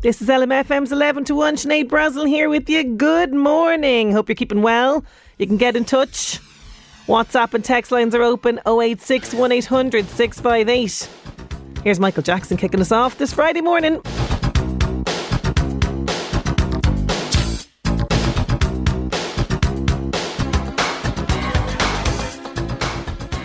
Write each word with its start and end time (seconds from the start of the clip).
This 0.00 0.22
is 0.22 0.28
LMFM's 0.28 0.92
11 0.92 1.24
to 1.24 1.34
1. 1.34 1.56
Sinead 1.56 1.88
Brazel 1.88 2.28
here 2.28 2.48
with 2.48 2.70
you. 2.70 2.84
Good 2.84 3.34
morning. 3.34 4.12
Hope 4.12 4.28
you're 4.28 4.36
keeping 4.36 4.62
well. 4.62 5.04
You 5.38 5.46
can 5.48 5.56
get 5.56 5.74
in 5.74 5.84
touch. 5.84 6.38
WhatsApp 7.08 7.52
and 7.52 7.64
text 7.64 7.90
lines 7.90 8.14
are 8.14 8.22
open 8.22 8.60
086 8.64 9.34
1800 9.34 10.08
658. 10.08 11.10
Here's 11.82 11.98
Michael 11.98 12.22
Jackson 12.22 12.56
kicking 12.56 12.80
us 12.80 12.92
off 12.92 13.18
this 13.18 13.32
Friday 13.32 13.60
morning. 13.60 14.00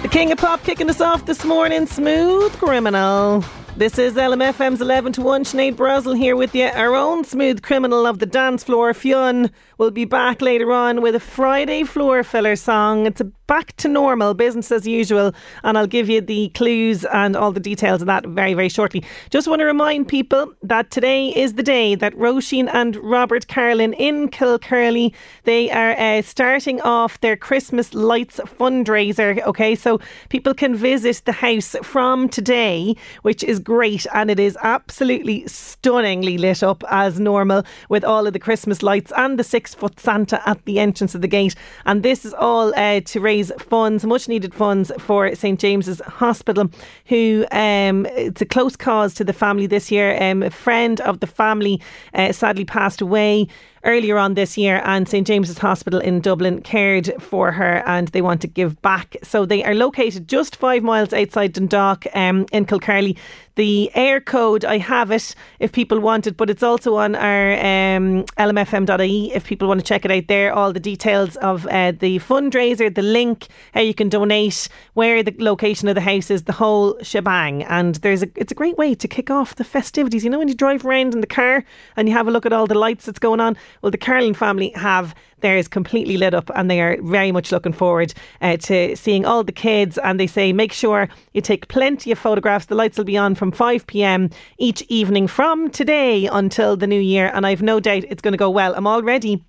The 0.03 0.09
King 0.11 0.31
of 0.31 0.37
Pop 0.37 0.63
kicking 0.63 0.91
us 0.91 1.01
off 1.01 1.25
this 1.25 1.43
morning. 1.43 1.87
Smooth 1.87 2.53
Criminal. 2.59 3.43
This 3.75 3.97
is 3.97 4.13
LMFM's 4.13 4.81
11 4.81 5.13
to 5.13 5.21
1. 5.23 5.45
Sinead 5.45 5.73
Brazel 5.73 6.15
here 6.15 6.35
with 6.35 6.53
you. 6.53 6.65
Our 6.67 6.93
own 6.93 7.23
smooth 7.23 7.63
criminal 7.63 8.05
of 8.05 8.19
the 8.19 8.27
dance 8.27 8.63
floor, 8.63 8.93
Fionn, 8.93 9.49
will 9.77 9.91
be 9.91 10.05
back 10.05 10.41
later 10.41 10.71
on 10.71 11.01
with 11.01 11.15
a 11.15 11.19
Friday 11.19 11.83
floor 11.83 12.23
filler 12.23 12.55
song. 12.55 13.05
It's 13.05 13.21
back 13.47 13.75
to 13.77 13.87
normal, 13.87 14.33
business 14.33 14.71
as 14.71 14.87
usual, 14.87 15.33
and 15.63 15.77
I'll 15.77 15.85
give 15.85 16.09
you 16.09 16.21
the 16.21 16.49
clues 16.49 17.05
and 17.05 17.35
all 17.35 17.51
the 17.51 17.59
details 17.59 18.01
of 18.01 18.07
that 18.07 18.25
very, 18.25 18.53
very 18.53 18.69
shortly. 18.69 19.03
Just 19.29 19.47
want 19.47 19.59
to 19.59 19.65
remind 19.65 20.07
people 20.07 20.53
that 20.63 20.91
today 20.91 21.29
is 21.29 21.53
the 21.53 21.63
day 21.63 21.93
that 21.95 22.15
Roisin 22.15 22.69
and 22.73 22.95
Robert 22.95 23.47
Carlin 23.47 23.93
in 23.93 24.29
Kilcurry, 24.29 25.13
they 25.43 25.69
are 25.69 25.91
uh, 25.99 26.21
starting 26.21 26.79
off 26.81 27.19
their 27.21 27.35
Christmas 27.35 27.93
lights 27.93 28.39
fundraiser. 28.43 29.43
Okay, 29.45 29.75
so 29.75 29.99
people 30.29 30.53
can 30.53 30.73
visit 30.75 31.21
the 31.25 31.31
house 31.31 31.75
from 31.83 32.29
today, 32.29 32.95
which 33.23 33.43
is 33.43 33.59
great, 33.59 34.07
and 34.13 34.31
it 34.31 34.39
is 34.39 34.57
absolutely 34.63 35.45
stunningly 35.47 36.37
lit 36.37 36.63
up 36.63 36.83
as 36.89 37.19
normal 37.19 37.63
with 37.89 38.03
all 38.03 38.25
of 38.25 38.33
the 38.33 38.39
Christmas 38.39 38.81
lights 38.81 39.11
and 39.17 39.37
the 39.37 39.43
six 39.43 39.72
foot 39.73 39.99
Santa 39.99 40.41
at 40.47 40.63
the 40.65 40.79
entrance 40.79 41.15
of 41.15 41.21
the 41.21 41.27
gate. 41.27 41.55
And 41.85 42.03
this 42.03 42.25
is 42.25 42.33
all 42.33 42.73
uh, 42.75 43.01
to 43.01 43.19
raise 43.19 43.51
funds, 43.59 44.05
much 44.05 44.27
needed 44.27 44.53
funds 44.53 44.91
for 44.99 45.33
St 45.35 45.59
James's 45.59 45.99
Hospital, 46.01 46.69
who 47.05 47.45
um, 47.51 48.05
it's 48.07 48.41
a 48.41 48.45
close 48.45 48.75
cause 48.75 49.13
to 49.15 49.23
the 49.23 49.33
family 49.33 49.67
this 49.67 49.91
year. 49.91 50.21
Um, 50.21 50.43
a 50.43 50.49
friend 50.49 51.01
of 51.01 51.19
the 51.19 51.27
family 51.27 51.81
uh, 52.13 52.31
sadly 52.31 52.65
passed 52.65 53.01
away 53.01 53.47
earlier 53.83 54.17
on 54.17 54.33
this 54.33 54.57
year, 54.57 54.81
and 54.85 55.07
St 55.07 55.25
James's 55.27 55.57
Hospital 55.57 55.99
in 55.99 56.21
Dublin 56.21 56.61
cared 56.61 57.13
for 57.21 57.51
her 57.51 57.83
and 57.85 58.07
they 58.09 58.21
want 58.21 58.41
to 58.41 58.47
give 58.47 58.81
back. 58.81 59.17
So 59.23 59.45
they 59.45 59.63
are 59.63 59.75
located 59.75 60.27
just 60.27 60.55
five 60.55 60.83
miles 60.83 61.13
outside 61.13 61.53
Dundalk 61.53 62.05
um, 62.13 62.45
in 62.51 62.65
Kilcurry. 62.65 63.17
The 63.55 63.91
Eircode, 63.93 64.65
I 64.65 64.79
have 64.79 65.11
it 65.11 65.35
if 65.59 65.71
people 65.71 65.99
want 65.99 66.25
it, 66.25 66.37
but 66.37 66.49
it's 66.49 66.63
also 66.63 66.95
on 66.95 67.13
our 67.13 67.53
um, 67.53 68.23
lmfm.ie 68.39 69.31
if 69.31 69.45
people 69.45 69.67
want 69.67 69.79
to 69.79 69.85
check 69.85 70.05
it 70.05 70.11
out 70.11 70.27
there. 70.27 70.51
All 70.51 70.73
the 70.73 70.79
details 70.79 71.35
of 71.35 71.67
uh, 71.67 71.91
the 71.91 72.17
fundraiser, 72.17 72.93
the 72.93 73.03
link, 73.03 73.47
how 73.75 73.81
you 73.81 73.93
can 73.93 74.09
donate, 74.09 74.67
where 74.95 75.21
the 75.21 75.35
location 75.37 75.87
of 75.87 75.93
the 75.93 76.01
house 76.01 76.31
is, 76.31 76.43
the 76.43 76.51
whole 76.51 76.97
shebang. 77.03 77.61
And 77.65 77.95
there's 77.95 78.23
a, 78.23 78.29
it's 78.35 78.51
a 78.51 78.55
great 78.55 78.77
way 78.77 78.95
to 78.95 79.07
kick 79.07 79.29
off 79.29 79.53
the 79.53 79.63
festivities. 79.63 80.23
You 80.23 80.31
know, 80.31 80.39
when 80.39 80.47
you 80.47 80.55
drive 80.55 80.83
around 80.83 81.13
in 81.13 81.21
the 81.21 81.27
car 81.27 81.63
and 81.95 82.09
you 82.09 82.15
have 82.15 82.27
a 82.27 82.31
look 82.31 82.47
at 82.47 82.53
all 82.53 82.65
the 82.65 82.73
lights 82.73 83.05
that's 83.05 83.19
going 83.19 83.39
on. 83.39 83.55
Well, 83.81 83.91
the 83.91 83.97
Carlin 83.97 84.33
family 84.33 84.71
have 84.75 85.15
theirs 85.39 85.67
completely 85.67 86.17
lit 86.17 86.33
up 86.33 86.49
and 86.55 86.69
they 86.71 86.81
are 86.81 86.97
very 87.01 87.31
much 87.31 87.51
looking 87.51 87.73
forward 87.73 88.13
uh, 88.41 88.57
to 88.57 88.95
seeing 88.95 89.25
all 89.25 89.43
the 89.43 89.51
kids. 89.51 89.97
And 89.97 90.19
they 90.19 90.27
say 90.27 90.53
make 90.53 90.73
sure 90.73 91.09
you 91.33 91.41
take 91.41 91.67
plenty 91.67 92.11
of 92.11 92.19
photographs. 92.19 92.65
The 92.65 92.75
lights 92.75 92.97
will 92.97 93.05
be 93.05 93.17
on 93.17 93.35
from 93.35 93.51
5 93.51 93.85
pm 93.87 94.29
each 94.57 94.81
evening 94.83 95.27
from 95.27 95.69
today 95.69 96.27
until 96.27 96.75
the 96.75 96.87
new 96.87 96.99
year. 96.99 97.31
And 97.33 97.45
I've 97.45 97.61
no 97.61 97.79
doubt 97.79 98.05
it's 98.09 98.21
going 98.21 98.33
to 98.33 98.37
go 98.37 98.49
well. 98.49 98.73
I'm 98.75 98.87
already 98.87 99.43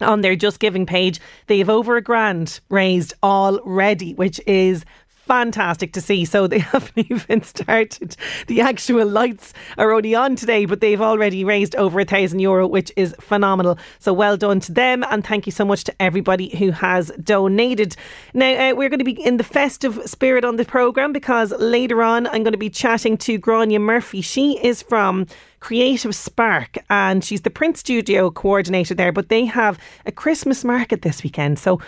on 0.00 0.20
their 0.20 0.36
Just 0.36 0.60
Giving 0.60 0.86
page. 0.86 1.20
They 1.46 1.58
have 1.58 1.70
over 1.70 1.96
a 1.96 2.02
grand 2.02 2.60
raised 2.68 3.14
already, 3.22 4.14
which 4.14 4.40
is 4.46 4.84
fantastic 5.26 5.92
to 5.92 6.00
see. 6.00 6.24
So 6.24 6.46
they 6.46 6.58
haven't 6.74 7.10
even 7.10 7.42
started. 7.42 8.16
The 8.46 8.60
actual 8.60 9.06
lights 9.06 9.52
are 9.78 9.92
only 9.92 10.14
on 10.14 10.36
today, 10.36 10.64
but 10.64 10.80
they've 10.80 11.00
already 11.00 11.44
raised 11.44 11.74
over 11.76 12.00
a 12.00 12.04
thousand 12.04 12.40
euro, 12.40 12.66
which 12.66 12.92
is 12.96 13.14
phenomenal. 13.20 13.78
So 13.98 14.12
well 14.12 14.36
done 14.36 14.60
to 14.60 14.72
them, 14.72 15.04
and 15.10 15.24
thank 15.26 15.46
you 15.46 15.52
so 15.52 15.64
much 15.64 15.84
to 15.84 16.02
everybody 16.02 16.56
who 16.56 16.70
has 16.70 17.10
donated. 17.22 17.96
Now 18.32 18.70
uh, 18.70 18.74
we're 18.74 18.88
going 18.88 18.98
to 18.98 19.04
be 19.04 19.24
in 19.24 19.36
the 19.36 19.44
festive 19.44 20.00
spirit 20.06 20.44
on 20.44 20.56
the 20.56 20.64
program 20.64 21.12
because 21.12 21.52
later 21.52 22.02
on 22.02 22.26
I'm 22.26 22.42
going 22.42 22.52
to 22.52 22.58
be 22.58 22.70
chatting 22.70 23.16
to 23.18 23.38
Grania 23.38 23.80
Murphy. 23.80 24.20
She 24.20 24.58
is 24.64 24.82
from. 24.82 25.26
Creative 25.60 26.14
Spark, 26.14 26.76
and 26.90 27.24
she's 27.24 27.40
the 27.40 27.48
print 27.48 27.78
studio 27.78 28.30
coordinator 28.30 28.94
there. 28.94 29.12
But 29.12 29.30
they 29.30 29.46
have 29.46 29.78
a 30.04 30.12
Christmas 30.12 30.62
market 30.62 31.00
this 31.00 31.22
weekend, 31.22 31.58
so 31.58 31.80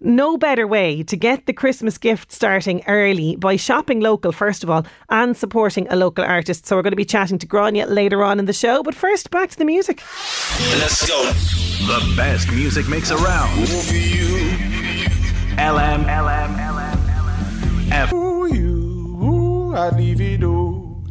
no 0.00 0.36
better 0.36 0.66
way 0.66 1.02
to 1.04 1.16
get 1.16 1.46
the 1.46 1.52
Christmas 1.52 1.98
gift 1.98 2.32
starting 2.32 2.82
early 2.86 3.36
by 3.36 3.56
shopping 3.56 4.00
local, 4.00 4.32
first 4.32 4.62
of 4.62 4.70
all, 4.70 4.86
and 5.08 5.36
supporting 5.36 5.86
a 5.88 5.96
local 5.96 6.24
artist. 6.24 6.66
So, 6.66 6.76
we're 6.76 6.82
going 6.82 6.92
to 6.92 6.96
be 6.96 7.04
chatting 7.04 7.38
to 7.38 7.46
Grania 7.46 7.86
later 7.86 8.22
on 8.22 8.38
in 8.38 8.44
the 8.46 8.52
show. 8.52 8.82
But 8.82 8.94
first, 8.94 9.30
back 9.30 9.50
to 9.50 9.58
the 9.58 9.64
music. 9.64 10.02
Let's 10.78 11.06
go. 11.06 11.32
The 11.86 12.14
best 12.16 12.50
music 12.50 12.88
mix 12.88 13.10
around. 13.10 13.68
For 13.68 13.94
you. 13.94 14.68
LM, 15.58 16.02
LM, 16.02 16.52
LM, 16.54 17.92
F. 17.92 18.12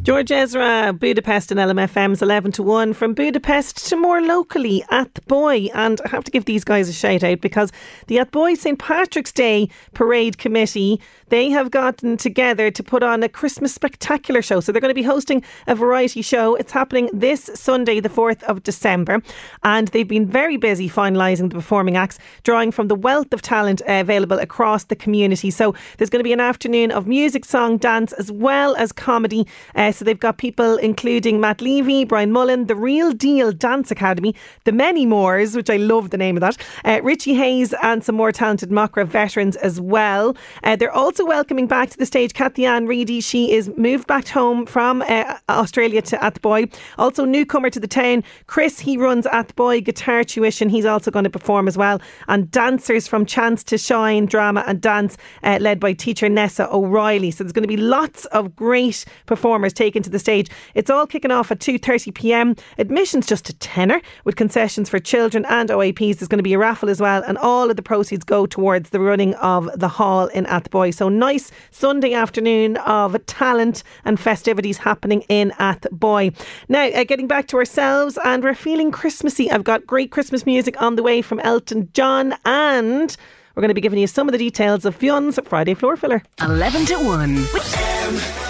George 0.08 0.32
Ezra, 0.32 0.94
Budapest 0.98 1.52
and 1.52 1.60
LMFM's 1.60 2.22
11 2.22 2.54
to 2.54 2.64
1 2.64 2.94
from 2.94 3.14
Budapest 3.14 3.90
to 3.90 3.98
more 3.98 4.22
locally 4.22 4.82
at 4.90 5.14
the 5.16 5.22
Boy. 5.24 5.68
And 5.74 6.00
I 6.06 6.08
have 6.08 6.24
to 6.24 6.32
give 6.32 6.46
these 6.46 6.64
guys 6.64 6.88
a 6.88 6.94
shout 6.94 7.26
out 7.26 7.42
because 7.42 7.74
the 8.08 8.16
Athboy 8.16 8.56
St. 8.58 8.80
Patrick's 8.80 9.34
Day 9.34 9.68
Parade 9.94 10.38
Committee, 10.38 11.02
they 11.30 11.50
have 11.50 11.72
gotten 11.72 12.18
together 12.18 12.72
to 12.72 12.84
put 12.84 13.04
on 13.04 13.24
a 13.24 13.30
Christmas 13.30 13.74
spectacular 13.74 14.42
show. 14.42 14.60
So 14.60 14.72
they're 14.72 14.82
going 14.82 14.92
to 14.92 14.96
be 14.96 15.04
hosting 15.04 15.44
a 15.68 15.76
variety 15.76 16.22
show. 16.22 16.56
It's 16.56 16.72
happening 16.72 17.10
this 17.14 17.50
Sunday, 17.54 18.00
the 18.00 18.10
4th 18.10 18.44
of 18.44 18.64
December. 18.64 19.22
And 19.64 19.88
they've 19.90 20.08
been 20.08 20.26
very 20.26 20.58
busy 20.58 20.90
finalising 20.90 21.50
the 21.50 21.56
performing 21.56 21.98
acts, 21.98 22.20
drawing 22.44 22.72
from 22.72 22.88
the 22.88 22.96
wealth 22.96 23.34
of 23.34 23.42
talent 23.42 23.82
uh, 23.82 24.02
available 24.02 24.40
across 24.40 24.86
the 24.86 24.96
community. 24.96 25.52
So 25.52 25.76
there's 25.98 26.10
going 26.10 26.20
to 26.20 26.24
be 26.24 26.34
an 26.34 26.40
afternoon 26.40 26.92
of 26.92 27.08
music, 27.08 27.46
song, 27.46 27.78
dance, 27.78 28.14
as 28.14 28.32
well 28.32 28.76
as 28.76 28.92
comedy. 28.92 29.48
Uh, 29.76 29.92
so 29.92 30.06
they've 30.06 30.20
got 30.20 30.38
people 30.38 30.78
including 30.78 31.40
Matt 31.40 31.62
Levy, 31.62 32.04
Brian 32.06 32.32
Mullen, 32.32 32.68
the 32.68 32.76
Real 32.76 33.12
Deal 33.12 33.52
Dance 33.52 33.92
Academy, 33.92 34.36
the 34.64 34.72
Many 34.72 35.06
Moors, 35.06 35.56
which 35.56 35.70
I 35.70 35.78
love 35.78 36.10
the 36.10 36.18
name 36.18 36.38
of 36.38 36.42
that, 36.42 36.58
uh, 36.86 37.02
Richie 37.04 37.34
Hayes, 37.34 37.74
and 37.82 38.04
some 38.04 38.16
more 38.16 38.32
talented 38.32 38.70
Macra 38.70 39.06
veterans 39.06 39.56
as 39.58 39.82
well. 39.82 40.36
Uh, 40.64 40.76
they're 40.76 40.92
also 40.92 41.17
welcoming 41.26 41.68
back 41.68 41.90
to 41.90 41.98
the 41.98 42.06
stage 42.06 42.34
Kathy 42.34 42.66
Ann 42.66 42.86
Reedy. 42.86 43.22
She 43.22 43.54
is 43.54 43.70
moved 43.78 44.08
back 44.08 44.28
home 44.28 44.66
from 44.66 45.02
uh, 45.04 45.38
Australia 45.50 46.02
to 46.04 46.18
Athboy. 46.18 46.74
Also, 46.98 47.26
newcomer 47.26 47.70
to 47.70 47.80
the 47.80 47.88
town, 47.88 48.24
Chris. 48.48 48.80
He 48.80 48.98
runs 48.98 49.26
Athboy 49.26 49.84
Guitar 49.84 50.24
Tuition. 50.24 50.70
He's 50.70 50.86
also 50.86 51.12
going 51.12 51.24
to 51.24 51.30
perform 51.30 51.68
as 51.68 51.78
well. 51.78 52.02
And 52.28 52.52
dancers 52.52 53.08
from 53.08 53.26
Chance 53.26 53.64
to 53.66 53.78
Shine, 53.78 54.26
drama 54.26 54.64
and 54.68 54.82
dance, 54.82 55.18
uh, 55.44 55.58
led 55.62 55.80
by 55.80 55.94
teacher 55.94 56.30
Nessa 56.30 56.68
O'Reilly. 56.72 57.32
So 57.32 57.44
there's 57.44 57.54
going 57.54 57.64
to 57.64 57.68
be 57.68 57.78
lots 57.78 58.26
of 58.26 58.56
great 58.56 59.06
performers 59.26 59.74
taken 59.74 60.04
to 60.04 60.10
the 60.10 60.20
stage. 60.20 60.50
It's 60.76 60.90
all 60.90 61.08
kicking 61.08 61.32
off 61.32 61.52
at 61.52 61.60
2:30 61.60 62.14
p.m. 62.14 62.56
Admissions 62.78 63.28
just 63.28 63.50
a 63.50 63.54
tenner 63.54 64.02
with 64.24 64.36
concessions 64.36 64.90
for 64.90 65.00
children 65.00 65.46
and 65.50 65.70
OAPs. 65.70 66.18
There's 66.20 66.28
going 66.28 66.40
to 66.40 66.44
be 66.44 66.54
a 66.54 66.60
raffle 66.60 66.90
as 66.90 67.02
well, 67.02 67.24
and 67.28 67.38
all 67.38 67.70
of 67.70 67.76
the 67.76 67.82
proceeds 67.82 68.24
go 68.24 68.46
towards 68.46 68.92
the 68.92 69.00
running 69.00 69.34
of 69.36 69.70
the 69.76 69.88
hall 69.88 70.28
in 70.28 70.46
Athboy. 70.46 70.94
So 70.94 71.07
nice 71.10 71.52
Sunday 71.72 72.14
afternoon 72.14 72.78
of 72.78 73.26
talent 73.26 73.84
and 74.06 74.20
festivities 74.20 74.78
happening 74.78 75.22
in 75.30 75.52
Athboy. 75.60 76.36
Now, 76.70 76.88
uh, 76.88 77.04
getting 77.04 77.28
back 77.28 77.48
to 77.48 77.58
ourselves, 77.58 78.18
and 78.24 78.44
we're 78.44 78.56
feeling 78.56 78.92
Christmassy. 78.92 79.52
I've 79.52 79.64
got 79.64 79.86
great 79.86 80.12
Christmas 80.12 80.46
music 80.46 80.82
on 80.82 80.96
the 80.96 81.04
way 81.04 81.22
from 81.22 81.40
Elton 81.42 81.90
John, 81.94 82.36
and 82.46 83.16
we're 83.56 83.62
going 83.62 83.70
to 83.70 83.76
be 83.76 83.82
giving 83.82 84.00
you 84.00 84.08
some 84.08 84.28
of 84.28 84.32
the 84.32 84.38
details 84.38 84.86
of 84.86 84.96
Fionn's 84.96 85.40
Friday 85.46 85.74
floor 85.74 85.98
filler. 85.98 86.22
11 86.40 86.86
to 86.88 86.96
1. 86.96 88.47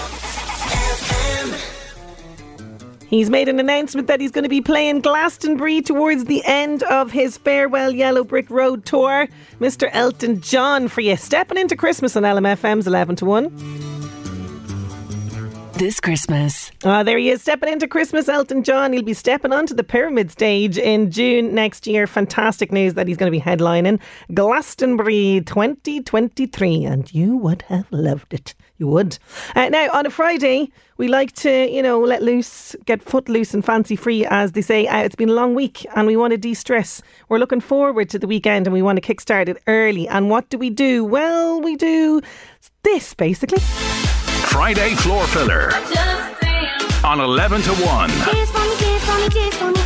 He's 3.08 3.30
made 3.30 3.48
an 3.48 3.58
announcement 3.58 4.06
that 4.08 4.20
he's 4.20 4.30
going 4.30 4.42
to 4.42 4.50
be 4.50 4.60
playing 4.60 5.00
Glastonbury 5.00 5.80
towards 5.80 6.26
the 6.26 6.42
end 6.44 6.82
of 6.84 7.10
his 7.10 7.38
Farewell 7.38 7.90
Yellow 7.90 8.22
Brick 8.22 8.50
Road 8.50 8.84
tour. 8.84 9.26
Mr. 9.60 9.88
Elton 9.92 10.42
John 10.42 10.88
for 10.88 11.00
you, 11.00 11.16
stepping 11.16 11.56
into 11.56 11.74
Christmas 11.74 12.16
on 12.16 12.24
LMFM's 12.24 12.86
11 12.86 13.16
to 13.16 13.24
1. 13.24 13.98
This 15.78 16.00
Christmas. 16.00 16.70
Ah, 16.84 17.02
there 17.02 17.18
he 17.18 17.30
is, 17.30 17.40
stepping 17.40 17.72
into 17.72 17.86
Christmas, 17.86 18.28
Elton 18.28 18.64
John. 18.64 18.92
He'll 18.92 19.02
be 19.02 19.14
stepping 19.14 19.52
onto 19.52 19.74
the 19.74 19.84
Pyramid 19.84 20.30
stage 20.30 20.76
in 20.76 21.10
June 21.10 21.54
next 21.54 21.86
year. 21.86 22.06
Fantastic 22.06 22.72
news 22.72 22.94
that 22.94 23.06
he's 23.06 23.16
going 23.16 23.32
to 23.32 23.38
be 23.38 23.42
headlining 23.42 24.00
Glastonbury 24.34 25.40
2023, 25.46 26.84
and 26.84 27.14
you 27.14 27.36
would 27.36 27.62
have 27.68 27.86
loved 27.92 28.34
it. 28.34 28.54
You 28.78 28.86
would. 28.86 29.18
Uh, 29.56 29.68
now, 29.68 29.90
on 29.92 30.06
a 30.06 30.10
Friday, 30.10 30.70
we 30.98 31.08
like 31.08 31.32
to, 31.32 31.68
you 31.68 31.82
know, 31.82 31.98
let 31.98 32.22
loose, 32.22 32.76
get 32.84 33.02
foot 33.02 33.28
loose 33.28 33.52
and 33.52 33.64
fancy 33.64 33.96
free, 33.96 34.24
as 34.26 34.52
they 34.52 34.62
say. 34.62 34.86
Uh, 34.86 35.02
it's 35.02 35.16
been 35.16 35.30
a 35.30 35.34
long 35.34 35.56
week 35.56 35.84
and 35.96 36.06
we 36.06 36.16
want 36.16 36.30
to 36.30 36.38
de 36.38 36.54
stress. 36.54 37.02
We're 37.28 37.38
looking 37.38 37.60
forward 37.60 38.08
to 38.10 38.20
the 38.20 38.28
weekend 38.28 38.68
and 38.68 38.74
we 38.74 38.82
want 38.82 39.02
to 39.02 39.14
kickstart 39.14 39.48
it 39.48 39.60
early. 39.66 40.06
And 40.06 40.30
what 40.30 40.48
do 40.48 40.58
we 40.58 40.70
do? 40.70 41.04
Well, 41.04 41.60
we 41.60 41.74
do 41.74 42.20
this 42.84 43.14
basically. 43.14 43.58
Friday 43.58 44.94
floor 44.94 45.26
filler 45.26 45.72
on 47.04 47.20
11 47.20 47.62
to 47.62 47.70
1. 47.70 48.10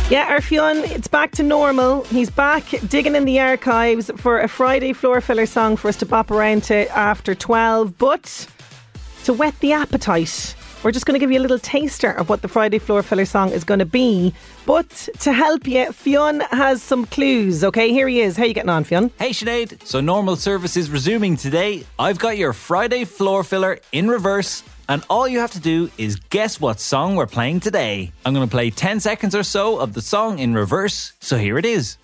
Yeah, 0.09 0.27
our 0.29 0.41
Fionn, 0.41 0.77
it's 0.77 1.07
back 1.07 1.31
to 1.31 1.43
normal. 1.43 2.03
He's 2.03 2.29
back 2.29 2.65
digging 2.87 3.15
in 3.15 3.25
the 3.25 3.39
archives 3.39 4.11
for 4.17 4.39
a 4.39 4.47
Friday 4.47 4.93
floor 4.93 5.21
filler 5.21 5.45
song 5.45 5.77
for 5.77 5.87
us 5.87 5.95
to 5.97 6.05
bop 6.05 6.29
around 6.29 6.63
to 6.65 6.87
after 6.95 7.33
12. 7.33 7.97
But 7.97 8.47
to 9.23 9.33
whet 9.33 9.57
the 9.61 9.71
appetite, 9.71 10.55
we're 10.83 10.91
just 10.91 11.05
going 11.05 11.13
to 11.13 11.19
give 11.19 11.31
you 11.31 11.39
a 11.39 11.41
little 11.41 11.59
taster 11.59 12.11
of 12.11 12.27
what 12.27 12.41
the 12.41 12.49
Friday 12.49 12.77
floor 12.77 13.01
filler 13.01 13.23
song 13.25 13.51
is 13.51 13.63
going 13.63 13.79
to 13.79 13.85
be. 13.85 14.33
But 14.65 14.89
to 15.19 15.31
help 15.31 15.65
you, 15.65 15.91
Fionn 15.93 16.41
has 16.51 16.83
some 16.83 17.05
clues. 17.05 17.63
Okay, 17.63 17.91
here 17.91 18.07
he 18.07 18.19
is. 18.19 18.35
How 18.35 18.43
are 18.43 18.47
you 18.47 18.53
getting 18.53 18.69
on, 18.69 18.83
Fionn? 18.83 19.11
Hey 19.17 19.29
Sinead, 19.29 19.85
so 19.85 20.01
normal 20.01 20.35
service 20.35 20.75
is 20.75 20.89
resuming 20.89 21.37
today. 21.37 21.85
I've 21.97 22.19
got 22.19 22.37
your 22.37 22.51
Friday 22.51 23.05
floor 23.05 23.45
filler 23.45 23.79
in 23.93 24.09
reverse, 24.09 24.61
and 24.89 25.05
all 25.09 25.25
you 25.25 25.39
have 25.39 25.51
to 25.51 25.59
do 25.61 25.89
is 25.97 26.17
guess 26.17 26.59
what 26.59 26.81
song 26.81 27.15
we're 27.15 27.27
playing 27.27 27.61
today. 27.61 28.11
I'm 28.25 28.33
going 28.33 28.45
to 28.45 28.51
play 28.51 28.71
10 28.71 28.99
seconds 28.99 29.33
or 29.35 29.43
so 29.43 29.79
of 29.79 29.93
the 29.93 30.01
song 30.01 30.39
in 30.39 30.53
reverse, 30.53 31.13
so 31.21 31.37
here 31.37 31.57
it 31.57 31.65
is. 31.65 31.97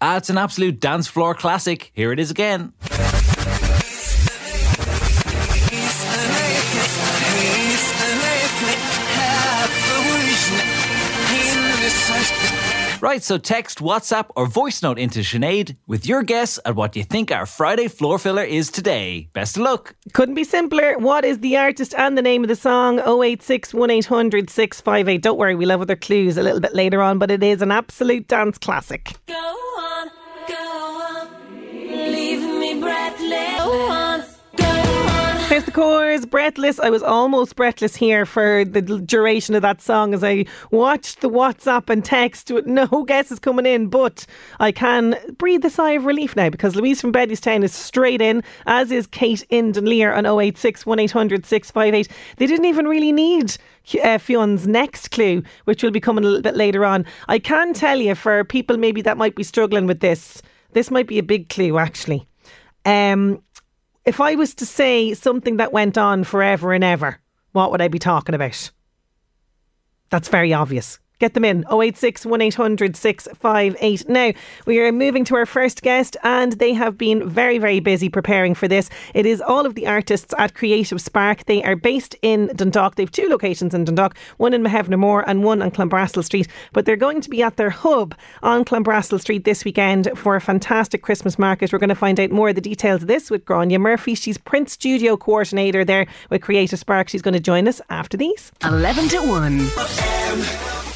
It's 0.00 0.30
an 0.30 0.38
absolute 0.38 0.80
dance 0.80 1.06
floor 1.08 1.34
classic. 1.34 1.90
Here 1.94 2.12
it 2.12 2.18
is 2.18 2.30
again. 2.30 2.72
Right, 13.00 13.22
so 13.22 13.38
text, 13.38 13.78
WhatsApp, 13.78 14.30
or 14.34 14.46
voice 14.46 14.82
note 14.82 14.98
into 14.98 15.20
Sinead 15.20 15.76
with 15.86 16.04
your 16.04 16.24
guess 16.24 16.58
at 16.64 16.74
what 16.74 16.96
you 16.96 17.04
think 17.04 17.30
our 17.30 17.46
Friday 17.46 17.86
floor 17.86 18.18
filler 18.18 18.42
is 18.42 18.70
today. 18.70 19.28
Best 19.32 19.56
of 19.56 19.62
luck. 19.62 19.94
Couldn't 20.14 20.34
be 20.34 20.42
simpler. 20.42 20.98
What 20.98 21.24
is 21.24 21.38
the 21.38 21.56
artist 21.56 21.94
and 21.94 22.18
the 22.18 22.22
name 22.22 22.42
of 22.42 22.48
the 22.48 22.56
song? 22.56 22.98
086 22.98 23.72
1800 23.72 24.50
658. 24.50 25.22
Don't 25.22 25.38
worry, 25.38 25.54
we'll 25.54 25.70
have 25.70 25.80
other 25.80 25.94
clues 25.94 26.36
a 26.36 26.42
little 26.42 26.60
bit 26.60 26.74
later 26.74 27.00
on, 27.00 27.18
but 27.18 27.30
it 27.30 27.42
is 27.42 27.62
an 27.62 27.70
absolute 27.70 28.26
dance 28.26 28.58
classic. 28.58 29.12
Go 29.26 29.34
on, 29.34 29.87
Here's 35.58 35.66
the 35.66 35.72
chorus, 35.72 36.24
breathless. 36.24 36.78
I 36.78 36.88
was 36.88 37.02
almost 37.02 37.56
breathless 37.56 37.96
here 37.96 38.24
for 38.24 38.64
the 38.64 38.80
duration 38.80 39.56
of 39.56 39.62
that 39.62 39.82
song 39.82 40.14
as 40.14 40.22
I 40.22 40.44
watched 40.70 41.20
the 41.20 41.28
WhatsApp 41.28 41.90
and 41.90 42.04
text 42.04 42.52
with 42.52 42.66
no 42.66 42.86
guesses 43.08 43.40
coming 43.40 43.66
in, 43.66 43.88
but 43.88 44.24
I 44.60 44.70
can 44.70 45.16
breathe 45.36 45.64
a 45.64 45.70
sigh 45.70 45.94
of 45.94 46.04
relief 46.04 46.36
now 46.36 46.48
because 46.48 46.76
Louise 46.76 47.00
from 47.00 47.12
Bettystown 47.12 47.64
is 47.64 47.74
straight 47.74 48.22
in, 48.22 48.44
as 48.66 48.92
is 48.92 49.08
Kate 49.08 49.44
in 49.50 49.72
Dunleer 49.72 50.12
on 50.12 50.26
086 50.26 50.86
1800 50.86 51.44
658. 51.44 52.08
They 52.36 52.46
didn't 52.46 52.66
even 52.66 52.86
really 52.86 53.10
need 53.10 53.56
uh, 54.04 54.18
next 54.64 55.10
clue, 55.10 55.42
which 55.64 55.82
will 55.82 55.90
be 55.90 55.98
coming 55.98 56.22
a 56.22 56.28
little 56.28 56.40
bit 56.40 56.54
later 56.54 56.84
on. 56.84 57.04
I 57.26 57.40
can 57.40 57.74
tell 57.74 57.98
you 57.98 58.14
for 58.14 58.44
people 58.44 58.76
maybe 58.76 59.02
that 59.02 59.18
might 59.18 59.34
be 59.34 59.42
struggling 59.42 59.88
with 59.88 59.98
this, 59.98 60.40
this 60.74 60.88
might 60.92 61.08
be 61.08 61.18
a 61.18 61.24
big 61.24 61.48
clue 61.48 61.78
actually. 61.78 62.28
Um, 62.84 63.42
if 64.08 64.22
I 64.22 64.36
was 64.36 64.54
to 64.54 64.64
say 64.64 65.12
something 65.12 65.58
that 65.58 65.70
went 65.70 65.98
on 65.98 66.24
forever 66.24 66.72
and 66.72 66.82
ever, 66.82 67.20
what 67.52 67.70
would 67.70 67.82
I 67.82 67.88
be 67.88 67.98
talking 67.98 68.34
about? 68.34 68.70
That's 70.08 70.28
very 70.28 70.54
obvious. 70.54 70.98
Get 71.18 71.34
them 71.34 71.44
in 71.44 71.64
086 71.70 72.24
1800 72.24 72.96
658. 72.96 74.08
Now, 74.08 74.32
we 74.66 74.78
are 74.80 74.92
moving 74.92 75.24
to 75.24 75.34
our 75.34 75.46
first 75.46 75.82
guest, 75.82 76.16
and 76.22 76.52
they 76.52 76.72
have 76.72 76.96
been 76.96 77.28
very, 77.28 77.58
very 77.58 77.80
busy 77.80 78.08
preparing 78.08 78.54
for 78.54 78.68
this. 78.68 78.88
It 79.14 79.26
is 79.26 79.40
all 79.40 79.66
of 79.66 79.74
the 79.74 79.86
artists 79.86 80.32
at 80.38 80.54
Creative 80.54 81.00
Spark. 81.00 81.44
They 81.46 81.62
are 81.64 81.74
based 81.74 82.14
in 82.22 82.48
Dundalk. 82.54 82.94
They 82.94 83.02
have 83.02 83.10
two 83.10 83.28
locations 83.28 83.74
in 83.74 83.84
Dundalk, 83.84 84.16
one 84.36 84.54
in 84.54 84.62
Muirhevna 84.62 85.24
and 85.26 85.42
one 85.42 85.60
on 85.60 85.70
Clanbrassil 85.72 86.22
Street. 86.22 86.46
But 86.72 86.86
they're 86.86 86.96
going 86.96 87.20
to 87.20 87.30
be 87.30 87.42
at 87.42 87.56
their 87.56 87.70
hub 87.70 88.14
on 88.42 88.64
Clanbrassil 88.64 89.20
Street 89.20 89.44
this 89.44 89.64
weekend 89.64 90.08
for 90.14 90.36
a 90.36 90.40
fantastic 90.40 91.02
Christmas 91.02 91.38
market. 91.38 91.72
We're 91.72 91.78
going 91.80 91.88
to 91.88 91.94
find 91.96 92.20
out 92.20 92.30
more 92.30 92.50
of 92.50 92.54
the 92.54 92.60
details 92.60 93.02
of 93.02 93.08
this 93.08 93.28
with 93.30 93.44
Grania 93.44 93.78
Murphy. 93.80 94.14
She's 94.14 94.38
print 94.38 94.70
studio 94.70 95.16
coordinator 95.16 95.84
there 95.84 96.06
with 96.30 96.42
Creative 96.42 96.78
Spark. 96.78 97.08
She's 97.08 97.22
going 97.22 97.34
to 97.34 97.40
join 97.40 97.66
us 97.66 97.80
after 97.90 98.16
these. 98.16 98.52
11 98.62 99.08
to 99.08 99.18
1. 99.18 100.87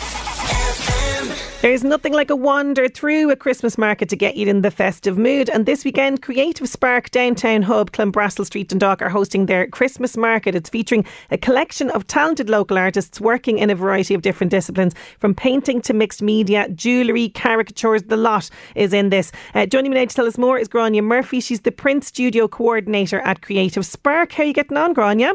There's 1.63 1.85
nothing 1.85 2.13
like 2.13 2.29
a 2.29 2.35
wander 2.35 2.89
through 2.89 3.31
a 3.31 3.37
Christmas 3.37 3.79
market 3.79 4.09
to 4.09 4.17
get 4.17 4.35
you 4.35 4.49
in 4.49 4.63
the 4.63 4.71
festive 4.73 5.17
mood. 5.17 5.49
And 5.49 5.65
this 5.65 5.85
weekend, 5.85 6.21
Creative 6.21 6.69
Spark 6.69 7.13
Downtown 7.13 7.63
Hub, 7.63 7.93
Clanbrassil 7.93 8.45
Street, 8.45 8.69
Dundalk 8.69 9.01
are 9.01 9.09
hosting 9.09 9.47
their 9.47 9.69
Christmas 9.69 10.17
market. 10.17 10.57
It's 10.57 10.69
featuring 10.69 11.05
a 11.31 11.39
collection 11.39 11.89
of 11.91 12.05
talented 12.09 12.51
local 12.51 12.77
artists 12.77 13.21
working 13.21 13.59
in 13.59 13.71
a 13.71 13.77
variety 13.77 14.13
of 14.13 14.23
different 14.23 14.51
disciplines, 14.51 14.93
from 15.21 15.37
painting 15.37 15.81
to 15.83 15.95
mixed 15.95 16.21
media, 16.21 16.69
jewellery, 16.71 17.29
caricatures. 17.29 18.03
The 18.03 18.17
lot 18.17 18.51
is 18.75 18.93
in 18.93 19.11
this. 19.11 19.31
Uh, 19.55 19.65
joining 19.65 19.93
me 19.93 19.99
now 19.99 20.07
to 20.07 20.15
tell 20.17 20.27
us 20.27 20.37
more 20.37 20.59
is 20.59 20.67
Grania 20.67 21.03
Murphy. 21.03 21.39
She's 21.39 21.61
the 21.61 21.71
print 21.71 22.03
studio 22.03 22.49
coordinator 22.49 23.21
at 23.21 23.41
Creative 23.41 23.87
Spark. 23.87 24.33
How 24.33 24.43
are 24.43 24.47
you 24.47 24.53
getting 24.53 24.77
on, 24.77 24.95
Grania? 24.95 25.35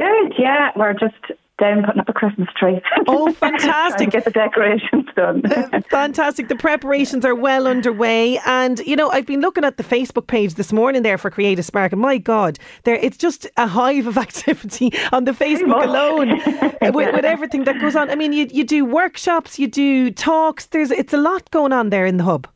Good, 0.00 0.34
yeah. 0.40 0.72
We're 0.74 0.94
just 0.94 1.38
down 1.58 1.84
putting 1.84 2.00
up 2.00 2.08
a 2.08 2.12
Christmas 2.12 2.48
tree. 2.56 2.80
Oh, 3.10 3.32
fantastic. 3.32 4.10
get 4.10 4.24
the 4.24 4.30
decorations 4.30 5.06
done. 5.16 5.42
Uh, 5.50 5.80
fantastic. 5.88 6.48
The 6.48 6.56
preparations 6.56 7.24
are 7.24 7.34
well 7.34 7.66
underway. 7.66 8.38
And, 8.44 8.80
you 8.80 8.96
know, 8.96 9.08
I've 9.10 9.24
been 9.24 9.40
looking 9.40 9.64
at 9.64 9.78
the 9.78 9.82
Facebook 9.82 10.26
page 10.26 10.54
this 10.54 10.72
morning 10.72 11.02
there 11.02 11.16
for 11.16 11.30
Creative 11.30 11.64
Spark. 11.64 11.92
And 11.92 12.02
my 12.02 12.18
God, 12.18 12.58
there 12.84 12.96
it's 12.96 13.16
just 13.16 13.46
a 13.56 13.66
hive 13.66 14.06
of 14.06 14.18
activity 14.26 14.92
on 15.10 15.24
the 15.24 15.32
Facebook 15.32 15.84
alone 15.84 16.40
uh, 16.82 16.92
with, 16.92 17.14
with 17.14 17.24
everything 17.24 17.64
that 17.64 17.80
goes 17.80 17.96
on. 17.96 18.10
I 18.10 18.14
mean, 18.14 18.32
you, 18.32 18.46
you 18.50 18.64
do 18.64 18.84
workshops, 18.84 19.58
you 19.58 19.68
do 19.68 20.10
talks. 20.10 20.66
There's 20.66 20.90
It's 20.90 21.14
a 21.14 21.18
lot 21.18 21.50
going 21.50 21.72
on 21.72 21.88
there 21.90 22.04
in 22.04 22.18
the 22.18 22.24
hub. 22.24 22.46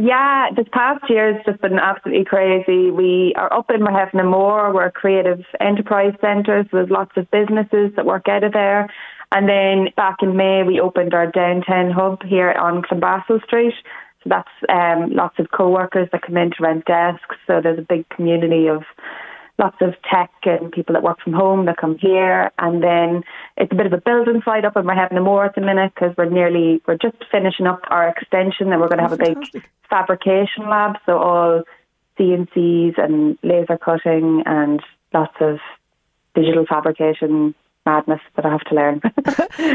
Yeah, 0.00 0.50
this 0.54 0.68
past 0.70 1.02
year 1.10 1.34
has 1.34 1.44
just 1.44 1.60
been 1.60 1.76
absolutely 1.76 2.24
crazy. 2.24 2.92
We 2.92 3.32
are 3.34 3.52
up 3.52 3.68
in 3.68 3.80
Muirhevnamor. 3.80 4.72
We're 4.72 4.86
a 4.86 4.92
creative 4.92 5.40
enterprise 5.60 6.14
centre, 6.20 6.62
so 6.62 6.68
there's 6.76 6.88
lots 6.88 7.10
of 7.16 7.28
businesses 7.32 7.90
that 7.96 8.06
work 8.06 8.28
out 8.28 8.44
of 8.44 8.52
there. 8.52 8.88
And 9.32 9.48
then 9.48 9.88
back 9.96 10.18
in 10.22 10.36
May, 10.36 10.62
we 10.62 10.78
opened 10.78 11.14
our 11.14 11.26
downtown 11.26 11.90
hub 11.90 12.22
here 12.22 12.52
on 12.52 12.82
Clanbrassil 12.82 13.42
Street. 13.42 13.74
So 14.22 14.30
that's 14.30 14.48
um, 14.68 15.10
lots 15.14 15.36
of 15.40 15.50
co-workers 15.50 16.08
that 16.12 16.22
come 16.22 16.36
in 16.36 16.50
to 16.50 16.56
rent 16.60 16.84
desks. 16.84 17.34
So 17.48 17.60
there's 17.60 17.80
a 17.80 17.82
big 17.82 18.08
community 18.10 18.68
of 18.68 18.84
lots 19.58 19.76
of 19.80 19.94
tech 20.08 20.30
and 20.44 20.70
people 20.70 20.92
that 20.92 21.02
work 21.02 21.20
from 21.20 21.32
home 21.32 21.66
that 21.66 21.76
come 21.76 21.98
here. 21.98 22.50
And 22.58 22.82
then 22.82 23.24
it's 23.56 23.72
a 23.72 23.74
bit 23.74 23.86
of 23.86 23.92
a 23.92 23.98
building 23.98 24.40
site 24.44 24.64
up 24.64 24.76
and 24.76 24.86
we're 24.86 24.94
having 24.94 25.18
a 25.18 25.20
Moor 25.20 25.44
at 25.44 25.54
the 25.54 25.60
minute 25.60 25.92
because 25.94 26.16
we're 26.16 26.30
nearly, 26.30 26.80
we're 26.86 26.96
just 26.96 27.16
finishing 27.30 27.66
up 27.66 27.80
our 27.88 28.08
extension 28.08 28.72
and 28.72 28.80
we're 28.80 28.88
going 28.88 28.98
to 28.98 29.08
have 29.08 29.12
a 29.12 29.16
big 29.16 29.64
fabrication 29.90 30.68
lab. 30.68 30.96
So 31.06 31.18
all 31.18 31.62
CNCs 32.18 32.98
and 32.98 33.36
laser 33.42 33.78
cutting 33.78 34.42
and 34.46 34.80
lots 35.12 35.36
of 35.40 35.58
digital 36.34 36.64
fabrication 36.66 37.54
madness 37.88 38.20
that 38.36 38.44
I 38.44 38.50
have 38.50 38.64
to 38.70 38.74
learn. 38.74 39.00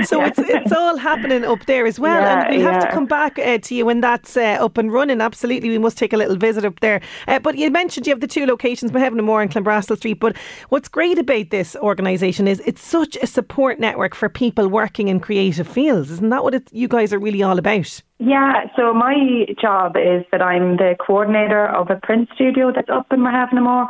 So 0.06 0.24
it's 0.24 0.40
it's 0.40 0.72
all 0.82 0.98
happening 0.98 1.44
up 1.44 1.66
there 1.66 1.86
as 1.86 2.00
well, 2.00 2.22
Yeah, 2.22 2.46
and 2.46 2.56
we'll 2.56 2.72
have 2.72 2.84
to 2.84 2.92
come 2.92 3.06
back 3.06 3.38
uh, 3.38 3.58
to 3.58 3.76
you 3.76 3.86
when 3.86 4.02
that's 4.02 4.36
uh, 4.38 4.58
up 4.66 4.78
and 4.78 4.92
running. 4.92 5.20
Absolutely, 5.22 5.70
we 5.70 5.78
must 5.78 5.98
take 5.98 6.14
a 6.14 6.18
little 6.18 6.36
visit 6.36 6.64
up 6.66 6.80
there. 6.80 7.02
Uh, 7.28 7.40
but 7.40 7.58
you 7.58 7.70
mentioned 7.70 8.08
you 8.08 8.12
have 8.12 8.22
the 8.22 8.28
two 8.28 8.46
locations, 8.46 8.92
Muirhevnamor 8.92 9.42
and 9.42 9.52
Clanbrassil 9.52 9.98
Street. 9.98 10.20
But 10.20 10.38
what's 10.70 10.90
great 10.90 11.18
about 11.18 11.50
this 11.50 11.76
organisation 11.76 12.48
is 12.48 12.62
it's 12.66 12.84
such 12.84 13.18
a 13.22 13.28
support 13.28 13.80
network 13.80 14.16
for 14.16 14.30
people 14.30 14.68
working 14.68 15.08
in 15.08 15.20
creative 15.20 15.68
fields. 15.68 16.12
Isn't 16.12 16.30
that 16.30 16.44
what 16.44 16.54
it, 16.54 16.72
you 16.72 16.88
guys 16.88 17.14
are 17.14 17.20
really 17.20 17.44
all 17.44 17.60
about? 17.60 18.02
Yeah, 18.20 18.66
so 18.76 18.94
my 18.94 19.46
job 19.62 19.96
is 19.98 20.24
that 20.32 20.42
I'm 20.42 20.78
the 20.78 20.96
coordinator 21.06 21.68
of 21.68 21.90
a 21.90 21.98
print 21.98 22.30
studio 22.36 22.72
that's 22.74 22.90
up 22.90 23.08
in 23.12 23.20
Muirhevnamor. 23.20 23.88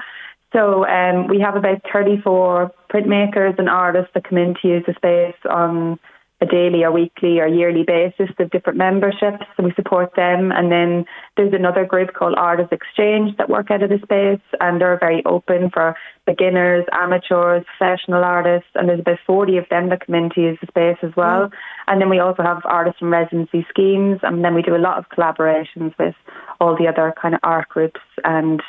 So 0.53 0.86
um, 0.86 1.27
we 1.27 1.39
have 1.39 1.55
about 1.55 1.81
34 1.91 2.72
printmakers 2.93 3.57
and 3.57 3.67
artists 3.67 4.12
that 4.13 4.29
come 4.29 4.38
in 4.38 4.53
to 4.62 4.67
use 4.67 4.83
the 4.86 4.93
space 4.93 5.36
on 5.50 6.00
a 6.41 6.45
daily 6.45 6.83
or 6.83 6.91
weekly 6.91 7.39
or 7.39 7.48
yearly 7.48 7.83
basis. 7.83 8.29
They 8.38 8.43
have 8.43 8.51
different 8.51 8.77
memberships, 8.77 9.45
so 9.55 9.63
we 9.63 9.74
support 9.75 10.15
them. 10.15 10.51
And 10.51 10.72
then 10.72 11.05
there's 11.38 11.53
another 11.53 11.86
group 11.86 12.13
called 12.13 12.36
Artists 12.38 12.72
Exchange 12.72 13.36
that 13.38 13.50
work 13.50 13.72
out 13.72 13.81
of 13.81 13.89
the 13.89 14.00
space, 14.03 14.43
and 14.60 14.79
they're 14.79 15.00
very 15.00 15.24
open 15.25 15.69
for 15.72 15.95
beginners, 16.25 16.86
amateurs, 16.91 17.65
professional 17.77 18.24
artists. 18.24 18.69
And 18.75 18.89
there's 18.89 19.00
about 19.00 19.19
40 19.25 19.57
of 19.57 19.69
them 19.69 19.89
that 19.89 20.05
come 20.05 20.15
in 20.15 20.29
to 20.31 20.41
use 20.41 20.57
the 20.62 20.67
space 20.67 20.98
as 21.01 21.15
well. 21.15 21.50
And 21.88 22.00
then 22.00 22.10
we 22.10 22.19
also 22.19 22.43
have 22.43 22.62
artists 22.65 23.01
in 23.01 23.07
residency 23.07 23.65
schemes, 23.69 24.19
and 24.22 24.43
then 24.43 24.53
we 24.53 24.62
do 24.62 24.75
a 24.75 24.77
lot 24.77 24.98
of 24.98 25.10
collaborations 25.10 25.98
with 25.98 26.15
all 26.60 26.77
the 26.77 26.88
other 26.88 27.13
kind 27.19 27.33
of 27.33 27.39
art 27.43 27.69
groups 27.69 28.01
and 28.24 28.62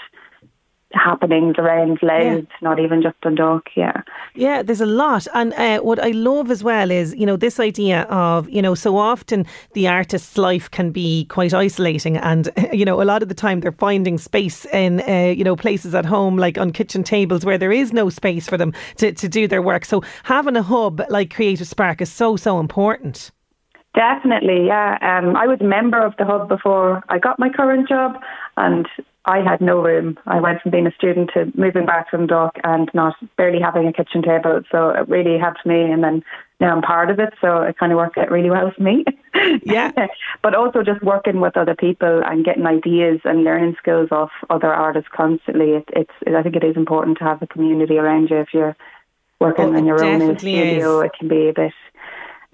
happenings 0.95 1.57
around 1.59 1.99
Louth, 2.03 2.47
not 2.63 2.79
even 2.79 3.03
just 3.03 3.21
Dundalk. 3.21 3.69
Yeah. 3.77 4.03
Yeah, 4.35 4.63
there's 4.63 4.81
a 4.81 4.87
lot. 4.87 5.27
And 5.35 5.53
uh, 5.55 5.81
what 5.81 5.99
I 5.99 6.11
love 6.11 6.51
as 6.51 6.65
well 6.65 6.91
is, 6.91 7.15
you 7.15 7.27
know, 7.27 7.37
this 7.37 7.61
idea 7.61 8.03
of, 8.03 8.49
you 8.49 8.63
know, 8.63 8.75
so 8.75 8.97
often 8.97 9.47
the 9.73 9.89
artist's 9.89 10.37
life 10.37 10.71
can 10.71 10.91
be 10.91 11.27
quite 11.27 11.55
isolating. 11.55 12.17
And, 12.17 12.51
you 12.73 12.85
know, 12.85 13.01
a 13.01 13.05
lot 13.05 13.23
of 13.23 13.29
the 13.29 13.35
time 13.35 13.61
they're 13.61 13.73
finding 13.73 14.19
space 14.19 14.65
in, 14.67 15.01
uh, 15.09 15.35
you 15.37 15.45
know, 15.45 15.57
places 15.57 15.95
at 15.95 16.05
home, 16.05 16.37
like 16.37 16.59
on 16.59 16.71
kitchen 16.71 17.05
tables 17.05 17.45
where 17.45 17.59
there 17.59 17.73
is 17.73 17.93
no 17.93 18.11
space 18.11 18.49
for 18.49 18.57
them 18.57 18.73
to, 18.97 19.13
to 19.13 19.29
do 19.29 19.47
their 19.47 19.63
work. 19.63 19.85
So 19.85 20.03
having 20.25 20.57
a 20.57 20.63
hub 20.63 21.03
like 21.09 21.35
Creative 21.35 21.67
Spark 21.67 22.01
is 22.01 22.13
so, 22.13 22.37
so 22.37 22.61
important. 22.61 23.31
Definitely, 23.95 24.67
yeah. 24.67 24.99
Um, 25.01 25.37
I 25.37 25.47
was 25.47 25.59
a 25.61 25.65
member 25.65 26.05
of 26.05 26.15
the 26.19 26.25
hub 26.25 26.49
before 26.49 27.05
I 27.09 27.19
got 27.19 27.39
my 27.39 27.49
current 27.49 27.89
job, 27.89 28.21
and 28.57 28.89
I 29.27 29.39
had 29.41 29.61
no 29.61 29.81
room. 29.83 30.19
I 30.27 30.39
went 30.41 30.61
from 30.61 30.71
being 30.71 30.87
a 30.87 30.93
student 30.93 31.31
to 31.35 31.51
moving 31.55 31.87
back 31.87 32.11
from 32.11 32.27
Duck 32.27 32.57
and 32.63 32.91
not 32.93 33.15
barely 33.37 33.61
having 33.61 33.87
a 33.87 33.93
kitchen 33.93 34.23
table. 34.23 34.61
So 34.71 34.91
it 34.91 35.09
really 35.09 35.39
helped 35.39 35.65
me, 35.65 35.81
and 35.91 36.05
then 36.05 36.23
now 36.61 36.75
I'm 36.77 36.83
part 36.83 37.11
of 37.11 37.19
it. 37.19 37.33
So 37.41 37.63
it 37.63 37.79
kind 37.79 37.91
of 37.93 37.97
worked 37.97 38.19
out 38.19 38.31
really 38.31 38.51
well 38.51 38.71
for 38.77 38.83
me. 38.83 39.05
Yeah. 39.65 39.91
but 40.43 40.55
also 40.55 40.83
just 40.83 41.03
working 41.03 41.41
with 41.41 41.57
other 41.57 41.75
people 41.75 42.23
and 42.25 42.45
getting 42.45 42.67
ideas 42.67 43.21
and 43.25 43.43
learning 43.45 43.75
skills 43.79 44.09
off 44.13 44.31
other 44.49 44.73
artists 44.73 45.11
constantly. 45.15 45.71
It, 45.73 45.89
it's 45.95 46.11
I 46.27 46.43
think 46.43 46.55
it 46.57 46.65
is 46.65 46.77
important 46.77 47.19
to 47.19 47.25
have 47.25 47.43
a 47.43 47.47
community 47.47 47.99
around 47.99 48.31
you 48.31 48.39
if 48.39 48.49
you're 48.55 48.77
working 49.41 49.65
Oh, 49.67 49.77
on 49.77 49.79
it 49.79 49.87
your 49.87 50.05
own 50.05 50.23
in 50.23 50.39
studio. 50.39 51.01
is. 51.01 51.07
It 51.07 51.13
can 51.19 51.29
be 51.29 51.49
a 51.49 51.53
bit 51.53 51.73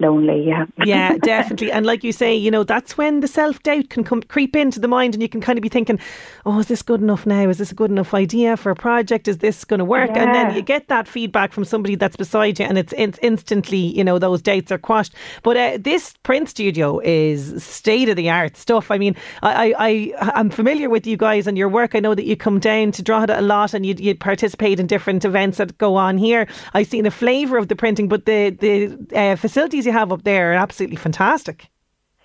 lonely. 0.01 0.43
Yeah. 0.47 0.65
Yeah, 0.91 1.15
definitely. 1.17 1.71
And 1.71 1.85
like 1.85 2.03
you 2.03 2.11
say, 2.11 2.35
you 2.35 2.51
know, 2.51 2.63
that's 2.63 2.97
when 2.97 3.21
the 3.21 3.27
self 3.27 3.61
doubt 3.63 3.89
can 3.89 4.03
come 4.03 4.21
creep 4.23 4.55
into 4.55 4.79
the 4.79 4.87
mind, 4.87 5.13
and 5.13 5.21
you 5.21 5.29
can 5.29 5.39
kind 5.39 5.57
of 5.57 5.63
be 5.63 5.69
thinking, 5.69 5.99
"Oh, 6.45 6.59
is 6.59 6.67
this 6.67 6.81
good 6.81 7.01
enough 7.01 7.25
now? 7.25 7.47
Is 7.49 7.59
this 7.59 7.71
a 7.71 7.75
good 7.75 7.91
enough 7.91 8.13
idea 8.13 8.57
for 8.57 8.71
a 8.71 8.75
project? 8.75 9.27
Is 9.27 9.37
this 9.37 9.63
going 9.63 9.77
to 9.79 9.85
work?" 9.85 10.09
And 10.15 10.33
then 10.33 10.55
you 10.55 10.61
get 10.61 10.87
that 10.87 11.07
feedback 11.07 11.53
from 11.53 11.65
somebody 11.65 11.95
that's 11.95 12.17
beside 12.17 12.59
you, 12.59 12.65
and 12.65 12.77
it's, 12.77 12.93
it's 12.97 13.19
instantly, 13.21 13.77
you 13.77 14.03
know, 14.03 14.19
those 14.19 14.41
doubts 14.41 14.71
are 14.71 14.77
quashed. 14.77 15.13
But 15.43 15.55
uh, 15.55 15.77
this 15.79 16.13
print 16.23 16.49
studio 16.49 16.99
is 16.99 17.63
state 17.63 18.09
of 18.09 18.15
the 18.15 18.29
art 18.29 18.57
stuff. 18.57 18.91
I 18.91 18.97
mean, 18.97 19.15
I, 19.43 19.73
I, 19.73 19.75
I 20.17 20.31
I'm 20.35 20.49
familiar 20.49 20.89
with 20.89 21.05
you 21.07 21.15
guys 21.17 21.47
and 21.47 21.57
your 21.57 21.69
work. 21.69 21.95
I 21.95 21.99
know 21.99 22.15
that 22.15 22.25
you 22.25 22.35
come 22.35 22.59
down 22.59 22.91
to 22.93 23.03
Drogheda 23.03 23.39
a 23.39 23.41
lot, 23.41 23.73
and 23.73 23.85
you 23.85 23.95
you 23.97 24.15
participate 24.15 24.79
in 24.79 24.87
different 24.87 25.23
events 25.25 25.57
that 25.57 25.77
go 25.77 25.95
on 25.95 26.17
here. 26.17 26.47
I've 26.73 26.87
seen 26.87 27.05
a 27.05 27.11
flavour 27.11 27.57
of 27.57 27.67
the 27.67 27.75
printing, 27.75 28.07
but 28.07 28.25
the 28.25 28.49
the 28.49 28.97
uh, 29.15 29.35
facilities 29.35 29.85
you 29.85 29.90
have 29.91 30.11
up 30.11 30.23
there 30.23 30.51
are 30.51 30.55
absolutely 30.55 30.97
fantastic. 30.97 31.67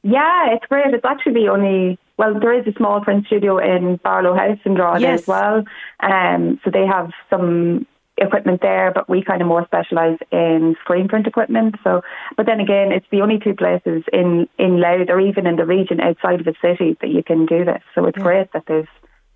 Yeah, 0.02 0.52
it's 0.52 0.66
great. 0.66 0.94
It's 0.94 1.04
actually 1.04 1.34
the 1.34 1.48
only 1.48 1.98
well, 2.18 2.38
there 2.38 2.58
is 2.58 2.66
a 2.66 2.72
small 2.72 3.02
print 3.02 3.26
studio 3.26 3.58
in 3.58 3.96
Barlow 3.96 4.34
House 4.34 4.58
in 4.64 4.74
Drogheda 4.74 5.02
Yes. 5.02 5.20
as 5.22 5.26
well. 5.26 5.64
Um, 6.00 6.58
so 6.64 6.70
they 6.70 6.86
have 6.86 7.10
some 7.28 7.86
equipment 8.18 8.62
there, 8.62 8.90
but 8.94 9.08
we 9.08 9.22
kind 9.22 9.42
of 9.42 9.48
more 9.48 9.66
specialise 9.66 10.18
in 10.32 10.74
screen 10.80 11.08
print 11.08 11.26
equipment. 11.26 11.74
So, 11.84 12.00
but 12.36 12.46
then 12.46 12.60
again, 12.60 12.90
it's 12.92 13.06
the 13.10 13.20
only 13.20 13.38
two 13.38 13.54
places 13.54 14.04
in 14.12 14.48
in 14.58 14.80
Louth 14.80 15.08
or 15.10 15.20
even 15.20 15.46
in 15.46 15.56
the 15.56 15.66
region 15.66 16.00
outside 16.00 16.40
of 16.40 16.46
the 16.46 16.54
city 16.62 16.96
that 17.00 17.10
you 17.10 17.22
can 17.22 17.46
do 17.46 17.64
this. 17.64 17.82
So 17.94 18.06
it's 18.06 18.18
great 18.18 18.52
that 18.52 18.64
there's 18.66 18.88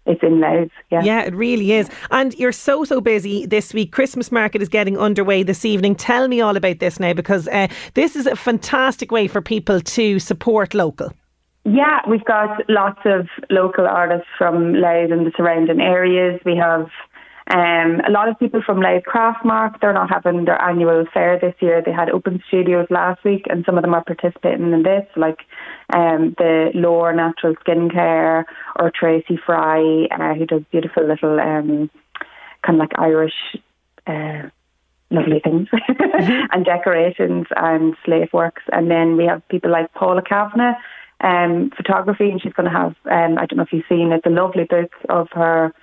it's 0.07 0.23
in 0.23 0.41
Louth. 0.41 0.71
Yeah. 0.91 1.03
Yeah, 1.03 1.23
it 1.23 1.35
really 1.35 1.73
is. 1.73 1.89
And 2.11 2.35
you're 2.35 2.53
so, 2.53 2.85
so 2.85 3.01
busy 3.01 3.47
this 3.47 3.75
week. 3.75 3.93
Christmas 3.93 4.33
market 4.33 4.63
is 4.63 4.69
getting 4.69 4.99
underway 4.99 5.43
this 5.43 5.65
evening. 5.65 5.95
Tell 5.95 6.29
me 6.29 6.41
all 6.41 6.57
about 6.57 6.79
this 6.79 6.99
now 6.99 7.13
because 7.13 7.49
uh, 7.49 7.69
this 7.95 8.17
is 8.17 8.27
a 8.27 8.37
fantastic 8.37 9.13
way 9.13 9.29
for 9.29 9.41
people 9.41 9.81
to 9.81 10.19
support 10.19 10.75
local. 10.75 11.13
Yeah, 11.65 12.01
we've 12.09 12.25
got 12.25 12.63
lots 12.71 13.01
of 13.05 13.29
local 13.51 13.87
artists 13.87 14.29
from 14.39 14.75
Louth 14.75 15.11
and 15.11 15.27
the 15.27 15.33
surrounding 15.37 15.81
areas. 15.81 16.41
We 16.45 16.57
have 16.57 16.89
um, 17.51 18.01
a 18.07 18.11
lot 18.11 18.29
of 18.29 18.39
people 18.39 18.63
from 18.65 18.81
Louth 18.81 19.03
Craftmark. 19.03 19.81
They're 19.81 19.93
not 19.93 20.09
having 20.09 20.45
their 20.45 20.61
annual 20.63 21.05
fair 21.13 21.37
this 21.41 21.55
year. 21.59 21.83
They 21.85 21.91
had 21.93 22.09
open 22.09 22.41
studios 22.47 22.87
last 22.91 23.25
week, 23.25 23.47
and 23.51 23.65
some 23.65 23.77
of 23.77 23.83
them 23.83 23.93
are 23.93 24.05
participating 24.05 24.73
in 24.73 24.85
this, 24.85 25.05
like 25.17 25.41
um, 25.93 26.37
the 26.39 26.71
Lore 26.75 27.13
Natural 27.13 27.57
Skincare 27.57 28.45
or 28.79 28.93
Tracy 28.95 29.37
Fry, 29.45 30.07
uh, 30.13 30.35
who 30.35 30.47
does 30.47 30.63
beautiful 30.71 31.05
little 31.05 31.41
um, 31.41 31.91
kind 32.65 32.77
of 32.77 32.79
like 32.79 32.93
Irish. 32.97 33.35
Uh, 34.07 34.49
lovely 35.13 35.41
things 35.41 35.67
and 36.53 36.65
decorations 36.65 37.47
and 37.57 37.97
slave 38.05 38.29
works. 38.33 38.63
And 38.73 38.89
then 38.89 39.17
we 39.17 39.25
have 39.25 39.47
people 39.49 39.71
like 39.71 39.93
Paula 39.93 40.23
Kavanagh, 40.23 40.77
um, 41.21 41.71
photography, 41.77 42.31
and 42.31 42.41
she's 42.41 42.53
going 42.53 42.71
to 42.71 42.77
have, 42.77 42.95
um, 43.11 43.37
I 43.37 43.47
don't 43.47 43.57
know 43.57 43.65
if 43.65 43.73
you've 43.73 43.85
seen 43.89 44.13
it, 44.13 44.23
the 44.23 44.31
lovely 44.31 44.65
book 44.65 44.93
of 45.09 45.27
her 45.33 45.75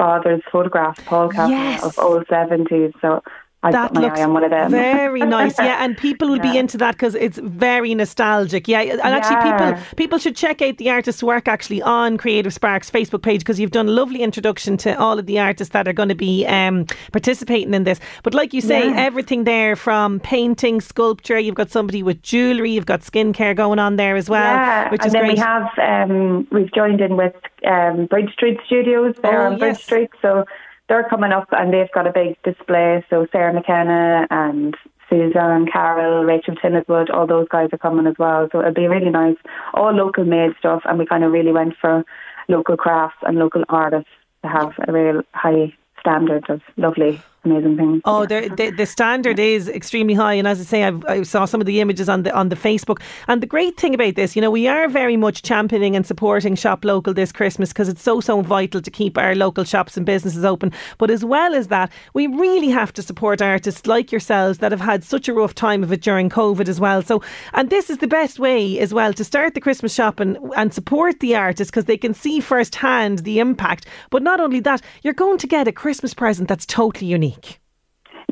father's 0.00 0.42
photograph, 0.50 0.96
Paul 1.04 1.28
Kavanagh 1.28 1.50
Yes. 1.72 1.84
of 1.84 1.98
old 1.98 2.26
70s. 2.26 2.92
So 3.02 3.22
I've 3.62 3.72
that 3.72 3.92
got 3.92 3.94
my 3.94 4.00
looks 4.00 4.18
eye 4.20 4.24
on 4.24 4.32
one 4.32 4.44
of 4.44 4.50
them. 4.50 4.70
very 4.70 5.20
nice. 5.38 5.58
Yeah, 5.58 5.84
and 5.84 5.94
people 5.96 6.28
will 6.30 6.38
be 6.38 6.56
into 6.56 6.78
that 6.78 6.92
because 6.92 7.14
it's 7.14 7.36
very 7.38 7.94
nostalgic. 7.94 8.66
Yeah, 8.66 8.80
and 8.80 9.00
actually, 9.02 9.36
Yeah. 9.36 9.72
people 9.74 9.96
people 9.96 10.18
should 10.18 10.34
check 10.34 10.62
out 10.62 10.78
the 10.78 10.88
artist's 10.88 11.22
work 11.22 11.46
actually 11.46 11.82
on 11.82 12.16
Creative 12.16 12.54
Sparks 12.54 12.90
Facebook 12.90 13.20
page 13.22 13.40
because 13.40 13.60
you've 13.60 13.70
done 13.70 13.86
a 13.88 13.90
lovely 13.92 14.22
introduction 14.22 14.78
to 14.78 14.98
all 14.98 15.18
of 15.18 15.26
the 15.26 15.38
artists 15.38 15.72
that 15.74 15.86
are 15.86 15.92
going 15.92 16.08
to 16.08 16.14
be 16.14 16.46
um, 16.46 16.86
participating 17.12 17.74
in 17.74 17.84
this. 17.84 18.00
But 18.22 18.32
like 18.32 18.54
you 18.54 18.62
say, 18.62 18.88
Yeah. 18.88 18.96
everything 18.96 19.44
there 19.44 19.76
from 19.76 20.20
painting, 20.20 20.80
sculpture. 20.80 21.38
You've 21.38 21.54
got 21.54 21.70
somebody 21.70 22.02
with 22.02 22.22
jewellery. 22.22 22.70
You've 22.70 22.86
got 22.86 23.00
skincare 23.02 23.54
going 23.54 23.78
on 23.78 23.96
there 23.96 24.16
as 24.16 24.30
well, 24.30 24.42
yeah, 24.54 24.90
which 24.90 25.00
and 25.02 25.06
is 25.08 25.12
then 25.12 25.24
great. 25.24 25.34
we 25.34 25.38
have 25.38 25.68
um, 25.78 26.48
we've 26.50 26.72
joined 26.72 27.02
in 27.02 27.16
with 27.18 27.34
um, 27.66 28.06
Bridge 28.06 28.32
Street 28.32 28.58
Studios 28.64 29.14
there 29.22 29.42
Oh, 29.42 29.52
on 29.52 29.58
Bridge. 29.58 29.76
Street, 29.76 30.08
so 30.22 30.46
they're 30.90 31.08
coming 31.08 31.30
up 31.30 31.46
and 31.52 31.72
they've 31.72 31.90
got 31.92 32.08
a 32.08 32.12
big 32.12 32.36
display. 32.42 33.04
So 33.08 33.24
Sarah 33.30 33.54
McKenna 33.54 34.26
and 34.28 34.76
Suzanne, 35.08 35.66
Carol, 35.72 36.24
Rachel 36.24 36.56
Tinniswood, 36.56 37.14
all 37.14 37.28
those 37.28 37.46
guys 37.48 37.68
are 37.72 37.78
coming 37.78 38.08
as 38.08 38.16
well. 38.18 38.48
So 38.50 38.58
it'll 38.58 38.74
be 38.74 38.88
really 38.88 39.10
nice. 39.10 39.36
All 39.72 39.92
local 39.92 40.24
made 40.24 40.50
stuff, 40.58 40.82
and 40.84 40.98
we 40.98 41.06
kind 41.06 41.22
of 41.22 41.30
really 41.30 41.52
went 41.52 41.74
for 41.80 42.04
local 42.48 42.76
crafts 42.76 43.18
and 43.22 43.38
local 43.38 43.62
artists 43.68 44.10
to 44.42 44.48
have 44.48 44.72
a 44.88 44.92
real 44.92 45.22
high 45.32 45.72
standard 46.00 46.50
of 46.50 46.60
lovely, 46.76 47.20
amazing 47.44 47.76
things. 47.76 48.02
Oh, 48.04 48.26
the, 48.26 48.52
the 48.56 48.70
the 48.70 48.86
standard 48.86 49.38
is 49.38 49.68
extremely 49.68 50.14
high, 50.14 50.34
and 50.34 50.46
as 50.46 50.60
I 50.60 50.64
say, 50.64 50.84
I've, 50.84 51.04
I 51.06 51.22
saw 51.22 51.44
some 51.44 51.60
of 51.60 51.66
the 51.66 51.80
images 51.80 52.08
on 52.08 52.22
the 52.22 52.34
on 52.34 52.48
the 52.48 52.56
Facebook. 52.56 53.00
And 53.28 53.42
the 53.42 53.46
great 53.46 53.76
thing 53.76 53.94
about 53.94 54.14
this, 54.14 54.36
you 54.36 54.42
know, 54.42 54.50
we 54.50 54.66
are 54.66 54.88
very 54.88 55.16
much 55.16 55.42
championing 55.42 55.96
and 55.96 56.06
supporting 56.06 56.54
shop 56.54 56.84
local 56.84 57.14
this 57.14 57.32
Christmas 57.32 57.70
because 57.70 57.88
it's 57.88 58.02
so 58.02 58.20
so 58.20 58.42
vital 58.42 58.80
to 58.80 58.90
keep 58.90 59.16
our 59.16 59.34
local 59.34 59.64
shops 59.64 59.96
and 59.96 60.04
businesses 60.04 60.44
open. 60.44 60.72
But 60.98 61.10
as 61.10 61.24
well 61.24 61.54
as 61.54 61.68
that, 61.68 61.90
we 62.14 62.26
really 62.26 62.70
have 62.70 62.92
to 62.94 63.02
support 63.02 63.40
artists 63.40 63.86
like 63.86 64.12
yourselves 64.12 64.58
that 64.58 64.72
have 64.72 64.80
had 64.80 65.04
such 65.04 65.28
a 65.28 65.32
rough 65.32 65.54
time 65.54 65.82
of 65.82 65.92
it 65.92 66.02
during 66.02 66.28
COVID 66.28 66.68
as 66.68 66.80
well. 66.80 67.02
So, 67.02 67.22
and 67.54 67.70
this 67.70 67.90
is 67.90 67.98
the 67.98 68.08
best 68.08 68.38
way 68.38 68.78
as 68.78 68.92
well 68.92 69.12
to 69.14 69.24
start 69.24 69.54
the 69.54 69.60
Christmas 69.60 69.94
shopping 69.94 70.36
and 70.56 70.74
support 70.74 71.20
the 71.20 71.36
artists 71.36 71.70
because 71.70 71.86
they 71.86 71.96
can 71.96 72.14
see 72.14 72.40
firsthand 72.40 73.20
the 73.20 73.38
impact. 73.38 73.86
But 74.10 74.22
not 74.22 74.40
only 74.40 74.60
that, 74.60 74.82
you're 75.02 75.14
going 75.14 75.38
to 75.38 75.46
get 75.46 75.68
a 75.68 75.72
Christmas 75.72 76.14
present 76.14 76.48
that's 76.48 76.66
totally 76.66 77.06
unique. 77.06 77.29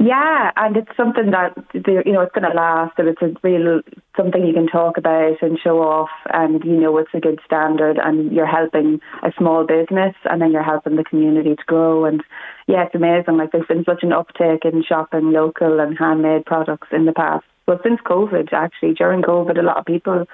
Yeah, 0.00 0.52
and 0.54 0.76
it's 0.76 0.96
something 0.96 1.32
that 1.32 1.54
you 1.74 2.12
know 2.12 2.20
it's 2.20 2.32
going 2.32 2.48
to 2.48 2.56
last, 2.56 2.96
and 2.98 3.08
it's 3.08 3.20
a 3.20 3.34
real 3.42 3.80
something 4.16 4.46
you 4.46 4.54
can 4.54 4.68
talk 4.68 4.96
about 4.96 5.42
and 5.42 5.58
show 5.58 5.82
off, 5.82 6.10
and 6.32 6.62
you 6.64 6.76
know 6.80 6.96
it's 6.98 7.10
a 7.14 7.20
good 7.20 7.40
standard, 7.44 7.98
and 7.98 8.30
you're 8.32 8.46
helping 8.46 9.00
a 9.24 9.32
small 9.36 9.66
business, 9.66 10.14
and 10.24 10.40
then 10.40 10.52
you're 10.52 10.62
helping 10.62 10.94
the 10.94 11.02
community 11.02 11.56
to 11.56 11.64
grow, 11.66 12.04
and 12.04 12.22
yeah, 12.68 12.84
it's 12.84 12.94
amazing. 12.94 13.38
Like 13.38 13.50
there's 13.50 13.66
been 13.66 13.84
such 13.84 14.04
an 14.04 14.12
uptake 14.12 14.64
in 14.64 14.84
shopping 14.84 15.32
local 15.32 15.80
and 15.80 15.98
handmade 15.98 16.46
products 16.46 16.88
in 16.92 17.06
the 17.06 17.12
past. 17.12 17.44
Well, 17.66 17.80
since 17.82 18.00
COVID, 18.02 18.52
actually, 18.52 18.94
during 18.94 19.22
COVID, 19.22 19.58
a 19.58 19.62
lot 19.62 19.78
of 19.78 19.84
people 19.84 20.26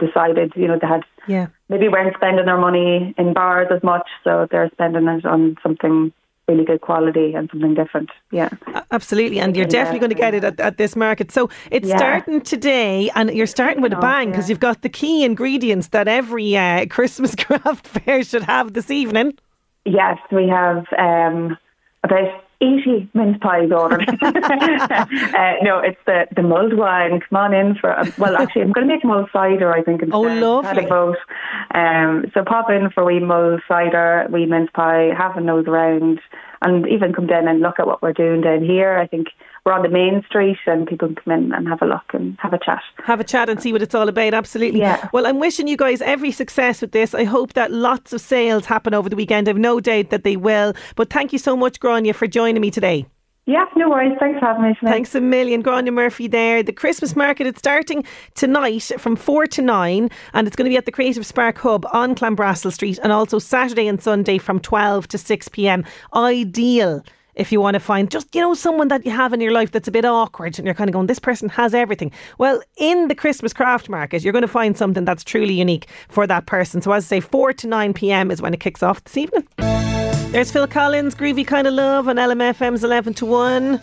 decided, 0.00 0.52
you 0.56 0.66
know, 0.66 0.78
they 0.80 0.88
had 0.88 1.04
Yeah. 1.28 1.46
maybe 1.68 1.88
weren't 1.88 2.16
spending 2.16 2.46
their 2.46 2.58
money 2.58 3.14
in 3.16 3.32
bars 3.32 3.68
as 3.70 3.82
much, 3.84 4.08
so 4.24 4.48
they're 4.50 4.70
spending 4.70 5.06
it 5.06 5.24
on 5.24 5.56
something 5.62 6.12
really 6.48 6.64
good 6.64 6.80
quality 6.80 7.34
and 7.34 7.48
something 7.50 7.74
different. 7.74 8.10
Yeah. 8.30 8.50
Absolutely, 8.90 9.40
and 9.40 9.56
you're 9.56 9.64
definitely 9.66 10.00
going 10.00 10.10
to 10.10 10.14
get 10.16 10.34
it 10.34 10.44
at, 10.44 10.60
at 10.60 10.76
this 10.76 10.94
market. 10.96 11.30
So 11.32 11.48
it's 11.70 11.88
Yeah. 11.88 11.96
starting 11.96 12.40
today, 12.42 13.10
and 13.14 13.30
you're 13.30 13.46
starting 13.46 13.82
with 13.82 13.92
a 13.92 13.98
Oh, 13.98 14.00
bang 14.00 14.30
because 14.30 14.48
yeah. 14.48 14.52
you've 14.52 14.60
got 14.60 14.82
the 14.82 14.88
key 14.88 15.24
ingredients 15.24 15.88
that 15.88 16.06
every 16.08 16.56
uh, 16.56 16.86
Christmas 16.86 17.34
craft 17.38 17.86
fair 17.86 18.22
should 18.22 18.42
have 18.42 18.74
this 18.74 18.90
evening. 18.90 19.38
Yes, 19.86 20.18
we 20.30 20.48
have 20.48 20.84
um, 20.98 21.56
about 22.02 22.43
80 22.64 23.10
mince 23.14 23.38
pies 23.40 23.70
ordered. 23.70 24.08
uh, 24.22 25.54
no, 25.62 25.78
it's 25.78 26.00
the, 26.06 26.26
the 26.34 26.42
mulled 26.42 26.74
wine. 26.74 27.20
Come 27.20 27.36
on 27.36 27.54
in 27.54 27.74
for, 27.76 27.98
um, 27.98 28.12
well, 28.18 28.36
actually, 28.36 28.62
I'm 28.62 28.72
going 28.72 28.86
to 28.86 28.94
make 28.94 29.04
mulled 29.04 29.28
cider, 29.32 29.72
I 29.72 29.82
think. 29.82 30.02
Instead. 30.02 30.16
Oh, 30.16 30.22
lovely. 30.22 30.86
A. 30.86 31.78
Um, 31.78 32.30
so 32.32 32.44
pop 32.44 32.70
in 32.70 32.90
for 32.90 33.04
wee 33.04 33.20
mulled 33.20 33.62
cider, 33.68 34.26
wee 34.30 34.46
mince 34.46 34.70
pie, 34.74 35.10
have 35.16 35.36
a 35.36 35.40
nose 35.40 35.66
around, 35.66 36.20
and 36.62 36.86
even 36.88 37.12
come 37.12 37.26
down 37.26 37.48
and 37.48 37.60
look 37.60 37.78
at 37.78 37.86
what 37.86 38.02
we're 38.02 38.12
doing 38.12 38.40
down 38.40 38.62
here. 38.64 38.96
I 38.96 39.06
think 39.06 39.28
we're 39.64 39.72
on 39.72 39.82
the 39.82 39.88
main 39.88 40.22
street, 40.28 40.58
and 40.66 40.86
people 40.86 41.08
can 41.08 41.16
come 41.16 41.32
in 41.32 41.52
and 41.52 41.66
have 41.68 41.80
a 41.80 41.86
look 41.86 42.12
and 42.12 42.36
have 42.40 42.52
a 42.52 42.58
chat. 42.58 42.82
Have 43.04 43.20
a 43.20 43.24
chat 43.24 43.48
and 43.48 43.60
see 43.62 43.72
what 43.72 43.80
it's 43.80 43.94
all 43.94 44.08
about. 44.08 44.34
Absolutely. 44.34 44.80
Yeah. 44.80 45.08
Well, 45.12 45.26
I'm 45.26 45.38
wishing 45.38 45.68
you 45.68 45.76
guys 45.76 46.02
every 46.02 46.32
success 46.32 46.82
with 46.82 46.92
this. 46.92 47.14
I 47.14 47.24
hope 47.24 47.54
that 47.54 47.72
lots 47.72 48.12
of 48.12 48.20
sales 48.20 48.66
happen 48.66 48.92
over 48.92 49.08
the 49.08 49.16
weekend. 49.16 49.48
I've 49.48 49.56
no 49.56 49.80
doubt 49.80 50.10
that 50.10 50.22
they 50.22 50.36
will. 50.36 50.74
But 50.96 51.10
thank 51.10 51.32
you 51.32 51.38
so 51.38 51.56
much, 51.56 51.80
Grania, 51.80 52.12
for 52.12 52.26
joining 52.26 52.60
me 52.60 52.70
today. 52.70 53.06
Yeah, 53.46 53.66
no 53.76 53.90
worries. 53.90 54.16
Thanks 54.18 54.38
for 54.38 54.46
having 54.46 54.62
me. 54.62 54.74
Sinead. 54.80 54.90
Thanks 54.90 55.14
a 55.14 55.20
million, 55.20 55.60
Grania 55.60 55.92
Murphy 55.92 56.28
there. 56.28 56.62
The 56.62 56.72
Christmas 56.72 57.14
market, 57.14 57.46
it's 57.46 57.58
starting 57.58 58.04
tonight 58.34 58.90
from 58.98 59.16
4 59.16 59.46
to 59.48 59.62
9 59.62 60.10
and 60.32 60.46
it's 60.46 60.56
going 60.56 60.64
to 60.64 60.70
be 60.70 60.78
at 60.78 60.86
the 60.86 60.92
Creative 60.92 61.26
Spark 61.26 61.58
Hub 61.58 61.86
on 61.92 62.14
Clanbrassil 62.14 62.72
Street 62.72 62.98
and 63.02 63.12
also 63.12 63.38
Saturday 63.38 63.86
and 63.86 64.02
Sunday 64.02 64.38
from 64.38 64.60
12 64.60 65.08
to 65.08 65.18
6 65.18 65.48
pm. 65.48 65.84
Ideal 66.14 67.04
if 67.36 67.52
you 67.52 67.60
want 67.60 67.74
to 67.74 67.80
find 67.80 68.10
just, 68.10 68.34
you 68.34 68.40
know, 68.40 68.54
someone 68.54 68.88
that 68.88 69.04
you 69.04 69.12
have 69.12 69.32
in 69.32 69.40
your 69.40 69.52
life 69.52 69.72
that's 69.72 69.88
a 69.88 69.92
bit 69.92 70.04
awkward 70.04 70.58
and 70.58 70.66
you're 70.66 70.74
kind 70.74 70.88
of 70.88 70.92
going, 70.92 71.06
this 71.06 71.18
person 71.18 71.48
has 71.50 71.74
everything. 71.74 72.12
Well, 72.38 72.62
in 72.76 73.08
the 73.08 73.14
Christmas 73.14 73.52
craft 73.52 73.88
market, 73.88 74.22
you're 74.22 74.32
going 74.32 74.42
to 74.42 74.48
find 74.48 74.76
something 74.76 75.04
that's 75.04 75.24
truly 75.24 75.54
unique 75.54 75.88
for 76.08 76.26
that 76.26 76.46
person. 76.46 76.82
So, 76.82 76.92
as 76.92 77.04
I 77.04 77.06
say, 77.06 77.20
4 77.20 77.52
to 77.54 77.66
9 77.66 77.94
pm 77.94 78.30
is 78.30 78.40
when 78.40 78.54
it 78.54 78.60
kicks 78.60 78.82
off 78.82 79.02
this 79.04 79.16
evening. 79.16 79.46
There's 79.56 80.50
Phil 80.50 80.66
Collins, 80.66 81.14
Groovy 81.14 81.46
Kind 81.46 81.66
of 81.66 81.74
Love 81.74 82.08
on 82.08 82.16
LMFM's 82.16 82.82
11 82.82 83.14
to 83.14 83.26
1. 83.26 83.80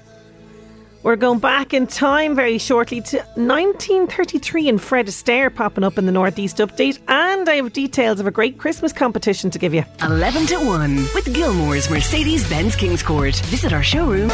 We're 1.04 1.16
going 1.16 1.40
back 1.40 1.74
in 1.74 1.88
time 1.88 2.36
very 2.36 2.60
shortly 2.60 3.02
to 3.02 3.18
1933 3.18 4.70
and 4.70 4.82
Fred 4.82 5.08
Astaire 5.08 5.54
popping 5.54 5.84
up 5.84 5.98
in 5.98 6.06
the 6.06 6.12
Northeast 6.12 6.58
Update. 6.58 7.00
And 7.08 7.50
I 7.50 7.56
have 7.56 7.74
details 7.74 8.20
of 8.20 8.28
a 8.28 8.32
great 8.32 8.60
Christmas 8.60 8.94
competition 8.94 9.50
to 9.50 9.58
give 9.58 9.74
you. 9.74 9.84
11 10.04 10.46
to 10.48 10.58
1 10.58 10.96
with 11.16 11.34
Gilmore's 11.34 11.90
Mercedes 11.90 12.48
Benz 12.48 12.76
Kings 12.76 13.02
Court. 13.02 13.36
Visit 13.48 13.74
our 13.74 13.84
showroom. 13.84 14.30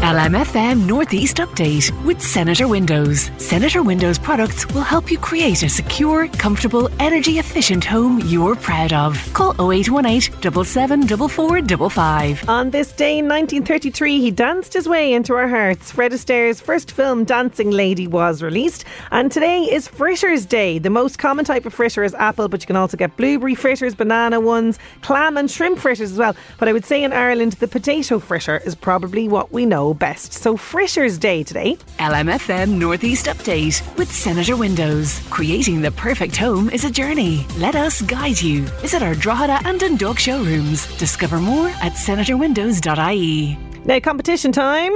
LMFM 0.00 0.86
Northeast 0.86 1.36
Update 1.36 1.92
with 2.06 2.22
Senator 2.22 2.66
Windows. 2.66 3.30
Senator 3.36 3.82
Windows 3.82 4.18
products 4.18 4.66
will 4.72 4.80
help 4.80 5.10
you 5.10 5.18
create 5.18 5.62
a 5.62 5.68
secure, 5.68 6.26
comfortable, 6.26 6.88
energy 6.98 7.38
efficient 7.38 7.84
home 7.84 8.18
you're 8.24 8.56
proud 8.56 8.94
of. 8.94 9.14
Call 9.34 9.50
0818 9.70 10.64
774455. 10.64 12.48
On 12.48 12.70
this 12.70 12.92
day 12.92 13.18
in 13.18 13.28
1933, 13.28 14.20
he 14.20 14.30
danced 14.30 14.72
his 14.72 14.88
way 14.88 15.12
into 15.12 15.34
our 15.34 15.46
hearts. 15.46 15.92
Fred 15.92 16.14
Astaire's 16.14 16.62
first 16.62 16.92
film, 16.92 17.24
Dancing 17.24 17.70
Lady, 17.70 18.06
was 18.06 18.42
released. 18.42 18.86
And 19.10 19.30
today 19.30 19.64
is 19.64 19.86
Fritters 19.86 20.46
Day. 20.46 20.78
The 20.78 20.88
most 20.88 21.18
common 21.18 21.44
type 21.44 21.66
of 21.66 21.74
fritter 21.74 22.04
is 22.04 22.14
apple, 22.14 22.48
but 22.48 22.62
you 22.62 22.66
can 22.66 22.76
also 22.76 22.96
get 22.96 23.18
blueberry 23.18 23.54
fritters, 23.54 23.94
banana 23.94 24.40
ones, 24.40 24.78
clam 25.02 25.36
and 25.36 25.50
shrimp 25.50 25.78
fritters 25.78 26.12
as 26.12 26.16
well. 26.16 26.34
But 26.56 26.70
I 26.70 26.72
would 26.72 26.86
say 26.86 27.04
in 27.04 27.12
Ireland, 27.12 27.52
the 27.54 27.68
potato 27.68 28.18
fritter 28.18 28.62
is 28.64 28.74
probably 28.74 29.28
what 29.28 29.52
we 29.52 29.66
know 29.66 29.89
best. 29.94 30.32
So 30.32 30.56
Fritters 30.56 31.18
Day 31.18 31.42
today. 31.42 31.76
LMFM 31.98 32.78
Northeast 32.78 33.26
Update 33.26 33.80
with 33.96 34.10
Senator 34.10 34.56
Windows. 34.56 35.20
Creating 35.30 35.80
the 35.82 35.90
perfect 35.92 36.36
home 36.36 36.70
is 36.70 36.84
a 36.84 36.90
journey. 36.90 37.46
Let 37.58 37.74
us 37.74 38.02
guide 38.02 38.40
you. 38.40 38.62
Visit 38.82 39.02
our 39.02 39.14
Drogheda 39.14 39.60
and 39.64 39.80
Dundalk 39.80 40.18
showrooms. 40.18 40.86
Discover 40.98 41.40
more 41.40 41.68
at 41.82 41.92
senatorwindows.ie. 41.92 43.58
Now, 43.84 44.00
competition 44.00 44.52
time. 44.52 44.92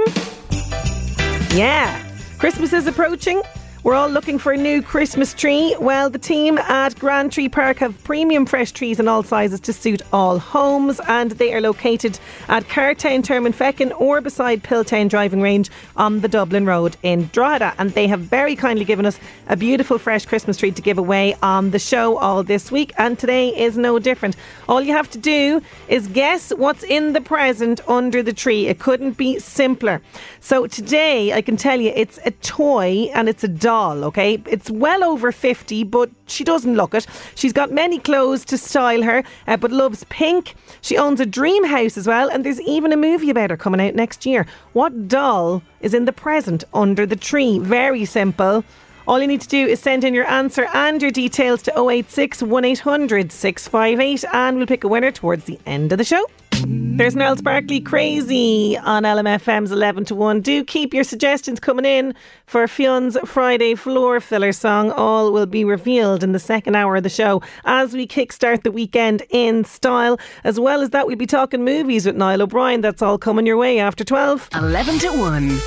Yeah, 1.53 2.03
Christmas 2.37 2.73
is 2.73 2.87
approaching. 2.87 3.41
We're 3.85 3.93
all 3.93 4.09
looking 4.09 4.39
for 4.39 4.51
a 4.51 4.57
new 4.57 4.81
Christmas 4.81 5.35
tree. 5.35 5.75
Well, 5.79 6.09
the 6.09 6.17
team 6.17 6.57
at 6.57 6.97
Grand 6.97 7.31
Tree 7.31 7.47
Park 7.47 7.77
have 7.77 8.03
premium 8.03 8.47
fresh 8.47 8.71
trees 8.71 8.99
in 8.99 9.07
all 9.07 9.21
sizes 9.21 9.59
to 9.59 9.73
suit 9.73 10.01
all 10.11 10.39
homes, 10.39 10.99
and 11.07 11.29
they 11.33 11.53
are 11.53 11.61
located 11.61 12.17
at 12.47 12.63
Cartown 12.63 13.21
Termonfeckin 13.21 13.93
or 14.01 14.21
beside 14.21 14.63
Pilltown 14.63 15.07
Driving 15.07 15.39
Range 15.39 15.69
on 15.97 16.21
the 16.21 16.27
Dublin 16.27 16.65
Road 16.65 16.97
in 17.03 17.29
Drogheda. 17.31 17.75
And 17.77 17.91
they 17.91 18.07
have 18.07 18.21
very 18.21 18.55
kindly 18.55 18.85
given 18.85 19.05
us 19.05 19.19
a 19.49 19.55
beautiful 19.55 19.99
fresh 19.99 20.25
Christmas 20.25 20.57
tree 20.57 20.71
to 20.71 20.81
give 20.81 20.97
away 20.97 21.35
on 21.43 21.69
the 21.69 21.77
show 21.77 22.17
all 22.17 22.41
this 22.41 22.71
week, 22.71 22.91
and 22.97 23.19
today 23.19 23.55
is 23.55 23.77
no 23.77 23.99
different. 23.99 24.35
All 24.67 24.81
you 24.81 24.93
have 24.93 25.11
to 25.11 25.19
do 25.19 25.61
is 25.89 26.07
guess 26.07 26.49
what's 26.49 26.81
in 26.81 27.13
the 27.13 27.21
present 27.21 27.87
under 27.87 28.23
the 28.23 28.33
tree. 28.33 28.65
It 28.65 28.79
couldn't 28.79 29.11
be 29.11 29.37
simpler. 29.37 30.01
So 30.39 30.65
today, 30.65 31.33
I 31.33 31.43
can 31.43 31.55
tell 31.55 31.79
you 31.79 31.91
it's 31.95 32.17
a 32.25 32.31
toy 32.31 33.11
and 33.13 33.29
it's 33.29 33.43
a 33.43 33.47
doll, 33.47 33.74
okay? 33.75 34.41
It's 34.45 34.69
well 34.69 35.03
over 35.03 35.31
50, 35.31 35.83
but 35.83 36.09
she 36.27 36.43
doesn't 36.43 36.75
look 36.75 36.93
it. 36.93 37.05
She's 37.35 37.53
got 37.53 37.71
many 37.71 37.99
clothes 37.99 38.45
to 38.45 38.57
style 38.57 39.03
her, 39.03 39.23
uh, 39.47 39.57
but 39.57 39.71
loves 39.71 40.03
pink. 40.09 40.55
She 40.81 40.97
owns 40.97 41.19
a 41.19 41.25
dream 41.25 41.65
house 41.65 41.97
as 41.97 42.07
well, 42.07 42.29
and 42.29 42.45
there's 42.45 42.61
even 42.61 42.91
a 42.93 42.97
movie 42.97 43.29
about 43.29 43.49
her 43.49 43.57
coming 43.57 43.81
out 43.81 43.95
next 43.95 44.25
year. 44.25 44.45
What 44.73 45.07
doll 45.07 45.61
is 45.81 45.93
in 45.93 46.05
the 46.05 46.13
present 46.13 46.63
under 46.73 47.05
the 47.05 47.15
tree? 47.15 47.59
Very 47.59 48.05
simple. 48.05 48.63
All 49.07 49.21
you 49.21 49.27
need 49.27 49.41
to 49.41 49.47
do 49.47 49.67
is 49.67 49.79
send 49.79 50.03
in 50.03 50.15
your 50.15 50.27
answer 50.27 50.67
and 50.73 50.99
your 50.99 51.11
details 51.11 51.61
to 51.63 51.79
086 51.79 52.41
1800 52.41 53.31
658 53.31 54.25
and 54.33 54.57
we'll 54.57 54.65
pick 54.65 54.83
a 54.83 54.87
winner 54.87 55.11
towards 55.11 55.43
the 55.45 55.59
end 55.67 55.91
of 55.91 55.99
the 55.99 56.03
show. 56.03 56.25
There's 56.63 57.13
Gnarls 57.13 57.41
Barkley 57.41 57.81
Crazy 57.81 58.77
on 58.77 59.03
LMFM's 59.03 59.71
11 59.71 60.05
to 60.05 60.15
1. 60.15 60.39
Do 60.39 60.63
keep 60.63 60.93
your 60.93 61.03
suggestions 61.03 61.59
coming 61.59 61.83
in 61.83 62.15
for 62.45 62.65
Fionn's 62.69 63.17
Friday 63.25 63.75
floor 63.75 64.21
filler 64.21 64.53
song. 64.53 64.91
All 64.91 65.33
will 65.33 65.45
be 65.45 65.65
revealed 65.65 66.23
in 66.23 66.31
the 66.31 66.39
second 66.39 66.75
hour 66.75 66.95
of 66.95 67.03
the 67.03 67.09
show 67.09 67.41
as 67.65 67.93
we 67.93 68.07
kickstart 68.07 68.63
the 68.63 68.71
weekend 68.71 69.23
in 69.29 69.65
style. 69.65 70.17
As 70.45 70.57
well 70.57 70.81
as 70.81 70.91
that, 70.91 71.05
we'll 71.05 71.17
be 71.17 71.27
talking 71.27 71.65
movies 71.65 72.05
with 72.05 72.15
Niall 72.15 72.43
O'Brien. 72.43 72.79
That's 72.79 73.01
all 73.01 73.17
coming 73.17 73.45
your 73.45 73.57
way 73.57 73.79
after 73.79 74.05
12. 74.05 74.49
11 74.55 74.99
to 74.99 75.09
1. 75.09 75.59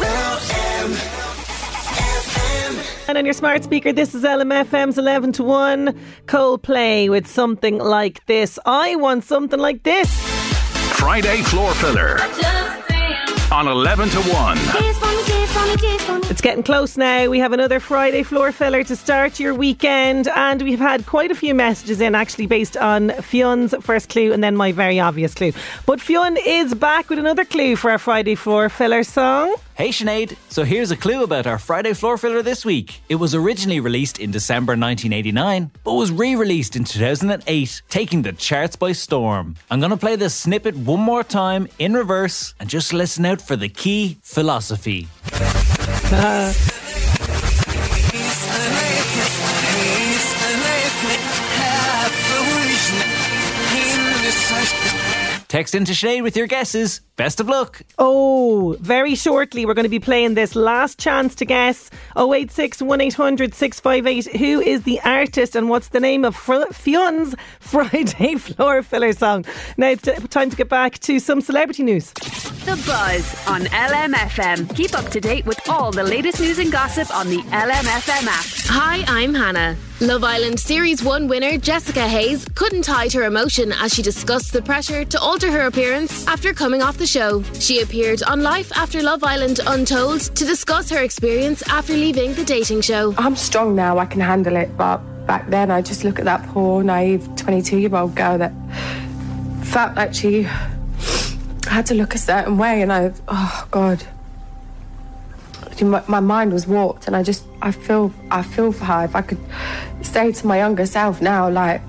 And 3.09 3.17
on 3.17 3.25
your 3.25 3.35
smart 3.35 3.65
speaker, 3.65 3.93
this 3.93 4.15
is 4.15 4.23
LMFM's 4.23 4.99
11 4.99 5.33
to 5.33 5.43
1. 5.43 5.99
Coldplay 6.27 7.09
with 7.09 7.27
something 7.27 7.79
like 7.79 8.25
this. 8.27 8.59
I 8.67 8.97
want 8.97 9.25
something 9.25 9.59
like 9.59 9.83
this. 9.83 10.28
Friday 10.99 11.43
Floor 11.43 11.73
Filler. 11.75 12.19
On 13.53 13.69
11 13.69 14.09
to 14.09 14.19
1. 14.21 14.59
It's 16.29 16.41
getting 16.41 16.65
close 16.65 16.97
now. 16.97 17.29
We 17.29 17.39
have 17.39 17.53
another 17.53 17.79
Friday 17.79 18.25
floor 18.25 18.51
filler 18.51 18.83
to 18.83 18.97
start 18.97 19.39
your 19.39 19.55
weekend, 19.55 20.27
and 20.27 20.61
we've 20.61 20.81
had 20.81 21.07
quite 21.07 21.31
a 21.31 21.37
few 21.37 21.55
messages 21.55 22.01
in 22.01 22.17
actually 22.17 22.49
based 22.49 22.77
on 22.77 23.11
Fionn's 23.23 23.77
first 23.81 24.09
clue 24.09 24.33
and 24.33 24.43
then 24.43 24.57
my 24.57 24.73
very 24.73 24.99
obvious 24.99 25.35
clue. 25.35 25.53
But 25.87 26.01
Fionn 26.01 26.37
is 26.37 26.75
back 26.75 27.09
with 27.09 27.21
another 27.21 27.45
clue 27.45 27.77
for 27.77 27.93
our 27.93 27.99
Friday 27.99 28.35
floor 28.35 28.69
filler 28.69 29.05
song. 29.05 29.55
Hey 29.79 29.91
Sinead, 29.91 30.37
so 30.49 30.65
here's 30.65 30.91
a 30.91 30.97
clue 30.97 31.23
about 31.23 31.47
our 31.47 31.57
Friday 31.57 31.93
floor 31.93 32.19
filler 32.19 32.43
this 32.43 32.65
week. 32.65 33.01
It 33.09 33.15
was 33.15 33.33
originally 33.33 33.79
released 33.79 34.19
in 34.19 34.33
December 34.33 34.73
1989, 34.73 35.71
but 35.85 35.93
was 35.93 36.11
re 36.11 36.35
released 36.35 36.75
in 36.75 36.83
2008, 36.83 37.83
taking 37.89 38.23
the 38.23 38.33
charts 38.33 38.75
by 38.75 38.91
storm. 38.91 39.55
I'm 39.71 39.79
going 39.79 39.93
to 39.93 39.97
play 39.97 40.17
this 40.17 40.35
snippet 40.35 40.75
one 40.75 40.99
more 40.99 41.23
time 41.23 41.69
in 41.79 41.95
reverse 41.95 42.55
and 42.59 42.69
just 42.69 42.93
listen 42.93 43.25
out 43.25 43.41
for 43.41 43.55
the 43.55 43.69
key 43.69 44.19
philosophy. 44.21 45.07
Text 55.49 55.75
into 55.75 55.93
Sinead 55.93 56.23
with 56.23 56.37
your 56.37 56.47
guesses. 56.47 57.01
Best 57.17 57.41
of 57.41 57.49
luck. 57.49 57.81
Oh, 57.99 58.77
very 58.81 59.15
shortly 59.15 59.65
we're 59.65 59.73
going 59.73 59.85
to 59.85 59.89
be 59.89 59.99
playing 59.99 60.35
this 60.35 60.55
last 60.55 60.99
chance 60.99 61.35
to 61.37 61.47
guess 61.47 61.89
086 62.19 62.83
1800 62.83 63.55
658. 63.55 64.37
Who 64.39 64.61
is 64.61 64.83
the 64.83 65.01
artist 65.01 65.57
and 65.57 65.71
what's 65.71 65.89
the 65.89 66.01
name 66.01 66.27
of 66.27 66.37
Fr- 66.37 66.71
Fionn's 66.71 67.35
Friday 67.61 68.35
floor 68.35 68.83
filler 68.83 69.15
song? 69.15 69.47
Now 69.79 69.89
it's 69.89 70.03
t- 70.03 70.13
time 70.29 70.51
to 70.51 70.57
get 70.57 70.69
back 70.69 70.99
to 71.01 71.19
some 71.19 71.41
celebrity 71.41 71.83
news. 71.83 72.13
The 72.13 72.77
Buzz 72.87 73.49
on 73.49 73.63
LMFM. 73.63 74.77
Keep 74.77 74.99
up 74.99 75.09
to 75.13 75.21
date 75.21 75.47
with 75.47 75.67
all 75.71 75.91
the 75.91 76.05
latest 76.05 76.41
news 76.41 76.59
and 76.59 76.71
gossip 76.71 77.13
on 77.17 77.31
the 77.31 77.39
LMFM 77.39 78.27
app. 78.27 78.45
Hi, 78.69 79.03
I'm 79.09 79.33
Hannah. 79.33 79.79
Love 80.01 80.23
Island 80.23 80.61
Series 80.61 81.03
1 81.03 81.27
winner 81.27 81.59
Jessica 81.59 82.07
Hayes 82.07 82.47
couldn't 82.55 82.87
hide 82.87 83.13
her 83.15 83.25
emotion 83.25 83.73
as 83.73 83.93
she 83.93 84.01
discussed 84.01 84.53
the 84.53 84.63
pressure 84.63 85.05
to 85.05 85.19
alter 85.19 85.51
her 85.51 85.63
appearance 85.63 86.25
after 86.29 86.55
coming 86.55 86.81
off 86.83 86.97
the 86.99 87.07
show. 87.07 87.43
She 87.59 87.81
appeared 87.81 88.23
on 88.23 88.41
Life 88.45 88.71
After 88.77 89.03
Love 89.03 89.25
Island 89.25 89.59
Untold 89.67 90.21
to 90.37 90.45
discuss 90.45 90.89
her 90.91 91.03
experience 91.03 91.65
after 91.69 91.95
leaving 91.95 92.33
the 92.35 92.45
dating 92.45 92.83
show. 92.83 93.13
I'm 93.19 93.35
strong 93.35 93.75
now, 93.75 93.99
I 93.99 94.07
can 94.07 94.21
handle 94.21 94.55
it, 94.55 94.77
but 94.77 94.99
back 95.27 95.51
then 95.51 95.69
I 95.73 95.83
just 95.83 96.05
look 96.05 96.21
at 96.21 96.25
that 96.27 96.47
poor, 96.51 96.85
naive 96.85 97.29
22 97.35 97.79
year 97.79 97.97
old 97.97 98.15
girl 98.15 98.39
that 98.39 98.53
felt 99.65 99.97
like 99.97 100.15
she 100.15 100.47
had 101.65 101.87
to 101.87 101.95
look 101.95 102.15
a 102.15 102.19
certain 102.19 102.57
way, 102.57 102.83
and 102.83 102.93
I, 102.93 103.13
oh 103.27 103.67
God. 103.73 104.05
My, 105.81 106.03
my 106.09 106.21
mind 106.21 106.53
was 106.53 106.67
warped, 106.67 107.07
and 107.07 107.15
I 107.15 107.23
just, 107.23 107.45
I 107.63 107.71
feel, 107.71 108.13
I 108.31 108.43
feel 108.43 108.73
for 108.73 108.85
her. 108.85 109.05
If 109.05 109.15
I 109.15 109.23
could 109.23 109.39
say 110.03 110.33
to 110.33 110.47
my 110.47 110.59
younger 110.59 110.87
self 110.87 111.21
now, 111.23 111.49
like, 111.49 111.81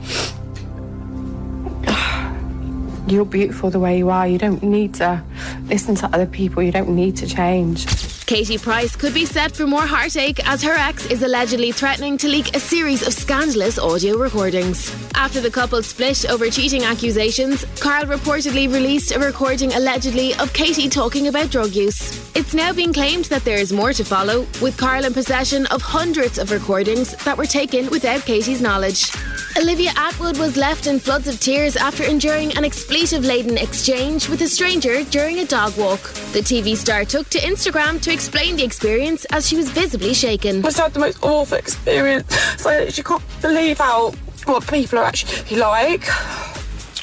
you're 3.08 3.26
beautiful 3.26 3.70
the 3.70 3.80
way 3.80 3.98
you 3.98 4.10
are. 4.10 4.28
You 4.28 4.38
don't 4.38 4.62
need 4.62 4.94
to 4.96 5.24
listen 5.66 5.96
to 5.96 6.06
other 6.08 6.28
people. 6.28 6.62
You 6.62 6.72
don't 6.72 6.90
need 6.90 7.18
to 7.18 7.28
change. 7.28 7.88
Katie 8.30 8.60
Price 8.60 8.96
could 8.96 9.16
be 9.16 9.26
set 9.26 9.56
for 9.56 9.66
more 9.66 9.88
heartache 9.88 10.48
as 10.48 10.62
her 10.62 10.76
ex 10.76 11.08
is 11.08 11.24
allegedly 11.24 11.72
threatening 11.72 12.16
to 12.20 12.28
leak 12.28 12.56
a 12.56 12.60
series 12.60 13.02
of 13.02 13.12
scandalous 13.12 13.80
audio 13.80 14.20
recordings. 14.20 14.94
After 15.16 15.42
the 15.42 15.50
couple 15.50 15.82
split 15.82 16.30
over 16.30 16.48
cheating 16.52 16.84
accusations, 16.84 17.66
Carl 17.80 18.06
reportedly 18.06 18.72
released 18.72 19.16
a 19.16 19.20
recording 19.20 19.74
allegedly 19.74 20.36
of 20.36 20.54
Katie 20.54 20.90
talking 20.90 21.28
about 21.28 21.50
drug 21.50 21.74
use. 21.74 22.30
It's 22.36 22.54
now 22.54 22.72
being 22.72 22.94
claimed 22.94 23.26
that 23.26 23.44
there 23.46 23.58
is 23.58 23.74
more 23.74 23.94
to 23.94 24.06
follow, 24.06 24.42
with 24.62 24.78
Carl 24.78 25.06
in 25.06 25.14
possession 25.14 25.66
of 25.68 25.82
hundreds 25.82 26.38
of 26.38 26.52
recordings 26.52 27.16
that 27.26 27.36
were 27.36 27.48
taken 27.48 27.90
without 27.90 28.22
Katie's 28.22 28.62
knowledge. 28.62 29.12
Olivia 29.58 29.90
Attwood 29.92 30.38
was 30.38 30.56
left 30.56 30.86
in 30.86 31.00
floods 31.00 31.28
of 31.28 31.40
tears 31.40 31.76
after 31.76 32.04
enduring 32.04 32.56
an 32.56 32.64
expletive 32.64 33.26
laden 33.26 33.58
exchange 33.58 34.30
with 34.30 34.42
a 34.42 34.48
stranger 34.48 35.04
during 35.06 35.40
a 35.40 35.46
dog 35.46 35.76
walk. 35.76 36.02
The 36.32 36.40
TV 36.40 36.78
star 36.78 37.04
took 37.04 37.28
to 37.30 37.40
Instagram 37.40 38.00
to 38.04 38.14
explain 38.20 38.58
the 38.58 38.66
experience 38.66 39.24
as 39.32 39.48
she 39.48 39.56
was 39.56 39.70
visibly 39.70 40.14
shaken. 40.14 40.60
I 40.60 40.64
just 40.64 40.78
had 40.78 40.94
the 40.94 41.00
most 41.00 41.24
awful 41.24 41.58
experience. 41.58 42.36
So 42.58 42.70
you 42.82 43.02
can't 43.02 43.24
believe 43.42 43.78
how 43.78 44.12
what 44.44 44.68
people 44.68 45.00
are 45.00 45.06
actually 45.06 45.56
like. 45.56 46.04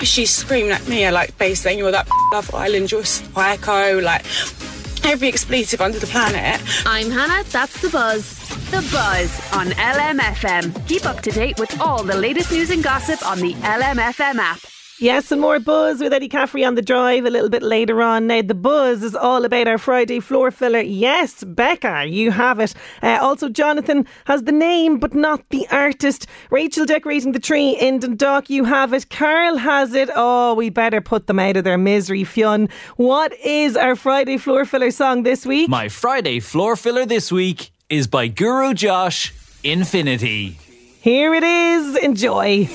She's 0.02 0.31
screaming 0.31 0.72
at 0.72 0.87
me, 0.87 1.11
like 1.11 1.37
basically 1.38 1.79
you're 1.79 1.90
that 1.90 2.07
Love 2.35 2.55
Island, 2.55 2.92
you're 2.92 3.00
a 3.00 3.07
psycho, 3.07 3.98
like 4.00 4.26
every 5.05 5.29
expletive 5.29 5.81
under 5.81 5.98
the 5.98 6.07
planet. 6.07 6.61
I'm 6.85 7.11
Hannah, 7.11 7.44
that's 7.44 7.81
the 7.81 7.88
buzz. 7.88 8.38
The 8.70 8.87
Buzz 8.92 9.31
on 9.55 9.68
LMFM. 9.68 10.87
Keep 10.87 11.07
up 11.07 11.22
to 11.22 11.31
date 11.31 11.59
with 11.59 11.81
all 11.81 12.02
the 12.02 12.16
latest 12.16 12.52
news 12.52 12.68
and 12.68 12.83
gossip 12.83 13.26
on 13.26 13.38
the 13.38 13.55
LMFM 13.55 14.37
app. 14.37 14.59
Yes, 14.98 15.30
and 15.30 15.42
more 15.42 15.61
buzz 15.61 16.00
with 16.00 16.14
Eddie 16.14 16.28
Caffrey 16.28 16.64
on 16.64 16.74
the 16.74 16.80
drive 16.80 17.26
a 17.26 17.30
little 17.30 17.50
bit 17.50 17.62
later 17.62 18.00
on. 18.00 18.26
Now, 18.26 18.40
the 18.40 18.54
buzz 18.54 19.02
is 19.02 19.14
all 19.14 19.44
about 19.44 19.68
our 19.68 19.76
Friday 19.76 20.20
floor 20.20 20.50
filler. 20.50 20.80
Yes, 20.80 21.44
Becca, 21.44 22.06
you 22.09 22.30
have 22.30 22.61
it. 22.61 22.72
Uh, 23.02 23.18
also, 23.20 23.50
Jonathan 23.50 24.06
has 24.24 24.44
the 24.44 24.52
name 24.52 24.98
but 24.98 25.14
not 25.14 25.46
the 25.50 25.68
artist. 25.70 26.26
Rachel 26.50 26.87
decorating 26.87 27.32
the 27.32 27.38
tree 27.38 27.76
in 27.78 27.98
Dundalk, 27.98 28.48
you 28.48 28.64
have 28.64 28.94
it. 28.94 29.11
Carl 29.11 29.59
has 29.59 29.92
it. 29.92 30.09
Oh, 30.16 30.54
we 30.54 30.70
better 30.70 31.02
put 31.02 31.26
them 31.26 31.38
out 31.38 31.59
of 31.59 31.64
their 31.64 31.76
misery, 31.76 32.24
Fionn. 32.24 32.70
What 32.96 33.35
is 33.44 33.76
our 33.76 33.96
Friday 33.96 34.38
floor 34.38 34.64
filler 34.64 34.90
song 34.90 35.24
this 35.24 35.44
week? 35.44 35.68
My 35.68 35.90
Friday 35.90 36.40
floor 36.40 36.74
filler 36.74 37.04
this 37.04 37.30
week 37.30 37.70
is 37.90 38.06
by 38.06 38.28
Guru 38.28 38.72
Josh 38.72 39.35
Infinity. 39.62 40.59
Here 41.02 41.35
it 41.35 41.44
is. 41.44 41.96
Enjoy. 41.96 42.66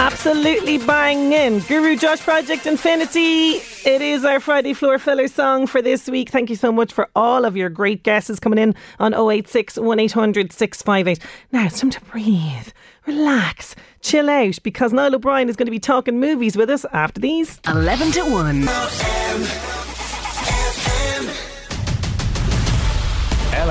Absolutely 0.00 0.78
banging. 0.78 1.32
In. 1.34 1.58
Guru 1.60 1.94
Josh 1.94 2.20
Project 2.20 2.64
Infinity. 2.64 3.60
It 3.84 4.00
is 4.00 4.24
our 4.24 4.40
Friday 4.40 4.72
floor 4.72 4.98
filler 4.98 5.28
song 5.28 5.66
for 5.66 5.82
this 5.82 6.08
week. 6.08 6.30
Thank 6.30 6.48
you 6.48 6.56
so 6.56 6.72
much 6.72 6.90
for 6.90 7.10
all 7.14 7.44
of 7.44 7.54
your 7.54 7.68
great 7.68 8.02
guesses 8.02 8.40
coming 8.40 8.58
in 8.58 8.74
on 8.98 9.12
086 9.12 9.76
1800 9.76 10.52
658. 10.52 11.22
Now 11.52 11.66
it's 11.66 11.80
time 11.80 11.90
to 11.90 12.00
breathe, 12.00 12.68
relax, 13.06 13.76
chill 14.00 14.30
out 14.30 14.58
because 14.62 14.94
Niall 14.94 15.16
O'Brien 15.16 15.50
is 15.50 15.56
going 15.56 15.66
to 15.66 15.70
be 15.70 15.78
talking 15.78 16.18
movies 16.18 16.56
with 16.56 16.70
us 16.70 16.86
after 16.92 17.20
these. 17.20 17.60
11 17.68 18.12
to 18.12 18.22
1. 18.22 19.79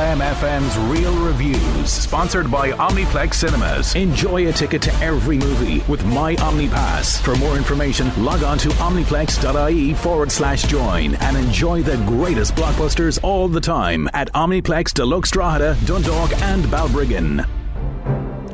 LMFM's 0.10 0.76
Real 1.00 1.14
Reviews, 1.24 1.92
sponsored 1.92 2.50
by 2.50 2.72
Omniplex 2.72 3.36
Cinemas. 3.36 3.94
Enjoy 3.94 4.48
a 4.48 4.52
ticket 4.52 4.82
to 4.82 4.94
every 4.96 5.38
movie 5.38 5.84
with 5.88 6.04
My 6.04 6.36
OmniPass. 6.38 7.22
For 7.22 7.36
more 7.36 7.56
information, 7.56 8.12
log 8.18 8.42
on 8.42 8.58
to 8.58 8.70
omniplex.ie 8.70 9.94
forward 9.94 10.32
slash 10.32 10.64
join 10.64 11.14
and 11.14 11.38
enjoy 11.38 11.84
the 11.84 11.98
greatest 12.08 12.56
blockbusters 12.56 13.20
all 13.22 13.48
the 13.48 13.62
time 13.62 14.10
at 14.14 14.34
Omniplex 14.34 14.96
Deluxe 14.96 15.30
Drogheda, 15.30 15.78
Dundalk, 15.86 16.32
and 16.42 16.64
Balbriggan. 16.66 17.48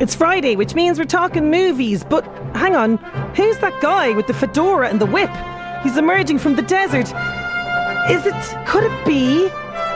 It's 0.01 0.13
Friday, 0.13 0.57
which 0.57 0.75
means 0.75 0.99
we're 0.99 1.05
talking 1.05 1.49
movies. 1.49 2.03
But 2.03 2.25
hang 2.53 2.75
on, 2.75 2.97
who's 3.33 3.57
that 3.59 3.81
guy 3.81 4.11
with 4.11 4.27
the 4.27 4.33
fedora 4.33 4.89
and 4.89 4.99
the 4.99 5.05
whip? 5.05 5.31
He's 5.83 5.95
emerging 5.95 6.39
from 6.39 6.57
the 6.57 6.63
desert. 6.63 7.07
Is 8.11 8.25
it? 8.25 8.67
Could 8.67 8.83
it 8.83 9.05
be 9.05 9.47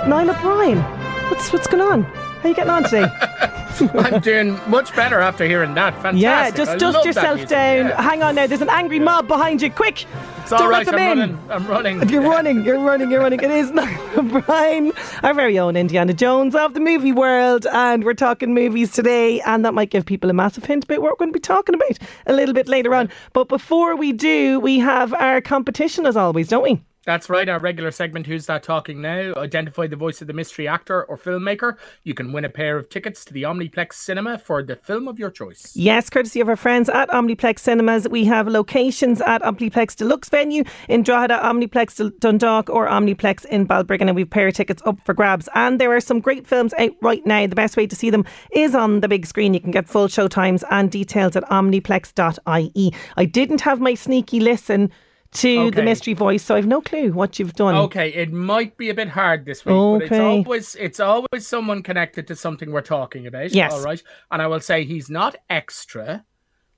Niall 0.08 0.30
O'Brien? 0.30 0.99
What's 1.30 1.54
what's 1.54 1.68
going 1.68 1.84
on? 1.84 2.04
How 2.04 2.46
are 2.46 2.48
you 2.50 2.56
getting 2.56 2.72
on 2.72 2.84
today? 2.84 3.06
I'm 3.94 4.20
doing 4.20 4.60
much 4.70 4.96
better 4.96 5.20
after 5.20 5.46
hearing 5.46 5.74
that. 5.76 5.94
Fantastic. 6.02 6.22
yeah, 6.22 6.52
just 6.52 6.72
I 6.72 6.78
dust 6.78 7.06
yourself 7.06 7.48
down. 7.48 7.88
Yeah. 7.88 8.02
Hang 8.02 8.24
on 8.24 8.36
now. 8.36 8.48
There's 8.48 8.62
an 8.62 8.70
angry 8.70 9.00
mob 9.00 9.28
behind 9.28 9.62
you. 9.62 9.70
Quick! 9.72 10.06
It's 10.42 10.52
all 10.52 10.68
right. 10.68 10.88
I'm 10.88 10.96
in. 10.96 11.20
running. 11.20 11.40
I'm 11.50 11.68
running. 11.68 12.10
You're 12.10 12.24
running, 12.24 12.66
you're 12.66 12.80
running, 12.80 13.12
you're 13.12 13.22
running. 13.22 13.40
It 13.40 13.52
is 13.52 13.72
O'Brien, 14.18 14.92
our 15.24 15.34
very 15.36 15.60
own 15.60 15.76
Indiana 15.78 16.14
Jones 16.14 16.56
of 16.56 16.74
the 16.74 16.80
movie 16.80 17.12
world, 17.12 17.68
and 17.72 18.04
we're 18.04 18.16
talking 18.16 18.54
movies 18.56 18.92
today, 18.92 19.40
and 19.42 19.64
that 19.64 19.76
might 19.76 19.92
give 19.92 20.06
people 20.08 20.30
a 20.30 20.34
massive 20.34 20.66
hint 20.66 20.86
about 20.86 21.02
what 21.02 21.12
we're 21.12 21.18
going 21.18 21.32
to 21.32 21.38
be 21.38 21.40
talking 21.40 21.76
about 21.76 22.00
a 22.26 22.34
little 22.34 22.56
bit 22.56 22.68
later 22.68 22.96
on. 22.96 23.10
But 23.34 23.48
before 23.48 23.96
we 23.96 24.12
do, 24.12 24.60
we 24.60 24.80
have 24.80 25.14
our 25.14 25.40
competition 25.42 26.08
as 26.08 26.18
always, 26.18 26.48
don't 26.48 26.64
we? 26.64 26.82
That's 27.06 27.30
right, 27.30 27.48
our 27.48 27.60
regular 27.60 27.92
segment, 27.92 28.28
Who's 28.28 28.46
That 28.48 28.62
Talking 28.62 29.02
Now? 29.02 29.34
Identify 29.38 29.88
the 29.88 29.96
voice 29.96 30.20
of 30.20 30.28
the 30.28 30.34
mystery 30.34 30.68
actor 30.68 31.06
or 31.06 31.18
filmmaker. 31.18 31.78
You 32.04 32.14
can 32.14 32.34
win 32.34 32.44
a 32.44 32.50
pair 32.50 32.76
of 32.76 32.90
tickets 32.90 33.24
to 33.26 33.34
the 33.34 33.44
Omniplex 33.44 33.94
Cinema 33.94 34.38
for 34.38 34.62
the 34.62 34.76
film 34.76 35.08
of 35.08 35.18
your 35.18 35.32
choice. 35.32 35.72
Yes, 35.78 36.10
courtesy 36.10 36.42
of 36.42 36.50
our 36.50 36.58
friends 36.58 36.90
at 36.90 37.08
Omniplex 37.10 37.60
Cinemas. 37.60 38.10
We 38.10 38.26
have 38.26 38.50
locations 38.50 39.22
at 39.22 39.42
Omniplex 39.44 39.96
Deluxe 39.96 40.28
venue 40.28 40.66
in 40.90 41.04
Drogheda, 41.04 41.40
Omniplex 41.42 42.20
Dundalk, 42.20 42.70
or 42.70 42.90
Omniplex 42.90 43.46
in 43.46 43.66
Balbriggan, 43.66 44.10
and 44.10 44.16
we've 44.16 44.30
pair 44.30 44.50
of 44.50 44.56
tickets 44.56 44.82
up 44.86 45.00
for 45.06 45.14
grabs. 45.14 45.48
And 45.56 45.80
there 45.80 45.96
are 45.96 46.02
some 46.02 46.20
great 46.20 46.46
films 46.46 46.74
out 46.78 46.92
right 47.02 47.26
now. 47.26 47.48
The 47.48 47.56
best 47.56 47.78
way 47.78 47.88
to 47.88 47.96
see 47.96 48.10
them 48.10 48.26
is 48.52 48.76
on 48.76 49.00
the 49.00 49.08
big 49.08 49.26
screen. 49.26 49.54
You 49.54 49.62
can 49.62 49.72
get 49.72 49.88
full 49.88 50.10
show 50.10 50.28
times 50.28 50.66
and 50.70 50.92
details 50.92 51.38
at 51.38 51.46
omniplex.ie. 51.46 52.94
I 53.16 53.26
didn't 53.26 53.62
have 53.62 53.80
my 53.80 53.94
sneaky 53.94 54.42
listen 54.42 54.92
to 55.32 55.70
the 55.72 55.84
mystery 55.84 56.14
voice, 56.14 56.44
so 56.44 56.56
I've 56.56 56.66
no 56.66 56.82
clue 56.82 57.12
what 57.12 57.38
you've 57.40 57.54
done. 57.54 57.76
Okay, 57.76 58.10
it 58.14 58.32
might 58.32 58.78
be 58.78 58.90
a 58.90 58.94
bit 58.94 59.10
hard 59.10 59.46
this 59.46 59.64
week, 59.66 59.76
but 59.76 60.02
it's 60.04 60.12
Okay. 60.12 60.20
always 60.26 60.76
it's 60.76 61.00
always 61.00 61.46
someone 61.48 61.84
connected 61.84 62.28
to 62.28 62.36
something 62.36 62.72
we're 62.72 62.82
talking 62.82 63.28
about. 63.28 63.52
Yes. 63.52 63.72
All 63.74 63.82
right. 63.84 64.02
And 64.32 64.42
I 64.42 64.48
will 64.48 64.60
say 64.60 64.84
he's 64.86 65.10
not 65.10 65.36
extra, 65.50 66.26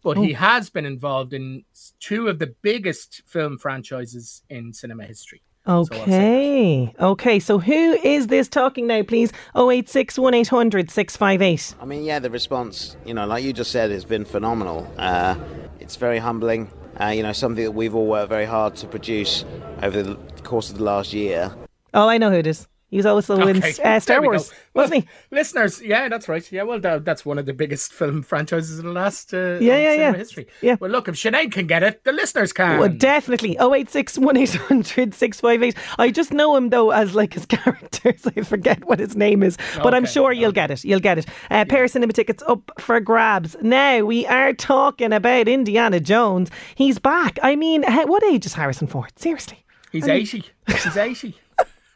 but 0.04 0.18
he 0.18 0.34
Oh. 0.34 0.38
has 0.38 0.70
been 0.70 0.86
involved 0.86 1.34
in 1.34 1.64
two 2.00 2.28
of 2.28 2.40
the 2.40 2.48
biggest 2.62 3.22
film 3.26 3.58
franchises 3.58 4.42
in 4.50 4.74
cinema 4.74 5.06
history. 5.06 5.42
Okay. 5.68 6.92
okay. 7.00 7.40
So 7.40 7.60
who 7.60 7.94
is 8.04 8.28
this 8.28 8.48
talking 8.50 8.88
now, 8.88 9.04
please? 9.04 9.32
086 9.56 10.18
1800 10.18 10.90
658. 10.90 11.76
I 11.80 11.86
mean, 11.86 12.04
yeah, 12.04 12.20
the 12.20 12.32
response, 12.32 12.98
you 13.06 13.14
know, 13.14 13.26
like 13.28 13.44
you 13.44 13.54
just 13.54 13.72
said, 13.72 13.92
has 13.92 14.04
been 14.04 14.26
phenomenal. 14.26 14.92
Uh, 14.98 15.36
it's 15.80 15.96
very 15.98 16.18
humbling. 16.18 16.70
Uh, 17.00 17.08
you 17.08 17.24
know, 17.24 17.32
something 17.32 17.64
that 17.64 17.72
we've 17.72 17.96
all 17.96 18.08
worked 18.08 18.30
very 18.30 18.46
hard 18.46 18.76
to 18.78 18.88
produce 18.88 19.46
over 19.82 20.04
the 20.04 20.16
course 20.44 20.70
of 20.70 20.78
the 20.78 20.84
last 20.84 21.14
year. 21.14 21.54
Oh, 21.94 22.08
I 22.08 22.18
know 22.18 22.30
who 22.30 22.38
it 22.38 22.48
is. 22.48 22.68
He 22.92 22.98
was 22.98 23.06
also 23.06 23.40
in 23.48 23.58
Okay, 23.58 23.70
uh, 23.84 24.00
Star 24.02 24.16
there 24.16 24.22
we 24.22 24.28
go. 24.28 24.32
Wars, 24.34 24.52
wasn't 24.74 25.04
he? 25.04 25.10
Listeners, 25.32 25.82
yeah, 25.82 26.10
that's 26.10 26.28
right. 26.28 26.52
Yeah, 26.52 26.64
well, 26.64 26.78
that, 26.82 27.06
that's 27.06 27.26
one 27.26 27.40
of 27.40 27.46
the 27.46 27.54
biggest 27.54 27.94
film 27.94 28.22
franchises 28.22 28.80
in 28.80 28.86
the 28.86 28.92
last 28.92 29.34
uh, 29.34 29.58
Yeah, 29.62 29.78
yeah, 29.78 29.94
yeah. 29.94 30.14
history. 30.14 30.48
Yeah. 30.62 30.76
Well, 30.78 30.92
look, 30.92 31.08
if 31.08 31.16
Sinead 31.16 31.54
can 31.54 31.68
get 31.68 31.84
it, 31.84 32.04
the 32.04 32.12
listeners 32.12 32.52
can. 32.52 32.80
Well, 32.80 32.90
definitely. 32.90 33.56
086 33.62 34.18
1800 34.18 35.14
658. 35.14 35.76
I 36.00 36.12
just 36.12 36.34
know 36.34 36.56
him, 36.58 36.70
though, 36.70 36.92
as 36.92 37.16
like 37.16 37.34
his 37.34 37.46
characters. 37.48 38.28
I 38.36 38.42
forget 38.42 38.84
what 38.86 39.00
his 39.00 39.16
name 39.16 39.42
is. 39.42 39.58
But 39.82 39.94
I'm 39.94 40.06
sure 40.06 40.34
you'll 40.34 40.52
get 40.52 40.70
it. 40.70 40.84
You'll 40.84 41.00
get 41.00 41.18
it. 41.18 41.28
Uh, 41.50 41.64
Pair 41.64 41.86
of 41.86 41.92
cinema 41.92 42.12
tickets 42.12 42.44
up 42.46 42.72
for 42.78 43.00
grabs. 43.00 43.56
Now, 43.62 44.02
we 44.04 44.26
are 44.28 44.52
talking 44.54 45.14
about 45.14 45.48
Indiana 45.48 46.02
Jones. 46.02 46.52
He's 46.76 47.00
back. 47.00 47.40
I 47.42 47.56
mean, 47.56 47.84
what 47.84 48.22
age 48.26 48.46
is 48.46 48.54
Harrison 48.54 48.88
Ford? 48.88 49.12
Seriously. 49.16 49.64
He's 49.94 50.04
I 50.04 50.08
mean- 50.08 50.22
80. 50.24 50.44
He's 50.68 50.98
80. 50.98 51.36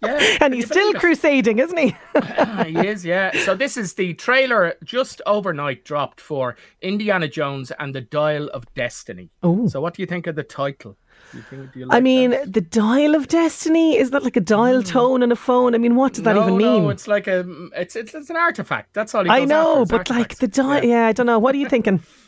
Yeah. 0.05 0.37
And 0.41 0.53
he's 0.53 0.67
still 0.67 0.93
crusading, 0.93 1.59
isn't 1.59 1.77
he? 1.77 1.95
he 2.65 2.87
is, 2.87 3.05
yeah. 3.05 3.37
So 3.39 3.55
this 3.55 3.77
is 3.77 3.93
the 3.93 4.13
trailer 4.13 4.75
just 4.83 5.21
overnight 5.25 5.83
dropped 5.85 6.21
for 6.21 6.55
Indiana 6.81 7.27
Jones 7.27 7.71
and 7.79 7.93
the 7.93 8.01
Dial 8.01 8.47
of 8.49 8.71
Destiny. 8.73 9.29
Oh. 9.43 9.67
So 9.67 9.81
what 9.81 9.93
do 9.93 10.01
you 10.01 10.05
think 10.05 10.27
of 10.27 10.35
the 10.35 10.43
title? 10.43 10.97
Do 11.31 11.37
you 11.37 11.43
think, 11.43 11.73
do 11.73 11.79
you 11.79 11.87
I 11.89 11.99
mean, 11.99 12.31
that? 12.31 12.53
the 12.53 12.61
dial 12.61 13.15
of 13.15 13.27
destiny 13.27 13.97
is 13.97 14.11
that 14.11 14.23
like 14.23 14.35
a 14.37 14.41
dial 14.41 14.81
hmm. 14.81 14.87
tone 14.87 15.23
on 15.23 15.31
a 15.31 15.35
phone? 15.35 15.75
I 15.75 15.77
mean, 15.77 15.95
what 15.95 16.13
does 16.13 16.23
that 16.23 16.35
no, 16.35 16.43
even 16.43 16.57
mean? 16.57 16.83
No, 16.83 16.89
it's 16.89 17.07
like 17.07 17.27
a 17.27 17.45
it's 17.75 17.95
it's, 17.95 18.13
it's 18.13 18.29
an 18.29 18.37
artifact. 18.37 18.93
That's 18.93 19.15
all 19.15 19.23
he 19.23 19.29
I 19.29 19.45
know, 19.45 19.85
but 19.85 20.09
like 20.09 20.37
the 20.37 20.47
dial, 20.47 20.83
yeah. 20.83 21.07
I 21.07 21.13
don't 21.13 21.25
know. 21.25 21.39
What 21.39 21.55
are 21.55 21.57
you 21.57 21.69
thinking? 21.69 22.01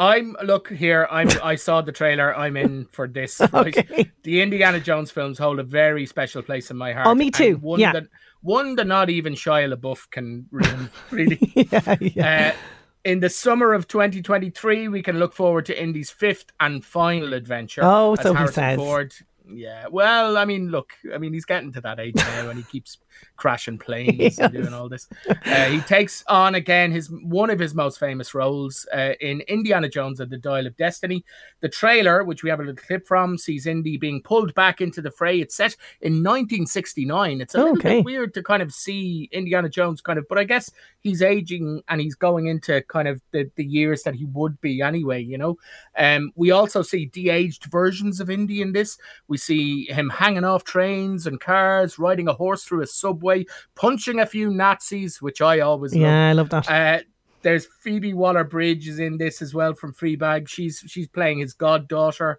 I'm 0.00 0.34
look 0.42 0.70
here. 0.70 1.06
I'm 1.10 1.28
I 1.42 1.56
saw 1.56 1.82
the 1.82 1.92
trailer. 1.92 2.34
I'm 2.36 2.56
in 2.56 2.86
for 2.86 3.06
this. 3.06 3.38
right? 3.52 3.76
Okay. 3.76 4.10
The 4.22 4.40
Indiana 4.40 4.80
Jones 4.80 5.10
films 5.10 5.38
hold 5.38 5.58
a 5.58 5.62
very 5.62 6.06
special 6.06 6.42
place 6.42 6.70
in 6.70 6.76
my 6.78 6.92
heart. 6.92 7.06
Oh, 7.06 7.14
me 7.14 7.26
and 7.26 7.34
too. 7.34 7.56
One 7.56 7.78
Yeah. 7.78 7.92
that 7.92 8.06
one 8.40 8.76
that 8.76 8.86
not 8.86 9.10
even 9.10 9.34
Shia 9.34 9.72
LaBeouf 9.72 10.10
can 10.10 10.46
ruin. 10.50 10.90
Really. 11.10 11.38
yeah, 11.54 11.96
yeah. 12.00 12.52
Uh, 12.54 12.56
in 13.04 13.20
the 13.20 13.28
summer 13.28 13.72
of 13.74 13.88
2023, 13.88 14.88
we 14.88 15.02
can 15.02 15.18
look 15.18 15.34
forward 15.34 15.66
to 15.66 15.82
Indy's 15.82 16.10
fifth 16.10 16.46
and 16.60 16.84
final 16.84 17.34
adventure. 17.34 17.82
Oh, 17.84 18.14
as 18.14 18.22
so 18.22 18.34
he 18.34 18.46
says. 18.46 18.76
Ford. 18.76 19.14
Yeah, 19.52 19.86
well, 19.90 20.36
I 20.38 20.44
mean, 20.44 20.68
look, 20.70 20.92
I 21.14 21.18
mean, 21.18 21.32
he's 21.32 21.44
getting 21.44 21.72
to 21.72 21.80
that 21.82 21.98
age 22.00 22.14
now, 22.16 22.48
and 22.48 22.58
he 22.58 22.64
keeps 22.64 22.98
crashing 23.36 23.78
planes 23.78 24.38
and 24.38 24.52
doing 24.52 24.72
all 24.72 24.88
this. 24.88 25.08
Uh, 25.28 25.66
he 25.66 25.80
takes 25.80 26.22
on 26.28 26.54
again 26.54 26.92
his 26.92 27.10
one 27.10 27.50
of 27.50 27.58
his 27.58 27.74
most 27.74 27.98
famous 27.98 28.34
roles 28.34 28.86
uh, 28.94 29.12
in 29.20 29.40
Indiana 29.42 29.88
Jones 29.88 30.20
and 30.20 30.30
the 30.30 30.38
Dial 30.38 30.66
of 30.66 30.76
Destiny. 30.76 31.24
The 31.60 31.68
trailer, 31.68 32.24
which 32.24 32.42
we 32.42 32.50
have 32.50 32.60
a 32.60 32.62
little 32.62 32.76
clip 32.76 33.06
from, 33.06 33.36
sees 33.38 33.66
Indy 33.66 33.96
being 33.96 34.22
pulled 34.22 34.54
back 34.54 34.80
into 34.80 35.02
the 35.02 35.10
fray. 35.10 35.40
It's 35.40 35.56
set 35.56 35.76
in 36.00 36.22
1969. 36.22 37.40
It's 37.40 37.54
a 37.54 37.58
little 37.58 37.76
Okay. 37.78 37.96
bit 37.96 38.04
weird 38.04 38.34
to 38.34 38.42
kind 38.42 38.62
of 38.62 38.72
see 38.72 39.28
Indiana 39.32 39.68
Jones 39.68 40.00
kind 40.00 40.18
of, 40.18 40.26
but 40.28 40.38
I 40.38 40.44
guess 40.44 40.70
he's 41.00 41.22
aging 41.22 41.82
and 41.88 42.00
he's 42.00 42.14
going 42.14 42.46
into 42.46 42.82
kind 42.88 43.08
of 43.08 43.20
the, 43.32 43.50
the 43.56 43.64
years 43.64 44.02
that 44.02 44.14
he 44.14 44.26
would 44.26 44.60
be 44.60 44.82
anyway, 44.82 45.22
you 45.22 45.38
know. 45.38 45.58
Um, 45.96 46.32
we 46.36 46.50
also 46.50 46.82
see 46.82 47.06
de-aged 47.06 47.64
versions 47.66 48.20
of 48.20 48.30
Indy 48.30 48.60
in 48.62 48.72
this. 48.72 48.98
We 49.28 49.36
see 49.40 49.86
him 49.86 50.10
hanging 50.10 50.44
off 50.44 50.64
trains 50.64 51.26
and 51.26 51.40
cars, 51.40 51.98
riding 51.98 52.28
a 52.28 52.32
horse 52.32 52.64
through 52.64 52.82
a 52.82 52.86
subway, 52.86 53.44
punching 53.74 54.20
a 54.20 54.26
few 54.26 54.50
Nazis, 54.50 55.20
which 55.20 55.40
I 55.40 55.60
always 55.60 55.94
love. 55.94 56.02
Yeah, 56.02 56.28
I 56.28 56.32
love 56.32 56.50
that. 56.50 56.70
Uh, 56.70 57.02
there's 57.42 57.66
Phoebe 57.80 58.14
Waller 58.14 58.44
Bridge 58.44 58.88
is 58.88 58.98
in 58.98 59.16
this 59.16 59.40
as 59.40 59.54
well 59.54 59.74
from 59.74 59.94
Fleabag. 59.94 60.48
She's 60.48 60.84
she's 60.86 61.08
playing 61.08 61.38
his 61.38 61.54
goddaughter. 61.54 62.38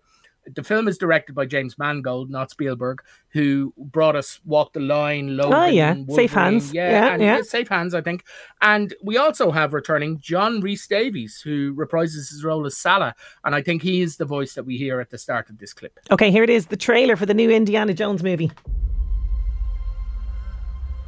The 0.54 0.64
film 0.64 0.88
is 0.88 0.98
directed 0.98 1.34
by 1.34 1.46
James 1.46 1.78
Mangold, 1.78 2.30
not 2.30 2.52
Spielberg, 2.52 3.02
who 3.30 3.74
brought 3.78 4.16
us 4.16 4.40
Walk 4.46 4.74
the 4.74 4.80
Line, 4.82 5.40
ah, 5.40 5.44
Logan, 5.44 5.54
Oh, 5.54 5.66
yeah. 5.68 5.94
Wolverine. 5.94 6.16
Safe 6.16 6.34
Hands. 6.34 6.74
yeah, 6.74 6.90
Yeah, 6.92 7.14
and 7.14 7.22
yeah. 7.22 7.42
Safe 7.44 7.70
Hands, 7.70 7.94
I 7.94 8.02
think. 8.02 8.26
And 8.62 8.94
we 9.04 9.18
also 9.18 9.52
have 9.52 9.74
returning 9.74 10.20
John 10.20 10.60
Rhys 10.62 10.86
Davies, 10.88 11.42
who 11.42 11.74
reprises 11.74 12.30
his 12.30 12.44
role 12.44 12.66
as 12.66 12.76
Sallah, 12.78 13.16
and 13.46 13.56
I 13.56 13.62
think 13.62 13.82
he 13.82 14.02
is 14.02 14.18
the 14.18 14.26
voice 14.26 14.54
that 14.56 14.64
we 14.64 14.78
hear 14.78 15.00
at 15.00 15.10
the 15.10 15.18
start 15.18 15.50
of 15.50 15.58
this 15.60 15.74
clip. 15.74 16.00
Okay, 16.12 16.32
here 16.32 16.44
it 16.44 16.50
is 16.50 16.66
the 16.68 16.78
trailer 16.78 17.16
for 17.16 17.26
the 17.26 17.34
new 17.34 17.50
Indiana 17.50 17.94
Jones 17.94 18.24
movie. 18.24 18.52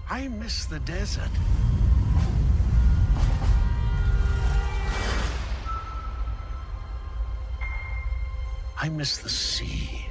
I 0.09 0.27
miss 0.27 0.65
the 0.65 0.79
desert. 0.79 1.29
I 8.83 8.89
miss 8.89 9.17
the 9.19 9.29
sea. 9.29 10.07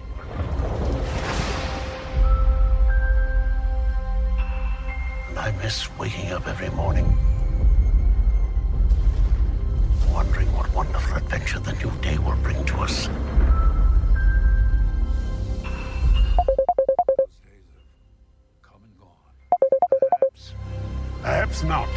And 5.29 5.39
I 5.39 5.53
miss 5.63 5.95
waking 5.99 6.33
up 6.33 6.49
every 6.49 6.71
morning, 6.71 7.05
wondering 10.11 10.51
what 10.55 10.73
wonderful 10.73 11.19
adventure 11.19 11.59
the 11.59 11.75
new 11.75 11.91
day 12.01 12.17
will 12.17 12.35
bring 12.37 12.65
to 12.65 12.79
us. 12.79 13.09
Come 18.63 18.81
and 18.85 18.99
go 18.99 19.05
on. 19.05 19.35
Perhaps. 20.01 20.55
Perhaps 21.21 21.63
not. 21.65 21.91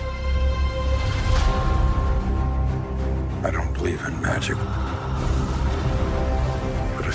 I 3.45 3.49
don't 3.49 3.73
believe 3.73 4.03
in 4.05 4.21
magic. 4.21 4.57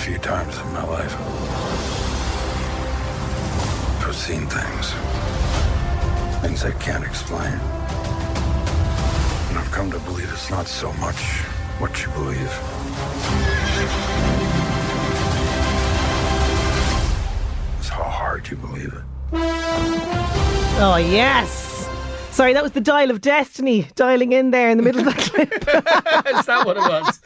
Few 0.01 0.17
times 0.19 0.59
in 0.59 0.73
my 0.73 0.83
life, 0.87 1.15
I've 4.03 4.17
seen 4.17 4.47
things. 4.47 4.95
Things 6.41 6.65
I 6.65 6.73
can't 6.81 7.05
explain. 7.05 7.53
And 9.49 9.59
I've 9.59 9.71
come 9.71 9.91
to 9.93 9.99
believe 10.01 10.31
it's 10.33 10.51
not 10.51 10.67
so 10.67 10.91
much 10.95 11.45
what 11.79 12.03
you 12.03 12.11
believe. 12.13 12.51
It's 17.79 17.89
how 17.91 18.05
hard 18.05 18.49
you 18.49 18.57
believe 18.57 18.95
it. 18.95 19.05
Oh, 20.83 20.97
yes. 20.97 21.70
Sorry, 22.41 22.55
that 22.55 22.63
was 22.63 22.73
the 22.73 22.81
dial 22.81 23.11
of 23.11 23.21
destiny 23.21 23.87
dialing 23.97 24.33
in 24.33 24.51
there 24.51 24.71
in 24.71 24.79
the 24.79 24.83
middle 24.83 25.07
of 25.07 25.15
that 25.15 25.19
clip. 25.31 25.53
is 25.53 26.47
that 26.47 26.65
what 26.65 26.79
it 26.79 26.81
was? 26.81 27.21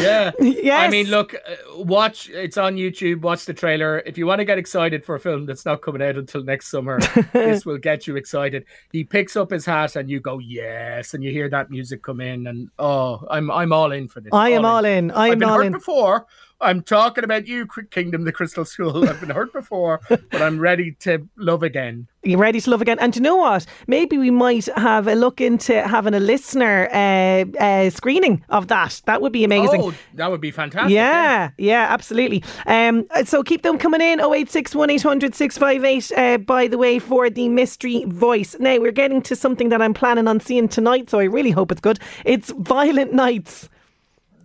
Yeah. 0.00 0.30
Yes. 0.64 0.86
I 0.86 0.88
mean, 0.88 1.08
look, 1.08 1.34
uh, 1.34 1.82
watch. 1.82 2.30
It's 2.30 2.56
on 2.56 2.76
YouTube. 2.76 3.20
Watch 3.20 3.44
the 3.44 3.52
trailer. 3.52 3.98
If 4.06 4.16
you 4.16 4.26
want 4.26 4.38
to 4.38 4.46
get 4.46 4.56
excited 4.56 5.04
for 5.04 5.14
a 5.16 5.20
film 5.20 5.44
that's 5.44 5.66
not 5.66 5.82
coming 5.82 6.00
out 6.00 6.16
until 6.16 6.42
next 6.42 6.68
summer, 6.68 6.98
this 7.34 7.66
will 7.66 7.76
get 7.76 8.06
you 8.06 8.16
excited. 8.16 8.64
He 8.90 9.04
picks 9.04 9.36
up 9.36 9.50
his 9.50 9.66
hat, 9.66 9.96
and 9.96 10.08
you 10.08 10.20
go 10.20 10.38
yes, 10.38 11.12
and 11.12 11.22
you 11.22 11.30
hear 11.30 11.50
that 11.50 11.70
music 11.70 12.02
come 12.02 12.22
in, 12.22 12.46
and 12.46 12.70
oh, 12.78 13.26
I'm 13.28 13.50
I'm 13.50 13.72
all 13.74 13.92
in 13.92 14.08
for 14.08 14.20
this. 14.20 14.32
I 14.32 14.50
am 14.50 14.64
all 14.64 14.86
in. 14.86 15.10
I 15.10 15.26
I've 15.26 15.32
am 15.32 15.38
been 15.40 15.48
all 15.50 15.56
hurt 15.58 15.66
in. 15.66 15.72
before. 15.72 16.26
I'm 16.60 16.82
talking 16.82 17.24
about 17.24 17.46
you, 17.46 17.66
Kingdom, 17.90 18.24
the 18.24 18.32
Crystal 18.32 18.64
Skull. 18.64 19.08
I've 19.08 19.20
been 19.20 19.30
hurt 19.30 19.52
before, 19.52 20.00
but 20.08 20.40
I'm 20.40 20.58
ready 20.58 20.92
to 21.00 21.28
love 21.36 21.62
again. 21.62 22.06
You're 22.22 22.38
ready 22.38 22.60
to 22.60 22.70
love 22.70 22.80
again? 22.80 22.98
And 23.00 23.12
do 23.12 23.18
you 23.18 23.22
know 23.22 23.36
what? 23.36 23.66
Maybe 23.86 24.16
we 24.16 24.30
might 24.30 24.66
have 24.76 25.06
a 25.06 25.14
look 25.14 25.40
into 25.42 25.86
having 25.86 26.14
a 26.14 26.20
listener 26.20 26.88
uh, 26.90 27.44
uh, 27.62 27.90
screening 27.90 28.42
of 28.48 28.68
that. 28.68 29.02
That 29.04 29.20
would 29.20 29.32
be 29.32 29.44
amazing. 29.44 29.82
Oh, 29.82 29.94
that 30.14 30.30
would 30.30 30.40
be 30.40 30.50
fantastic. 30.50 30.92
Yeah, 30.92 31.50
yeah, 31.58 31.86
absolutely. 31.90 32.42
Um, 32.66 33.06
so 33.24 33.42
keep 33.42 33.62
them 33.62 33.76
coming 33.76 34.00
in 34.00 34.20
086 34.20 34.74
1800 34.74 35.34
658, 35.34 36.12
uh, 36.16 36.38
by 36.38 36.66
the 36.66 36.78
way, 36.78 36.98
for 36.98 37.28
the 37.28 37.48
mystery 37.48 38.04
voice. 38.06 38.56
Now, 38.58 38.78
we're 38.78 38.92
getting 38.92 39.20
to 39.22 39.36
something 39.36 39.68
that 39.68 39.82
I'm 39.82 39.94
planning 39.94 40.28
on 40.28 40.40
seeing 40.40 40.68
tonight, 40.68 41.10
so 41.10 41.18
I 41.18 41.24
really 41.24 41.50
hope 41.50 41.70
it's 41.70 41.80
good. 41.80 41.98
It's 42.24 42.50
Violent 42.52 43.12
Nights. 43.12 43.68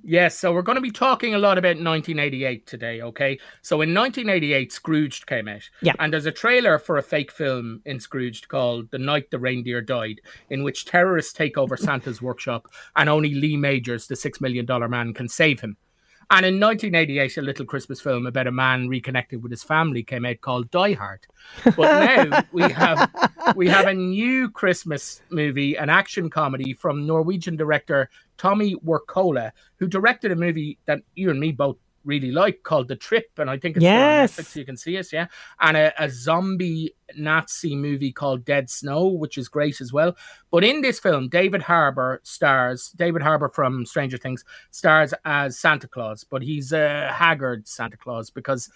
Yes, 0.04 0.38
so 0.38 0.54
we're 0.54 0.62
going 0.62 0.78
to 0.78 0.82
be 0.82 0.92
talking 0.92 1.36
a 1.36 1.40
lot 1.40 1.58
about 1.58 1.78
1988 1.78 2.66
today, 2.66 3.02
okay? 3.02 3.40
So 3.62 3.82
in 3.82 3.94
1988, 3.94 4.72
Scrooged 4.72 5.28
came 5.28 5.48
out. 5.48 5.70
Yeah. 5.82 5.94
And 6.00 6.14
there's 6.14 6.26
a 6.26 6.32
trailer 6.32 6.80
for 6.80 6.98
a 6.98 7.04
fake 7.04 7.32
film 7.32 7.82
in 7.86 8.00
Scrooged 8.00 8.48
called 8.48 8.92
The 8.92 9.00
Night 9.00 9.32
the 9.32 9.40
Reindeer 9.40 9.82
Died, 9.82 10.22
in 10.50 10.64
which 10.64 10.86
terrorists 10.86 11.34
take 11.34 11.58
over 11.58 11.78
Santa's 11.78 12.22
workshop 12.22 12.68
and 12.96 13.10
only 13.10 13.34
Lee 13.34 13.58
Majors, 13.58 14.08
the 14.08 14.16
$6 14.16 14.42
million 14.42 14.66
man, 14.90 15.14
can 15.14 15.28
save 15.28 15.60
him. 15.60 15.78
And 16.32 16.46
in 16.46 16.60
1988, 16.60 17.38
a 17.38 17.42
little 17.42 17.66
Christmas 17.66 18.00
film 18.00 18.28
about 18.28 18.46
a 18.46 18.52
man 18.52 18.88
reconnecting 18.88 19.42
with 19.42 19.52
his 19.52 19.64
family 19.64 20.04
came 20.04 20.26
out 20.26 20.42
called 20.42 20.70
Die 20.70 20.94
Hard. 20.94 21.26
But 21.76 22.30
now 22.30 22.44
we 22.52 22.62
have 22.72 23.10
we 23.56 23.68
have 23.68 23.88
a 23.88 23.96
new 23.96 24.52
Christmas 24.52 25.22
movie, 25.32 25.76
an 25.76 25.90
action 25.90 26.30
comedy 26.30 26.74
from 26.74 27.08
Norwegian 27.08 27.56
director 27.56 28.12
Tommy 28.38 28.76
Wirkola, 28.76 29.52
who 29.78 29.88
directed 29.88 30.32
a 30.32 30.36
movie 30.36 30.78
that 30.86 31.02
you 31.16 31.32
and 31.32 31.40
me 31.40 31.52
both 31.52 31.78
really 32.06 32.32
like 32.32 32.64
called 32.64 32.88
The 32.88 32.96
Trip, 32.96 33.28
and 33.38 33.50
I 33.50 33.58
think 33.58 33.76
it's 33.78 33.84
Yes. 33.84 34.38
on 34.40 34.46
Netflix. 34.46 34.56
You 34.56 34.66
can 34.66 34.78
see 34.78 34.96
it, 34.96 35.12
yeah. 35.12 35.28
And 35.60 35.76
a, 35.78 36.04
a 36.04 36.10
zombie 36.10 36.96
Nazi 37.16 37.76
movie 37.76 38.12
called 38.12 38.46
Dead 38.46 38.70
Snow, 38.70 39.08
which 39.08 39.38
is 39.38 39.48
great 39.48 39.82
as 39.82 39.92
well. 39.92 40.16
But 40.52 40.64
in 40.64 40.82
this 40.82 41.00
film, 41.00 41.30
David 41.30 41.62
Harbour 41.62 42.22
stars. 42.24 42.92
David 42.96 43.22
Harbour 43.22 43.50
from 43.50 43.86
Stranger 43.86 44.18
Things 44.18 44.44
stars 44.72 45.14
as 45.26 45.60
Santa 45.60 45.88
Claus, 45.88 46.24
but 46.24 46.42
he's 46.42 46.72
a 46.72 47.12
haggard 47.12 47.68
Santa 47.68 47.98
Claus 47.98 48.30
because. 48.30 48.70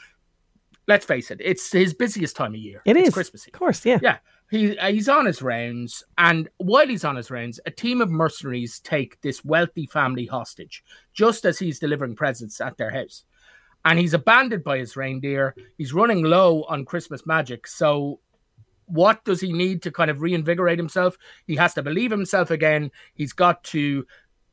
Let's 0.86 1.06
face 1.06 1.32
it; 1.32 1.40
it's 1.42 1.72
his 1.72 1.94
busiest 1.94 2.36
time 2.36 2.54
of 2.54 2.60
year. 2.60 2.82
It 2.84 2.98
it's 2.98 3.08
is. 3.08 3.14
Christmas 3.14 3.48
Eve. 3.48 3.54
Of 3.54 3.60
course, 3.60 3.86
yeah. 3.86 4.00
Yeah. 4.02 4.18
He, 4.54 4.78
uh, 4.78 4.92
he's 4.92 5.10
on 5.10 5.26
his 5.26 5.42
rounds, 5.42 6.04
and 6.20 6.48
while 6.58 6.88
he's 6.88 7.04
on 7.04 7.16
his 7.16 7.32
rounds, 7.32 7.60
a 7.66 7.72
team 7.72 8.02
of 8.02 8.12
mercenaries 8.12 8.80
take 8.82 9.20
this 9.22 9.44
wealthy 9.44 9.88
family 9.88 10.28
hostage 10.28 10.84
just 11.12 11.44
as 11.44 11.58
he's 11.58 11.80
delivering 11.80 12.16
presents 12.16 12.62
at 12.62 12.78
their 12.78 12.92
house. 12.92 13.24
And 13.84 13.98
he's 13.98 14.14
abandoned 14.14 14.64
by 14.64 14.78
his 14.78 14.96
reindeer. 14.96 15.56
He's 15.80 15.92
running 15.92 16.22
low 16.22 16.66
on 16.66 16.86
Christmas 16.86 17.26
magic. 17.26 17.66
So, 17.66 18.20
what 18.86 19.24
does 19.24 19.42
he 19.42 19.52
need 19.52 19.82
to 19.82 19.92
kind 19.92 20.12
of 20.12 20.22
reinvigorate 20.22 20.78
himself? 20.78 21.18
He 21.48 21.56
has 21.56 21.74
to 21.74 21.82
believe 21.82 22.12
himself 22.12 22.52
again. 22.52 22.92
He's 23.16 23.34
got 23.34 23.64
to 23.64 24.06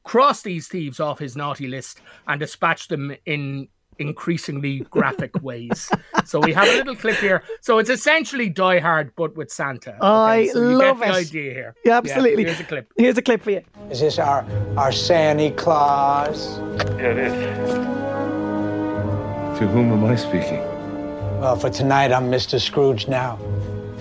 cross 0.05 0.41
these 0.41 0.67
thieves 0.67 0.99
off 0.99 1.19
his 1.19 1.37
naughty 1.37 1.69
list 1.69 2.01
and 2.27 2.41
dispatch 2.41 2.89
them 2.89 3.15
in 3.27 3.69
increasingly 4.01 4.81
graphic 4.91 5.31
ways. 5.43 5.91
So 6.25 6.41
we 6.41 6.53
have 6.53 6.69
a 6.69 6.77
little 6.77 6.97
clip 6.97 7.17
here. 7.17 7.43
So 7.61 7.79
it's 7.79 7.91
essentially 7.91 8.49
Die 8.49 8.79
Hard, 8.79 9.13
but 9.17 9.37
with 9.37 9.51
Santa. 9.53 9.97
I 10.01 10.49
so 10.49 10.71
you 10.71 10.77
love 10.79 11.01
get 11.01 11.13
the 11.13 11.19
it. 11.19 11.27
idea 11.29 11.53
here. 11.55 11.75
Yeah, 11.85 11.99
absolutely. 11.99 12.45
here's 12.45 12.61
a 12.61 12.65
clip. 12.65 12.93
Here's 12.97 13.19
a 13.19 13.23
clip 13.23 13.43
for 13.43 13.51
you. 13.51 13.63
Is 13.91 14.01
this 14.01 14.19
our 14.19 14.45
our 14.77 14.93
Santa 14.93 15.51
Claus? 15.53 16.59
Yeah, 16.99 17.13
it 17.13 17.19
is. 17.19 17.91
To 19.59 19.67
whom 19.67 19.93
am 19.93 20.05
I 20.05 20.17
speaking? 20.17 20.63
Well, 21.41 21.57
for 21.57 21.71
tonight, 21.71 22.13
I'm 22.13 22.31
Mr. 22.31 22.61
Scrooge 22.61 23.09
now. 23.09 23.37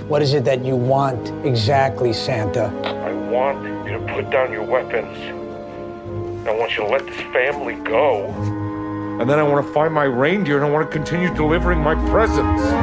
What 0.08 0.22
is 0.22 0.34
it 0.34 0.46
that 0.46 0.64
you 0.64 0.76
want 0.76 1.30
exactly, 1.46 2.14
Santa? 2.14 2.68
I 2.86 3.14
want 3.14 3.64
you 3.86 3.94
to 4.00 4.14
put 4.14 4.30
down 4.30 4.52
your 4.52 4.64
weapons. 4.64 5.18
I 6.48 6.52
want 6.52 6.72
you 6.72 6.84
to 6.84 6.88
let 6.88 7.06
this 7.06 7.20
family 7.34 7.76
go. 7.76 8.28
And 9.20 9.30
then 9.30 9.38
I 9.38 9.44
want 9.44 9.68
to 9.68 9.74
find 9.74 9.94
my 9.94 10.06
reindeer 10.06 10.56
and 10.56 10.66
I 10.66 10.70
want 10.70 10.90
to 10.90 10.98
continue 10.98 11.34
delivering 11.36 11.80
my 11.80 11.94
presents. 12.10 12.64
All 12.64 12.80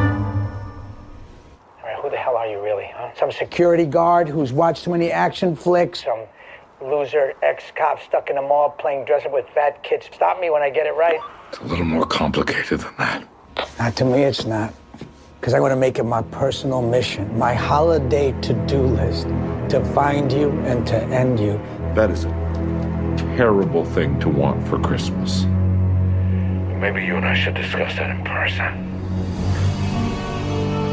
right, 1.83 1.99
who 2.03 2.11
the 2.11 2.19
hell 2.19 2.37
are 2.37 2.47
you 2.47 2.63
really, 2.63 2.91
huh? 2.95 3.11
Some 3.19 3.33
security 3.33 3.87
guard 3.87 4.29
who's 4.29 4.53
watched 4.53 4.85
too 4.85 4.91
many 4.91 5.11
action 5.11 5.57
flicks? 5.57 6.05
Some 6.05 6.27
loser 6.83 7.33
ex-cop 7.43 8.03
stuck 8.03 8.29
in 8.29 8.37
a 8.37 8.43
mall 8.43 8.69
playing 8.79 9.07
dress 9.07 9.25
up 9.25 9.33
with 9.33 9.49
fat 9.55 9.83
kids. 9.83 10.11
Stop 10.13 10.39
me 10.39 10.51
when 10.51 10.63
I 10.63 10.69
get 10.69 10.87
it 10.87 10.95
right. 10.95 11.19
It's 11.49 11.59
a 11.61 11.65
little 11.65 11.87
more 11.87 12.05
complicated 12.05 12.81
than 12.81 12.95
that. 12.99 13.27
Not 13.79 13.97
to 13.97 14.05
me, 14.05 14.25
it's 14.25 14.45
not. 14.45 14.75
Because 15.41 15.55
I 15.55 15.61
want 15.61 15.73
to 15.73 15.77
make 15.77 15.99
it 15.99 16.05
my 16.05 16.21
personal 16.21 16.83
mission, 16.83 17.39
my 17.39 17.55
holiday 17.55 18.39
to-do 18.43 18.83
list, 18.83 19.27
to 19.71 19.83
find 19.95 20.31
you 20.31 20.51
and 20.67 20.87
to 20.87 21.03
end 21.05 21.41
you. 21.41 21.59
That 21.95 22.11
is 22.11 22.25
a 22.27 22.29
terrible 23.39 23.87
thing 23.87 24.21
to 24.21 24.29
want 24.29 24.69
for 24.69 24.79
Christmas. 24.79 25.47
Maybe 26.79 27.05
you 27.05 27.17
and 27.17 27.25
I 27.25 27.35
should 27.35 27.55
discuss 27.55 27.95
that 27.97 28.11
in 28.11 28.23
person. 28.25 28.97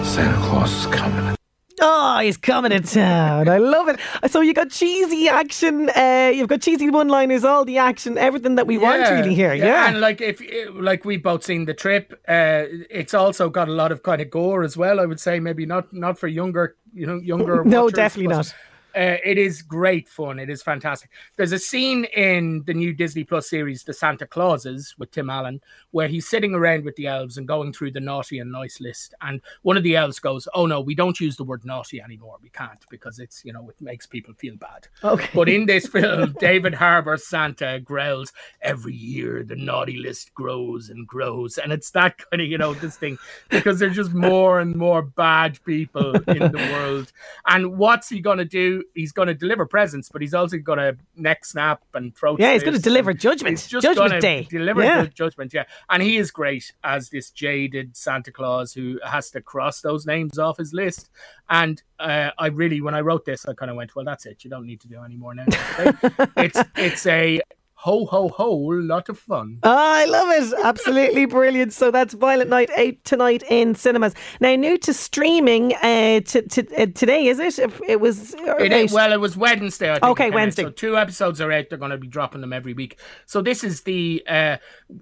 Santa 0.06 0.38
Claus 0.38 0.72
is 0.74 0.86
coming. 0.88 1.36
Oh, 1.82 2.20
he's 2.20 2.38
coming 2.38 2.72
to 2.72 2.80
town. 2.80 3.50
I 3.50 3.58
love 3.58 3.90
it. 3.90 4.00
So 4.32 4.40
you 4.40 4.54
got 4.54 4.70
cheesy 4.70 5.28
action, 5.28 5.90
uh, 5.90 6.32
you've 6.34 6.48
got 6.48 6.62
cheesy 6.62 6.90
one-liners, 6.90 7.44
all 7.44 7.66
the 7.66 7.78
action, 7.78 8.18
everything 8.18 8.56
that 8.56 8.68
we 8.68 8.78
want 8.78 9.02
really 9.10 9.36
here. 9.36 9.54
Yeah. 9.54 9.90
and 9.90 10.00
like 10.00 10.22
if 10.22 10.42
like 10.74 11.04
we've 11.04 11.22
both 11.22 11.44
seen 11.44 11.66
the 11.66 11.74
trip, 11.74 12.14
uh, 12.28 12.64
it's 12.90 13.14
also 13.14 13.50
got 13.50 13.68
a 13.68 13.74
lot 13.74 13.92
of 13.92 14.04
kind 14.04 14.22
of 14.22 14.30
gore 14.30 14.64
as 14.64 14.78
well. 14.78 15.00
I 15.00 15.06
would 15.06 15.20
say 15.20 15.42
maybe 15.42 15.66
not 15.66 15.92
not 15.92 16.18
for 16.18 16.28
younger, 16.28 16.78
you 16.94 17.06
know, 17.06 17.18
younger. 17.18 17.64
No, 17.74 17.84
watchers, 17.84 17.96
definitely 17.96 18.28
but, 18.28 18.36
not. 18.36 18.56
Uh, 18.96 19.18
it 19.24 19.38
is 19.38 19.62
great 19.62 20.08
fun. 20.08 20.40
It 20.40 20.50
is 20.50 20.62
fantastic. 20.62 21.10
There's 21.36 21.52
a 21.52 21.60
scene 21.60 22.06
in 22.06 22.64
the 22.66 22.74
new 22.74 22.94
Disney 22.94 23.24
Plus 23.24 23.50
series, 23.50 23.84
The 23.84 23.94
Santa 23.94 24.28
Clauses, 24.28 24.96
with 24.98 25.12
Tim 25.12 25.30
Allen, 25.30 25.62
where 25.92 26.08
he's 26.08 26.28
sitting 26.28 26.54
around 26.54 26.86
with 26.86 26.96
the 26.96 27.08
elves 27.08 27.38
and 27.38 27.48
going 27.48 27.74
through 27.74 27.92
the 27.92 28.00
naughty 28.00 28.40
and 28.40 28.52
nice 28.52 28.80
list. 28.80 29.14
And 29.22 29.42
one 29.64 29.78
of 29.78 29.84
the 29.84 29.96
elves 29.96 30.20
goes, 30.20 30.48
"Oh 30.54 30.66
no, 30.66 30.82
we 30.82 30.96
don't 30.96 31.20
use 31.20 31.38
the 31.38 31.44
word 31.44 31.66
naughty 31.66 32.02
anymore. 32.02 32.38
We 32.42 32.50
can't 32.50 32.84
because 32.90 33.20
it's 33.20 33.44
you 33.44 33.54
know 33.54 33.70
it 33.70 33.82
makes 33.82 34.06
people 34.06 34.34
feel 34.36 34.56
bad." 34.56 34.88
Okay. 35.04 35.30
But 35.34 35.50
in 35.50 35.66
this 35.66 35.88
film, 35.94 36.36
David 36.40 36.74
Harbour 36.74 37.18
Santa 37.18 37.80
growls, 37.80 38.32
every 38.62 38.94
year 38.94 39.44
the 39.44 39.56
naughty 39.56 39.98
list 39.98 40.34
grows 40.34 40.90
and 40.90 41.08
grows. 41.08 41.58
And 41.58 41.72
it's 41.72 41.92
that 41.92 42.18
kind 42.30 42.42
of, 42.42 42.48
you 42.48 42.58
know, 42.58 42.74
this 42.74 42.98
thing, 42.98 43.18
because 43.50 43.80
there's 43.80 43.96
just 43.96 44.14
more 44.14 44.60
and 44.60 44.76
more 44.76 45.02
bad 45.02 45.64
people 45.66 46.16
in 46.16 46.52
the 46.52 46.70
world. 46.74 47.12
And 47.48 47.78
what's 47.78 48.10
he 48.10 48.20
going 48.20 48.38
to 48.40 48.46
do? 48.84 48.90
He's 48.94 49.12
going 49.12 49.28
to 49.28 49.34
deliver 49.34 49.66
presents, 49.66 50.10
but 50.10 50.22
he's 50.22 50.34
also 50.34 50.58
going 50.58 50.80
to 50.80 50.98
neck 51.16 51.46
snap 51.46 51.82
and 51.94 52.16
throw. 52.16 52.38
Yeah, 52.38 52.54
he's 52.54 52.64
gonna 52.64 52.80
deliver 52.80 53.14
judgment. 53.14 53.66
Judgment 53.68 54.22
Day. 54.22 54.48
Deliver 54.50 54.84
Yeah. 54.84 55.06
judgment, 55.06 55.54
yeah. 55.54 55.64
And 55.90 56.02
he 56.04 56.18
is 56.18 56.32
great 56.32 56.74
as 56.84 57.10
this 57.10 57.30
jaded 57.32 57.96
Santa 57.96 58.32
Claus 58.32 58.74
who 58.74 59.00
has 59.06 59.32
to 59.32 59.42
cross 59.42 59.82
those 59.82 60.06
names 60.06 60.40
off 60.40 60.58
his 60.58 60.74
list. 60.74 61.10
And 61.50 61.82
uh, 62.00 62.32
I 62.38 62.48
really, 62.48 62.82
when 62.82 62.96
I 62.96 63.02
wrote 63.02 63.26
this, 63.26 63.46
I 63.48 63.54
kind 63.54 63.70
of 63.70 63.78
went, 63.78 63.96
"Well, 63.96 64.06
that's 64.06 64.26
it. 64.26 64.44
You 64.44 64.50
don't 64.50 64.66
need 64.66 64.82
to 64.82 64.88
do 64.88 65.02
any 65.04 65.16
more 65.16 65.34
now." 65.36 65.46
it's 66.38 66.60
it's 66.76 67.06
a 67.06 67.42
ho 67.84 68.06
ho 68.06 68.30
ho 68.30 68.50
lot 68.54 69.10
of 69.10 69.20
fun. 69.20 69.60
Oh, 69.62 69.70
I 69.70 70.06
love 70.06 70.30
it. 70.30 70.54
Absolutely 70.64 71.26
brilliant. 71.38 71.74
So 71.74 71.92
that's 71.92 72.14
Violent 72.14 72.50
Night 72.50 72.70
8 72.78 73.04
tonight 73.04 73.44
in 73.50 73.76
cinemas. 73.76 74.16
Now, 74.40 74.56
new 74.56 74.78
to 74.78 74.94
streaming 74.94 75.74
uh, 75.76 76.22
to, 76.22 76.42
to, 76.44 76.82
uh, 76.82 76.86
today, 76.96 77.28
is 77.28 77.40
it? 77.40 77.60
If 77.60 77.82
It 77.86 78.00
was. 78.00 78.36
It 78.36 78.72
is, 78.72 78.94
well, 78.94 79.12
it 79.12 79.20
was 79.20 79.36
Wednesday. 79.36 79.92
I 79.92 79.96
think 79.96 80.06
Okay, 80.06 80.24
came 80.26 80.34
out. 80.34 80.36
Wednesday. 80.36 80.64
So 80.64 80.70
two 80.70 80.98
episodes 80.98 81.42
are 81.42 81.52
out. 81.52 81.66
They're 81.68 81.78
going 81.78 81.92
to 81.92 81.98
be 81.98 82.08
dropping 82.08 82.40
them 82.40 82.54
every 82.54 82.74
week. 82.74 83.00
So 83.26 83.42
this 83.42 83.66
is 83.66 83.82
the 83.82 84.24
uh, 84.30 84.58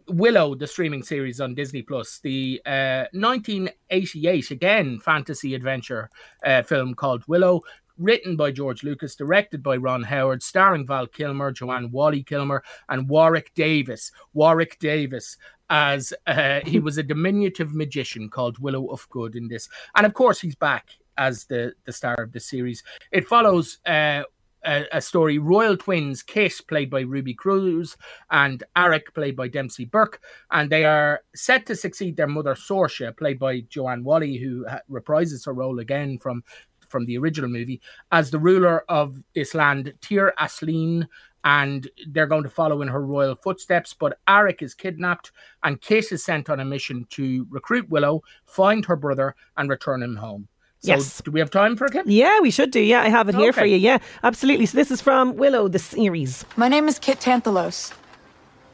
Willow, 0.08 0.56
the 0.56 0.66
streaming 0.66 1.04
series 1.04 1.40
on 1.40 1.54
Disney 1.54 1.84
Plus, 1.84 2.18
the 2.24 2.64
uh, 2.66 3.06
1988 3.14 4.50
again 4.50 5.00
fantasy 5.00 5.54
adventure 5.54 6.10
uh, 6.44 6.64
film 6.64 6.96
called 6.96 7.24
Willow. 7.28 7.62
Written 8.02 8.36
by 8.36 8.52
George 8.52 8.84
Lucas, 8.84 9.16
directed 9.16 9.62
by 9.62 9.78
Ron 9.78 10.02
Howard, 10.04 10.42
starring 10.42 10.88
Val 10.88 11.06
Kilmer, 11.06 11.52
Joanne 11.52 11.92
Whalley 11.92 12.24
Kilmer, 12.24 12.64
and 12.90 13.08
Warwick 13.08 13.54
Davis. 13.54 14.12
Warwick 14.34 14.80
Davis 14.80 15.38
as 15.70 16.12
uh, 16.28 16.60
he 16.66 16.80
was 16.80 16.98
a 16.98 17.04
diminutive 17.04 17.74
magician 17.74 18.30
called 18.30 18.60
Willow 18.60 18.88
Ufgood 18.88 19.36
in 19.36 19.48
this, 19.48 19.70
and 19.96 20.06
of 20.06 20.14
course 20.14 20.42
he's 20.42 20.56
back 20.56 20.90
as 21.18 21.46
the 21.46 21.74
the 21.86 21.94
star 21.94 22.16
of 22.16 22.32
the 22.32 22.40
series. 22.40 22.84
It 23.12 23.28
follows 23.28 23.78
uh, 23.86 24.24
a, 24.64 25.02
story: 25.02 25.38
royal 25.38 25.78
twins 25.78 26.24
Kit, 26.24 26.60
played 26.68 26.90
by 26.90 27.02
Ruby 27.02 27.34
Cruz, 27.34 27.98
and 28.30 28.64
Airk, 28.76 29.14
played 29.14 29.36
by 29.36 29.48
Dempsey 29.48 29.86
Bryk, 29.86 30.20
and 30.52 30.70
they 30.70 30.86
are 30.86 31.22
set 31.36 31.66
to 31.68 31.76
succeed 31.76 32.18
their 32.18 32.28
mother 32.28 32.56
Sorsha, 32.56 33.16
played 33.16 33.40
by 33.40 33.62
Joanne 33.62 34.04
Whalley, 34.04 34.38
who 34.38 34.66
reprises 34.90 35.46
her 35.46 35.54
role 35.54 35.80
again 35.80 36.18
from 36.20 36.44
from 36.92 37.06
the 37.06 37.18
original 37.18 37.50
movie 37.50 37.82
as 38.12 38.30
the 38.30 38.40
ruler 38.40 38.84
of 38.90 39.24
this 39.34 39.56
land, 39.56 39.94
Tir 40.02 40.34
Asleen. 40.40 41.08
And 41.44 41.90
they're 42.10 42.28
going 42.28 42.44
to 42.44 42.50
follow 42.50 42.84
in 42.84 42.88
her 42.90 43.04
royal 43.04 43.34
footsteps. 43.34 43.96
But 43.96 44.20
Airk 44.28 44.62
is 44.62 44.76
kidnapped, 44.76 45.32
and 45.64 45.82
Kit 45.82 46.12
is 46.12 46.24
sent 46.24 46.52
on 46.52 46.60
a 46.60 46.66
mission 46.66 47.08
to 47.12 47.48
recruit 47.50 47.90
Willow, 47.90 48.22
find 48.46 48.86
her 48.86 48.96
brother, 48.96 49.34
and 49.58 49.68
return 49.68 50.04
him 50.04 50.18
home. 50.18 50.48
So, 50.82 50.90
Yes. 50.92 51.20
do 51.26 51.32
we 51.32 51.40
have 51.40 51.50
time 51.50 51.76
for 51.76 51.86
a 51.86 51.90
clip? 51.90 52.06
Yeah, 52.08 52.40
we 52.42 52.52
should 52.52 52.70
do. 52.70 52.80
Yeah, 52.80 53.02
I 53.02 53.10
have 53.10 53.28
it 53.28 53.34
here 53.34 53.54
for 53.54 53.66
you. 53.66 53.78
Yeah, 53.78 53.98
absolutely. 54.24 54.68
So 54.68 54.78
this 54.78 54.92
is 54.92 55.02
from 55.02 55.36
Willow, 55.36 55.68
the 55.68 55.80
series. 55.80 56.46
My 56.58 56.68
name 56.68 56.88
is 56.88 57.00
Kit 57.00 57.20
Tanthalos. 57.20 57.92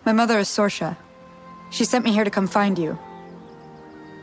My 0.05 0.11
mother 0.11 0.37
is 0.39 0.49
Sorsha. 0.49 0.97
She 1.69 1.85
sent 1.85 2.03
me 2.03 2.11
here 2.11 2.25
to 2.25 2.29
come 2.29 2.47
find 2.47 2.77
you. 2.77 2.97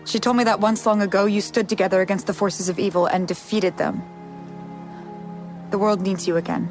She 0.05 0.19
told 0.19 0.37
me 0.37 0.45
that 0.45 0.61
once 0.61 0.85
long 0.87 1.03
ago 1.03 1.25
you 1.25 1.41
stood 1.41 1.69
together 1.69 2.01
against 2.01 2.27
the 2.27 2.35
forces 2.35 2.69
of 2.69 2.79
evil 2.79 3.07
and 3.07 3.27
defeated 3.27 3.77
them. 3.77 4.03
The 5.71 5.79
world 5.79 6.01
needs 6.01 6.29
you 6.29 6.37
again. 6.37 6.69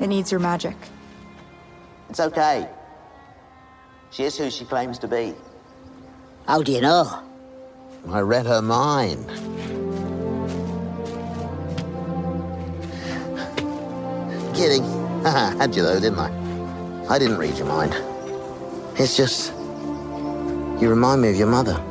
It 0.00 0.06
needs 0.08 0.30
your 0.30 0.40
magic. 0.40 0.76
It's 2.10 2.20
okay. 2.20 2.68
She 4.10 4.24
is 4.24 4.36
who 4.38 4.50
she 4.50 4.64
claims 4.64 4.98
to 5.00 5.08
be. 5.08 5.34
How 6.46 6.62
do 6.62 6.72
you 6.72 6.80
know? 6.80 7.22
I 8.08 8.20
read 8.20 8.46
her 8.46 8.62
mind. 8.62 9.26
Kidding. 14.54 14.82
Had 15.24 15.74
you 15.74 15.82
though, 15.82 16.00
didn't 16.00 16.18
I? 16.18 16.30
I 17.08 17.18
didn't 17.18 17.38
read 17.38 17.56
your 17.56 17.66
mind. 17.66 17.94
It's 18.98 19.16
just. 19.16 19.52
You 20.80 20.88
remind 20.88 21.22
me 21.22 21.28
of 21.28 21.34
your 21.34 21.48
mother. 21.48 21.87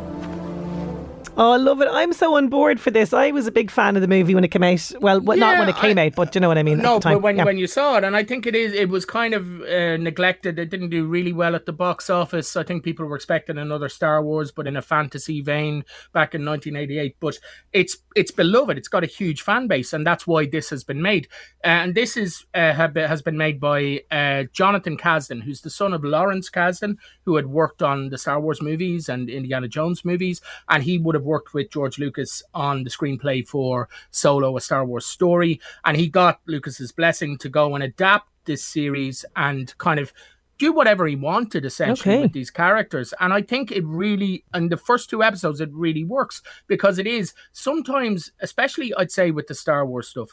Oh, 1.40 1.52
I 1.52 1.58
love 1.58 1.82
it. 1.82 1.88
I'm 1.92 2.14
so 2.14 2.36
on 2.36 2.48
board 2.48 2.80
for 2.80 2.90
this. 2.90 3.14
I 3.14 3.30
was 3.30 3.46
a 3.46 3.52
big 3.52 3.70
fan 3.70 3.96
of 3.96 4.02
the 4.02 4.08
movie 4.08 4.34
when 4.34 4.44
it 4.44 4.48
came 4.48 4.64
out. 4.64 4.92
Well, 5.00 5.22
well 5.22 5.38
not 5.38 5.60
when 5.60 5.70
it 5.70 5.76
came 5.76 6.00
out, 6.00 6.16
but 6.16 6.32
do 6.32 6.38
you 6.38 6.42
know 6.42 6.48
what 6.48 6.58
I 6.58 6.64
mean. 6.64 6.80
No, 6.80 6.96
the 6.96 7.02
time. 7.02 7.14
but 7.14 7.22
when 7.22 7.38
Yeah. 7.38 7.44
when 7.44 7.60
you 7.60 7.68
saw 7.68 7.98
it, 7.98 8.04
and 8.04 8.16
I 8.16 8.24
think 8.24 8.48
it 8.48 8.56
is, 8.56 8.74
it 8.74 8.90
was 8.90 9.06
kind 9.06 9.36
of 9.36 9.62
uh, 9.62 9.98
neglected. 9.98 10.58
It 10.58 10.72
didn't 10.72 10.90
do 10.90 11.06
really 11.06 11.34
well 11.34 11.54
at 11.54 11.68
the 11.68 11.74
box 11.74 12.10
office. 12.10 12.58
I 12.58 12.64
think 12.64 12.84
people 12.84 13.06
were 13.06 13.16
expecting 13.16 13.60
another 13.60 13.88
Star 13.88 14.24
Wars, 14.24 14.52
but 14.52 14.66
in 14.66 14.76
a 14.76 14.82
fantasy 14.82 15.42
vein 15.42 15.86
back 16.12 16.34
in 16.34 16.44
1988. 16.44 17.18
But 17.20 17.38
it's 17.72 17.98
it's 18.16 18.32
beloved. 18.32 18.76
It's 18.76 18.88
got 18.88 19.04
a 19.04 19.08
huge 19.08 19.44
fan 19.44 19.68
base, 19.68 19.94
and 19.94 20.08
that's 20.08 20.26
why 20.26 20.48
this 20.48 20.72
has 20.72 20.84
been 20.84 21.04
made. 21.04 21.28
And 21.64 21.94
this 21.94 22.18
is 22.18 22.48
uh, 22.56 22.74
has 22.74 23.22
been 23.22 23.38
made 23.38 23.60
by 23.60 24.02
uh, 24.10 24.46
Jonathan 24.54 24.98
Kasdan, 24.98 25.44
who's 25.44 25.62
the 25.62 25.70
son 25.70 25.94
of 25.94 26.04
Lawrence 26.04 26.50
Kasdan, 26.50 26.96
who 27.26 27.36
had 27.36 27.46
worked 27.46 27.84
on 27.84 28.10
the 28.10 28.18
Star 28.18 28.40
Wars 28.40 28.60
movies 28.60 29.08
and 29.08 29.30
Indiana 29.30 29.68
Jones 29.68 30.04
movies, 30.04 30.42
and 30.68 30.82
he 30.82 30.98
would 30.98 31.14
have 31.14 31.27
worked 31.28 31.54
with 31.54 31.70
George 31.70 32.00
Lucas 32.00 32.42
on 32.54 32.84
the 32.84 32.90
screenplay 32.90 33.48
for 33.48 33.88
Solo, 34.12 34.58
a 34.58 34.62
Star 34.62 34.84
Wars 34.86 35.06
story, 35.06 35.60
and 35.86 35.96
he 35.98 36.08
got 36.08 36.40
Lucas's 36.48 36.92
blessing 36.92 37.38
to 37.40 37.50
go 37.50 37.76
and 37.76 37.84
adapt 37.84 38.30
this 38.46 38.64
series 38.64 39.26
and 39.36 39.78
kind 39.78 40.00
of 40.00 40.12
do 40.58 40.72
whatever 40.74 41.06
he 41.06 41.16
wanted 41.16 41.66
essentially 41.66 42.16
Okay. 42.16 42.24
with 42.24 42.34
these 42.34 42.50
characters 42.50 43.14
and 43.20 43.32
i 43.32 43.42
think 43.44 43.72
it 43.72 43.86
really 43.86 44.44
in 44.56 44.70
the 44.70 44.78
first 44.90 45.10
two 45.10 45.22
episodes 45.22 45.62
it 45.62 45.70
really 45.86 46.04
works 46.04 46.42
because 46.66 46.98
it 46.98 47.06
is 47.06 47.34
sometimes 47.52 48.32
especially 48.40 48.92
i'd 48.96 49.12
say 49.12 49.30
with 49.30 49.46
the 49.48 49.54
star 49.54 49.86
wars 49.86 50.08
stuff 50.08 50.30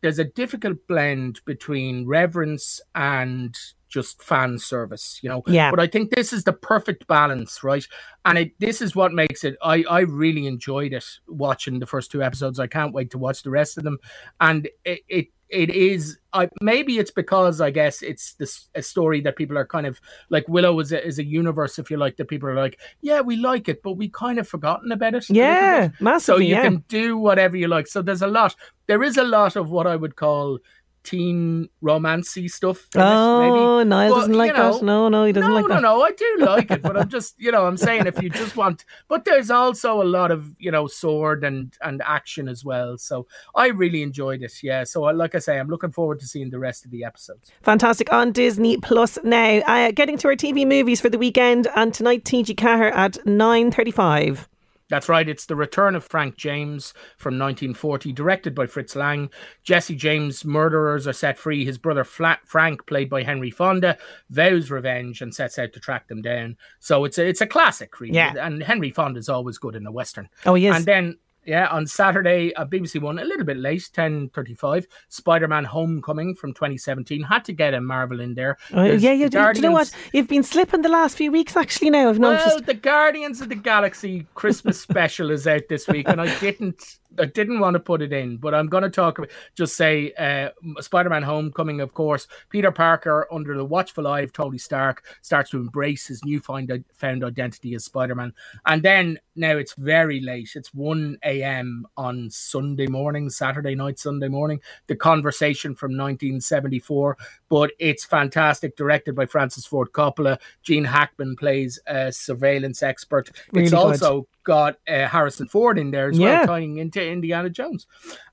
there's 0.00 0.18
a 0.20 0.24
difficult 0.42 0.78
blend 0.86 1.40
between 1.44 2.06
reverence 2.06 2.80
and 2.94 3.54
just 3.96 4.22
fan 4.22 4.58
service 4.58 5.06
you 5.22 5.28
know 5.30 5.42
Yeah. 5.46 5.70
but 5.70 5.80
i 5.80 5.86
think 5.86 6.10
this 6.10 6.32
is 6.36 6.44
the 6.44 6.52
perfect 6.52 7.06
balance 7.06 7.62
right 7.70 7.86
and 8.26 8.36
it 8.42 8.50
this 8.58 8.82
is 8.82 8.94
what 8.94 9.12
makes 9.22 9.42
it 9.48 9.56
i 9.62 9.76
i 9.98 10.00
really 10.00 10.46
enjoyed 10.46 10.92
it 10.92 11.06
watching 11.28 11.78
the 11.80 11.86
first 11.94 12.10
two 12.10 12.22
episodes 12.22 12.60
i 12.60 12.66
can't 12.66 12.92
wait 12.92 13.10
to 13.12 13.18
watch 13.18 13.42
the 13.42 13.50
rest 13.50 13.78
of 13.78 13.84
them 13.84 13.98
and 14.40 14.68
it 14.84 15.00
it, 15.08 15.26
it 15.48 15.70
is 15.70 16.18
I, 16.32 16.48
maybe 16.60 16.98
it's 16.98 17.12
because 17.12 17.60
I 17.60 17.70
guess 17.70 18.02
it's 18.02 18.34
this 18.34 18.68
a 18.74 18.82
story 18.82 19.20
that 19.22 19.36
people 19.36 19.56
are 19.56 19.64
kind 19.76 19.86
of 19.86 20.00
like 20.28 20.44
Willow 20.48 20.78
is 20.80 20.90
a, 20.92 21.00
is 21.10 21.18
a 21.20 21.24
universe 21.24 21.78
if 21.78 21.88
you 21.90 21.96
like 21.98 22.16
that 22.16 22.28
people 22.28 22.48
are 22.48 22.56
like 22.64 22.78
yeah 23.00 23.20
we 23.20 23.36
like 23.36 23.68
it 23.68 23.80
but 23.82 23.92
we 23.92 24.08
kind 24.08 24.38
of 24.40 24.48
forgotten 24.48 24.90
about 24.92 25.14
it 25.14 25.24
Yeah, 25.30 25.88
bit. 26.00 26.20
so 26.20 26.36
you 26.38 26.54
yeah. 26.56 26.62
can 26.64 26.84
do 26.88 27.16
whatever 27.16 27.56
you 27.56 27.68
like 27.68 27.86
so 27.86 28.02
there's 28.02 28.22
a 28.22 28.26
lot 28.26 28.56
there 28.88 29.02
is 29.04 29.16
a 29.16 29.24
lot 29.24 29.54
of 29.56 29.70
what 29.70 29.86
I 29.86 29.94
would 29.96 30.16
call 30.16 30.58
teen 31.06 31.68
romancy 31.82 32.50
stuff 32.50 32.78
it, 32.94 32.98
Oh, 33.00 33.76
maybe. 33.78 33.88
Niall 33.88 34.10
But, 34.10 34.16
doesn't 34.20 34.34
like 34.34 34.54
know, 34.56 34.72
that. 34.74 34.84
No, 34.84 35.08
no, 35.08 35.24
he 35.24 35.32
doesn't 35.32 35.48
no, 35.48 35.54
like 35.54 35.62
no, 35.68 35.74
that. 35.76 35.80
no. 35.82 35.96
no, 35.98 36.02
I 36.02 36.10
do 36.10 36.36
like 36.40 36.70
it, 36.70 36.82
but 36.82 36.96
I'm 36.96 37.08
just, 37.08 37.34
you 37.38 37.52
know, 37.52 37.64
I'm 37.66 37.76
saying 37.76 38.06
if 38.06 38.20
you 38.20 38.28
just 38.28 38.56
want, 38.56 38.84
but 39.08 39.24
there's 39.24 39.50
also 39.50 40.02
a 40.02 40.04
lot 40.04 40.30
of, 40.30 40.52
you 40.58 40.70
know, 40.70 40.86
sword 40.86 41.44
and 41.44 41.72
and 41.82 42.02
action 42.04 42.48
as 42.48 42.64
well. 42.64 42.98
So 42.98 43.26
I 43.54 43.68
really 43.68 44.02
enjoyed 44.02 44.42
it. 44.42 44.52
Yeah. 44.62 44.84
So 44.84 45.04
I- 45.04 45.12
like 45.12 45.34
I 45.34 45.38
say, 45.38 45.58
I'm 45.58 45.68
looking 45.68 45.92
forward 45.92 46.18
to 46.20 46.26
seeing 46.26 46.50
the 46.50 46.58
rest 46.58 46.84
of 46.84 46.90
the 46.90 47.04
episodes. 47.04 47.50
Fantastic 47.62 48.12
on 48.12 48.32
Disney 48.32 48.76
Plus 48.78 49.18
now. 49.24 49.58
Uh, 49.66 49.92
getting 49.92 50.18
to 50.18 50.28
our 50.28 50.34
TV 50.36 50.66
movies 50.66 51.00
for 51.00 51.08
the 51.08 51.18
weekend, 51.18 51.68
and 51.76 51.94
tonight 51.94 52.24
TG4 52.24 52.92
at 52.92 53.24
nine 53.26 53.70
thirty-five. 53.70 54.48
That's 54.88 55.08
right. 55.08 55.28
It's 55.28 55.46
the 55.46 55.56
return 55.56 55.96
of 55.96 56.04
Frank 56.04 56.36
James 56.36 56.94
from 57.16 57.38
1940, 57.38 58.12
directed 58.12 58.54
by 58.54 58.66
Fritz 58.66 58.94
Lang. 58.94 59.30
Jesse 59.64 59.96
James' 59.96 60.44
murderers 60.44 61.08
are 61.08 61.12
set 61.12 61.38
free. 61.38 61.64
His 61.64 61.78
brother 61.78 62.04
Frank, 62.04 62.86
played 62.86 63.10
by 63.10 63.22
Henry 63.24 63.50
Fonda, 63.50 63.98
vows 64.30 64.70
revenge 64.70 65.22
and 65.22 65.34
sets 65.34 65.58
out 65.58 65.72
to 65.72 65.80
track 65.80 66.08
them 66.08 66.22
down. 66.22 66.56
So 66.78 67.04
it's 67.04 67.18
a 67.18 67.26
it's 67.26 67.40
a 67.40 67.46
classic, 67.46 68.00
really. 68.00 68.14
Yeah. 68.14 68.34
And 68.38 68.62
Henry 68.62 68.90
Fonda 68.90 69.18
is 69.18 69.28
always 69.28 69.58
good 69.58 69.74
in 69.74 69.86
a 69.86 69.92
western. 69.92 70.28
Oh, 70.44 70.54
he 70.54 70.68
is. 70.68 70.76
And 70.76 70.84
then. 70.84 71.18
Yeah, 71.46 71.68
on 71.68 71.86
Saturday, 71.86 72.54
uh, 72.54 72.64
a 72.64 72.66
BBC 72.66 73.00
One, 73.00 73.18
a 73.18 73.24
little 73.24 73.44
bit 73.44 73.56
late, 73.56 73.88
ten 73.92 74.28
thirty-five. 74.30 74.86
Spider-Man: 75.08 75.64
Homecoming 75.64 76.34
from 76.34 76.52
2017 76.52 77.22
had 77.22 77.44
to 77.44 77.52
get 77.52 77.74
a 77.74 77.80
Marvel 77.80 78.20
in 78.20 78.34
there. 78.34 78.58
Oh, 78.72 78.82
yeah, 78.84 79.12
yeah. 79.12 79.26
the 79.26 79.30
Do, 79.30 79.52
do 79.52 79.58
you 79.58 79.62
know 79.62 79.72
what? 79.72 79.90
You've 80.12 80.28
been 80.28 80.42
slipping 80.42 80.82
the 80.82 80.88
last 80.88 81.16
few 81.16 81.30
weeks. 81.30 81.56
Actually, 81.56 81.90
now 81.90 82.08
I've 82.08 82.18
noticed. 82.18 82.46
well, 82.46 82.60
the 82.60 82.74
Guardians 82.74 83.40
of 83.40 83.48
the 83.48 83.54
Galaxy 83.54 84.26
Christmas 84.34 84.80
special 84.86 85.30
is 85.30 85.46
out 85.46 85.62
this 85.68 85.86
week, 85.86 86.08
and 86.08 86.20
I 86.20 86.36
didn't, 86.40 86.98
I 87.18 87.26
didn't 87.26 87.60
want 87.60 87.74
to 87.74 87.80
put 87.80 88.02
it 88.02 88.12
in, 88.12 88.36
but 88.38 88.54
I'm 88.54 88.68
going 88.68 88.82
to 88.82 88.90
talk 88.90 89.18
about, 89.18 89.30
just 89.54 89.76
say, 89.76 90.12
uh, 90.12 90.50
Spider-Man: 90.80 91.22
Homecoming, 91.22 91.80
of 91.80 91.94
course. 91.94 92.26
Peter 92.50 92.70
Parker, 92.70 93.26
under 93.32 93.56
the 93.56 93.64
watchful 93.64 94.06
eye 94.06 94.20
of 94.20 94.32
Tony 94.32 94.58
Stark, 94.58 95.04
starts 95.22 95.50
to 95.50 95.58
embrace 95.58 96.06
his 96.06 96.24
newfound 96.24 96.72
found 96.94 97.24
identity 97.24 97.74
as 97.74 97.84
Spider-Man, 97.84 98.32
and 98.66 98.82
then 98.82 99.18
now 99.34 99.56
it's 99.56 99.74
very 99.74 100.20
late. 100.20 100.50
It's 100.54 100.72
1 100.72 101.18
a.m. 101.24 101.86
on 101.96 102.30
Sunday 102.30 102.86
morning, 102.86 103.28
Saturday 103.30 103.74
night, 103.74 103.98
Sunday 103.98 104.28
morning. 104.28 104.60
The 104.86 104.96
conversation 104.96 105.74
from 105.74 105.92
1974, 105.92 107.16
but 107.48 107.70
it's 107.78 108.04
fantastic. 108.04 108.76
Directed 108.76 109.14
by 109.14 109.26
Francis 109.26 109.66
Ford 109.66 109.92
Coppola. 109.92 110.38
Gene 110.62 110.84
Hackman 110.84 111.36
plays 111.36 111.78
a 111.86 112.12
surveillance 112.12 112.82
expert. 112.82 113.30
Really 113.52 113.64
it's 113.64 113.72
good. 113.72 113.78
also 113.78 114.28
got 114.44 114.76
uh, 114.88 115.06
Harrison 115.08 115.48
Ford 115.48 115.78
in 115.78 115.90
there 115.90 116.08
as 116.08 116.18
Yeah. 116.18 116.38
well, 116.38 116.46
tying 116.46 116.78
into 116.78 117.00
Indiana 117.10 117.50
Jones. 117.50 117.86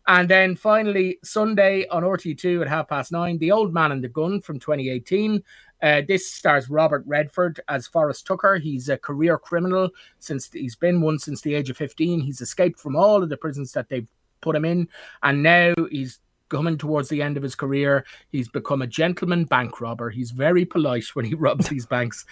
And 0.08 0.30
then 0.30 0.56
finally, 0.56 1.20
Sunday 1.24 1.88
on 1.88 2.04
RTÉ2 2.04 2.62
at 2.62 2.68
half 2.68 2.88
past 2.88 3.12
nine, 3.12 3.38
The 3.38 3.52
Old 3.52 3.74
Man 3.74 3.92
and 3.92 4.04
the 4.04 4.10
Gun 4.10 4.42
from 4.42 4.60
2018. 4.60 5.44
Uh, 5.82 6.02
this 6.08 6.32
stars 6.32 6.70
Robert 6.70 7.04
Redford 7.06 7.60
as 7.68 7.88
Forrest 7.88 8.26
Tucker. 8.26 8.58
He's 8.58 8.90
a 8.90 8.98
career 8.98 9.38
criminal 9.38 9.90
since 10.20 10.50
he's 10.52 10.76
been 10.76 11.02
one 11.02 11.20
since 11.20 11.42
the 11.42 11.54
age 11.54 11.70
of 11.70 11.78
15. 11.78 12.22
He's 12.22 12.42
escaped 12.42 12.80
from 12.80 12.96
all 12.96 13.22
of 13.22 13.30
the 13.30 13.38
prisons 13.38 13.74
that 13.74 13.90
they've 13.90 14.08
put 14.40 14.56
him 14.56 14.66
in, 14.66 14.88
and 15.24 15.44
now 15.44 15.74
he's 15.92 16.20
coming 16.50 16.78
towards 16.78 17.10
the 17.10 17.22
end 17.22 17.38
of 17.38 17.44
his 17.44 17.56
career. 17.56 18.06
He's 18.30 18.48
become 18.48 18.82
a 18.82 18.88
gentleman 18.88 19.46
bank 19.46 19.82
robber. 19.82 20.10
He's 20.10 20.32
very 20.32 20.66
polite 20.66 21.06
when 21.14 21.26
he 21.26 21.34
robs 21.46 21.70
these 21.70 21.86
banks, 21.86 22.26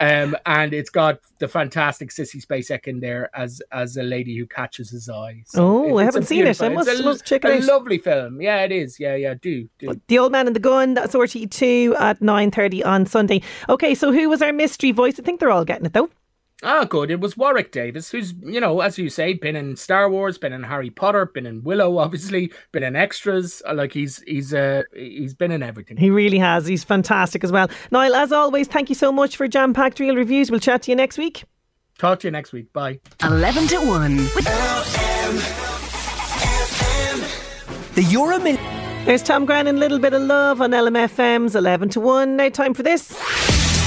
um, 0.00 0.36
and 0.46 0.72
it's 0.72 0.90
got 0.90 1.18
the 1.38 1.48
fantastic 1.48 2.10
Sissy 2.10 2.44
Spacek 2.44 2.86
in 2.86 3.00
there 3.00 3.30
as 3.34 3.60
as 3.72 3.96
a 3.96 4.02
lady 4.02 4.36
who 4.36 4.46
catches 4.46 4.90
his 4.90 5.08
eye. 5.08 5.42
Oh, 5.56 5.98
I 5.98 6.04
haven't 6.04 6.24
seen 6.24 6.46
it. 6.46 6.60
I 6.62 6.68
must- 6.68 6.88
it's 6.88 7.00
a, 7.00 7.02
must 7.04 7.24
check 7.24 7.44
it 7.44 7.50
a 7.50 7.54
out. 7.56 7.64
lovely 7.64 7.98
film. 7.98 8.40
Yeah, 8.40 8.62
it 8.62 8.72
is. 8.72 8.98
Yeah, 9.00 9.14
yeah. 9.16 9.34
Do 9.40 9.68
do. 9.78 10.00
The 10.08 10.18
Old 10.18 10.32
Man 10.32 10.46
and 10.46 10.54
the 10.54 10.60
Gun. 10.60 10.94
That's 10.94 11.14
RTÉ2 11.14 11.98
at 11.98 12.22
nine 12.22 12.50
thirty 12.50 12.82
on 12.84 13.06
Sunday. 13.06 13.42
Okay, 13.68 13.94
so 13.94 14.12
who 14.12 14.28
was 14.28 14.42
our 14.42 14.52
mystery 14.52 14.92
voice? 14.92 15.18
I 15.18 15.22
think 15.22 15.40
they're 15.40 15.50
all 15.50 15.64
getting 15.64 15.86
it 15.86 15.92
though. 15.92 16.10
Ah, 16.66 16.84
good. 16.84 17.10
It 17.10 17.20
was 17.20 17.36
Warwick 17.36 17.70
Davis, 17.72 18.10
who's, 18.10 18.32
you 18.42 18.58
know, 18.58 18.80
as 18.80 18.96
you 18.98 19.10
say, 19.10 19.34
been 19.34 19.54
in 19.54 19.76
Star 19.76 20.08
Wars, 20.08 20.38
been 20.38 20.54
in 20.54 20.62
Harry 20.62 20.88
Potter, 20.88 21.26
been 21.26 21.44
in 21.44 21.62
Willow, 21.62 21.98
obviously, 22.04 22.50
been 22.72 22.82
in 22.82 22.96
extras. 22.96 23.62
Uh, 23.68 23.74
Like 23.74 23.92
he's 23.92 24.22
he's 24.26 24.54
uh 24.54 24.82
he's 24.94 25.34
been 25.34 25.52
in 25.52 25.62
everything. 25.62 25.98
He 25.98 26.08
really 26.10 26.38
has. 26.38 26.66
He's 26.66 26.82
fantastic 26.82 27.44
as 27.44 27.52
well. 27.52 27.68
Niall, 27.90 28.14
as 28.14 28.32
always, 28.32 28.66
thank 28.66 28.88
you 28.88 28.94
so 28.94 29.12
much 29.12 29.36
for 29.36 29.46
jam 29.46 29.74
packed 29.74 30.00
real 30.00 30.16
reviews. 30.16 30.50
We'll 30.50 30.60
chat 30.60 30.82
to 30.82 30.90
you 30.90 30.96
next 30.96 31.18
week. 31.18 31.44
Talk 31.98 32.20
to 32.20 32.26
you 32.28 32.32
next 32.32 32.52
week. 32.52 32.72
Bye. 32.72 32.98
11 33.22 33.68
to 33.68 33.76
1 33.78 34.16
with 34.16 34.44
The 37.94 38.02
Euromin. 38.02 38.56
There's 39.04 39.22
Tom 39.22 39.44
Grennan, 39.44 39.76
Little 39.78 39.98
Bit 39.98 40.14
of 40.14 40.22
Love 40.22 40.60
on 40.60 40.70
LMFM's 40.70 41.54
11 41.54 41.90
to 41.90 42.00
1. 42.00 42.36
Now, 42.36 42.48
time 42.48 42.74
for 42.74 42.82
this. 42.82 43.12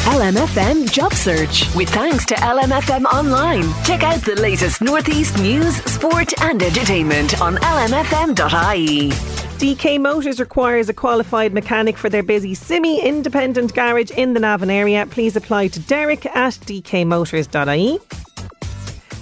LMFM 0.07 0.89
Job 0.89 1.13
Search. 1.13 1.65
With 1.75 1.89
thanks 1.89 2.25
to 2.27 2.35
LMFM 2.35 3.03
Online. 3.07 3.63
Check 3.83 4.03
out 4.03 4.21
the 4.21 4.39
latest 4.41 4.81
Northeast 4.81 5.37
news, 5.37 5.75
sport, 5.83 6.31
and 6.41 6.63
entertainment 6.63 7.41
on 7.41 7.57
lmfm.ie. 7.57 9.09
DK 9.09 9.99
Motors 9.99 10.39
requires 10.39 10.87
a 10.87 10.93
qualified 10.93 11.53
mechanic 11.53 11.97
for 11.97 12.07
their 12.07 12.23
busy 12.23 12.53
semi 12.53 13.01
independent 13.01 13.73
garage 13.73 14.09
in 14.11 14.33
the 14.33 14.39
Navan 14.39 14.69
area. 14.69 15.05
Please 15.07 15.35
apply 15.35 15.67
to 15.67 15.79
Derek 15.81 16.25
at 16.27 16.53
dkmotors.ie. 16.53 17.99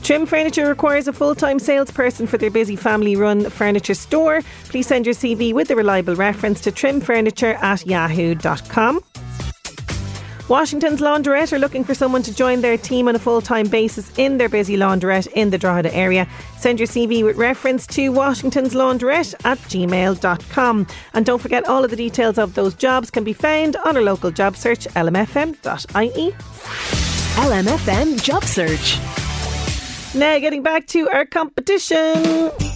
Trim 0.04 0.28
Furniture 0.28 0.68
requires 0.68 1.08
a 1.08 1.14
full 1.14 1.34
time 1.34 1.58
salesperson 1.58 2.28
for 2.28 2.38
their 2.38 2.52
busy 2.52 2.76
family 2.76 3.16
run 3.16 3.50
furniture 3.50 3.96
store. 3.96 4.42
Please 4.66 4.86
send 4.86 5.08
your 5.08 5.16
CV 5.16 5.52
with 5.52 5.72
a 5.72 5.76
reliable 5.76 6.16
reference 6.16 6.62
to 6.62 6.72
trimfurniture 6.72 7.56
at 7.56 7.88
yahoo.com. 7.88 9.02
Washington's 10.48 11.02
Laundrette 11.02 11.52
are 11.54 11.60
looking 11.60 11.84
for 11.84 11.96
someone 11.96 12.22
to 12.22 12.34
join 12.34 12.62
their 12.62 12.78
team 12.78 13.08
on 13.08 13.16
a 13.16 13.20
full 13.20 13.42
time 13.42 13.68
basis 13.68 14.12
in 14.20 14.38
their 14.38 14.48
busy 14.48 14.78
laundrette 14.78 15.28
in 15.34 15.50
the 15.50 15.58
Drogheda 15.58 15.94
area. 15.96 16.28
Send 16.60 16.80
your 16.80 16.88
CV 16.88 17.24
with 17.26 17.36
reference 17.36 17.88
to 17.88 18.10
Washington's 18.10 18.76
Laundrette 18.76 19.34
at 19.44 19.58
gmail.com. 19.58 20.88
And 21.14 21.26
don't 21.26 21.42
forget, 21.42 21.68
all 21.68 21.84
of 21.84 21.90
the 21.90 21.96
details 21.96 22.38
of 22.38 22.54
those 22.54 22.76
jobs 22.76 23.10
can 23.10 23.24
be 23.24 23.34
found 23.34 23.76
on 23.78 23.98
our 23.98 24.04
local 24.04 24.30
job 24.30 24.56
search, 24.56 24.86
lmfm.ie. 24.90 26.32
LMFM 27.36 28.24
Job 28.24 28.44
Search. 28.44 29.00
Now, 30.16 30.38
getting 30.40 30.62
back 30.62 30.86
to 30.88 31.10
our 31.10 31.26
competition. 31.26 32.75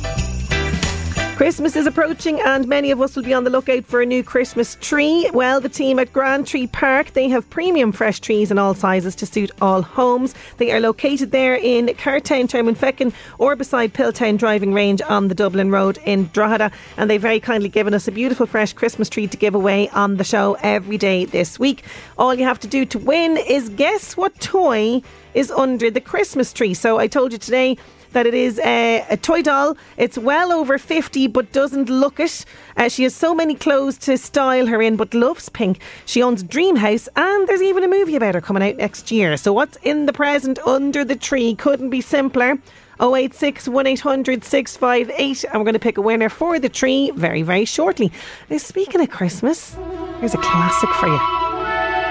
Christmas 1.40 1.78
is 1.78 1.88
approaching 1.88 2.42
and 2.42 2.68
many 2.68 2.92
of 2.92 3.00
us 3.00 3.16
will 3.16 3.24
be 3.24 3.34
on 3.34 3.46
the 3.46 3.50
lookout 3.50 3.86
for 3.86 4.02
a 4.02 4.06
new 4.06 4.22
Christmas 4.22 4.76
tree. 4.82 5.30
Well, 5.34 5.62
the 5.62 5.70
team 5.70 5.98
at 5.98 6.12
Grand 6.12 6.46
Tree 6.46 6.68
Park, 6.68 7.14
they 7.14 7.30
have 7.30 7.50
premium 7.50 7.94
fresh 7.94 8.20
trees 8.20 8.52
in 8.52 8.60
all 8.60 8.74
sizes 8.74 9.16
to 9.16 9.26
suit 9.26 9.50
all 9.62 9.82
homes. 9.82 10.36
They 10.58 10.74
are 10.74 10.82
located 10.82 11.32
there 11.32 11.56
in 11.56 11.88
Cartown, 11.96 12.50
Termonfeckin 12.50 13.14
or 13.38 13.56
beside 13.56 13.94
Pilltown 13.94 14.38
Driving 14.38 14.74
Range 14.74 15.02
on 15.04 15.30
the 15.30 15.34
Dublin 15.34 15.72
Road 15.72 15.98
in 16.04 16.30
Drogheda 16.34 16.74
and 16.98 17.10
they've 17.10 17.22
very 17.22 17.40
kindly 17.40 17.70
given 17.70 17.94
us 17.94 18.06
a 18.10 18.12
beautiful 18.12 18.46
fresh 18.46 18.74
Christmas 18.74 19.08
tree 19.08 19.28
to 19.28 19.38
give 19.38 19.56
away 19.56 19.88
on 19.92 20.18
the 20.18 20.26
show 20.26 20.58
every 20.62 20.98
day 20.98 21.24
this 21.24 21.58
week. 21.58 21.86
All 22.18 22.36
you 22.36 22.44
have 22.44 22.60
to 22.60 22.68
do 22.68 22.84
to 22.84 23.00
win 23.00 23.38
is 23.38 23.70
guess 23.70 24.18
what 24.18 24.38
toy 24.42 25.02
is 25.34 25.52
under 25.52 25.90
the 25.90 26.02
Christmas 26.02 26.52
tree. 26.52 26.74
So 26.74 26.98
I 26.98 27.08
told 27.08 27.32
you 27.32 27.38
today 27.38 27.78
that 28.14 28.26
it 28.26 28.34
is 28.34 28.60
a, 28.60 29.06
a 29.10 29.18
toy 29.18 29.42
doll. 29.42 29.78
It's 29.98 30.18
well 30.18 30.52
over 30.52 30.78
50 30.78 31.28
but 31.28 31.52
doesn't 31.52 31.90
look 31.90 32.20
it. 32.20 32.46
Uh, 32.78 32.90
she 32.90 33.04
has 33.04 33.16
so 33.16 33.34
many 33.34 33.56
clothes 33.56 33.98
to 34.00 34.18
style 34.18 34.68
her 34.68 34.82
in 34.82 34.96
but 34.96 35.14
loves 35.14 35.50
pink. 35.50 35.80
She 36.06 36.22
owns 36.22 36.44
Dream 36.44 36.76
House 36.76 37.08
and 37.16 37.48
there's 37.48 37.62
even 37.62 37.84
a 37.84 37.88
movie 37.88 38.16
about 38.16 38.36
her 38.36 38.42
coming 38.42 38.64
out 38.64 38.78
next 38.78 39.12
year. 39.12 39.38
So 39.38 39.54
what's 39.54 39.78
in 39.84 40.06
the 40.06 40.14
present 40.14 40.60
under 40.60 41.04
the 41.04 41.16
tree 41.16 41.56
couldn't 41.56 41.90
be 41.90 42.02
simpler. 42.02 42.58
086 43.02 43.70
1800 43.70 44.44
658 44.44 45.46
and 45.46 45.54
we're 45.54 45.64
going 45.64 45.74
to 45.74 45.80
pick 45.80 45.98
a 45.98 46.02
winner 46.02 46.28
for 46.28 46.60
the 46.60 46.68
tree 46.70 47.12
very 47.16 47.44
very 47.44 47.66
shortly. 47.66 48.12
Now 48.50 48.58
speaking 48.58 49.00
of 49.02 49.10
Christmas, 49.10 49.76
here's 50.20 50.34
a 50.34 50.38
classic 50.38 50.90
for 50.96 51.08
you. 51.08 51.49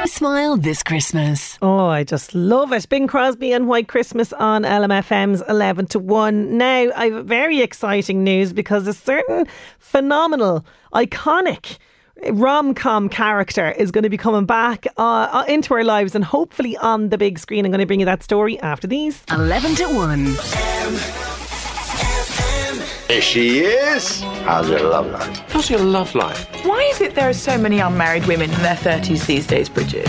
Smile 0.09 0.57
this 0.57 0.83
Christmas. 0.83 1.59
Oh, 1.61 1.87
I 1.87 2.03
just 2.03 2.35
love 2.35 2.73
it. 2.73 2.89
Bing 2.89 3.07
Crosby 3.07 3.53
and 3.53 3.69
White 3.69 3.89
Christmas 3.89 4.33
on 4.33 4.63
LMFM's 4.63 5.43
11 5.49 5.87
to 5.89 5.99
1. 5.99 6.57
Now, 6.57 6.91
I 6.97 7.11
have 7.11 7.27
very 7.27 7.61
exciting 7.61 8.25
news 8.25 8.55
because 8.55 8.87
a 8.87 8.95
certain 8.95 9.47
phenomenal, 9.79 10.65
iconic 10.95 11.77
rom 12.33 12.75
com 12.75 13.11
character 13.11 13.71
is 13.73 13.91
going 13.91 14.03
to 14.03 14.09
be 14.09 14.17
coming 14.17 14.47
back 14.47 14.87
uh, 14.97 15.29
uh, 15.31 15.45
into 15.47 15.75
our 15.75 15.85
lives 15.85 16.15
and 16.15 16.25
hopefully 16.25 16.77
on 16.79 17.11
the 17.11 17.19
big 17.19 17.39
screen. 17.39 17.67
I'm 17.67 17.71
going 17.71 17.81
to 17.81 17.87
bring 17.87 18.01
you 18.01 18.07
that 18.07 18.23
story 18.23 18.59
after 18.61 18.87
these. 18.87 19.23
11 19.31 19.75
to 19.77 19.85
1. 19.89 21.48
There 23.09 23.23
she 23.23 23.61
is. 23.61 24.21
How's 24.45 24.69
your 24.69 24.83
love 24.83 25.07
life? 25.07 25.39
How's 25.51 25.71
your 25.71 25.81
love 25.81 26.15
life? 26.15 26.47
Why 26.67 26.83
is 26.93 27.01
it 27.01 27.15
there 27.15 27.27
are 27.27 27.33
so 27.33 27.57
many 27.57 27.79
unmarried 27.79 28.27
women 28.27 28.51
in 28.51 28.61
their 28.61 28.75
30s 28.75 29.25
these 29.25 29.47
days, 29.47 29.71
Bridget? 29.71 30.07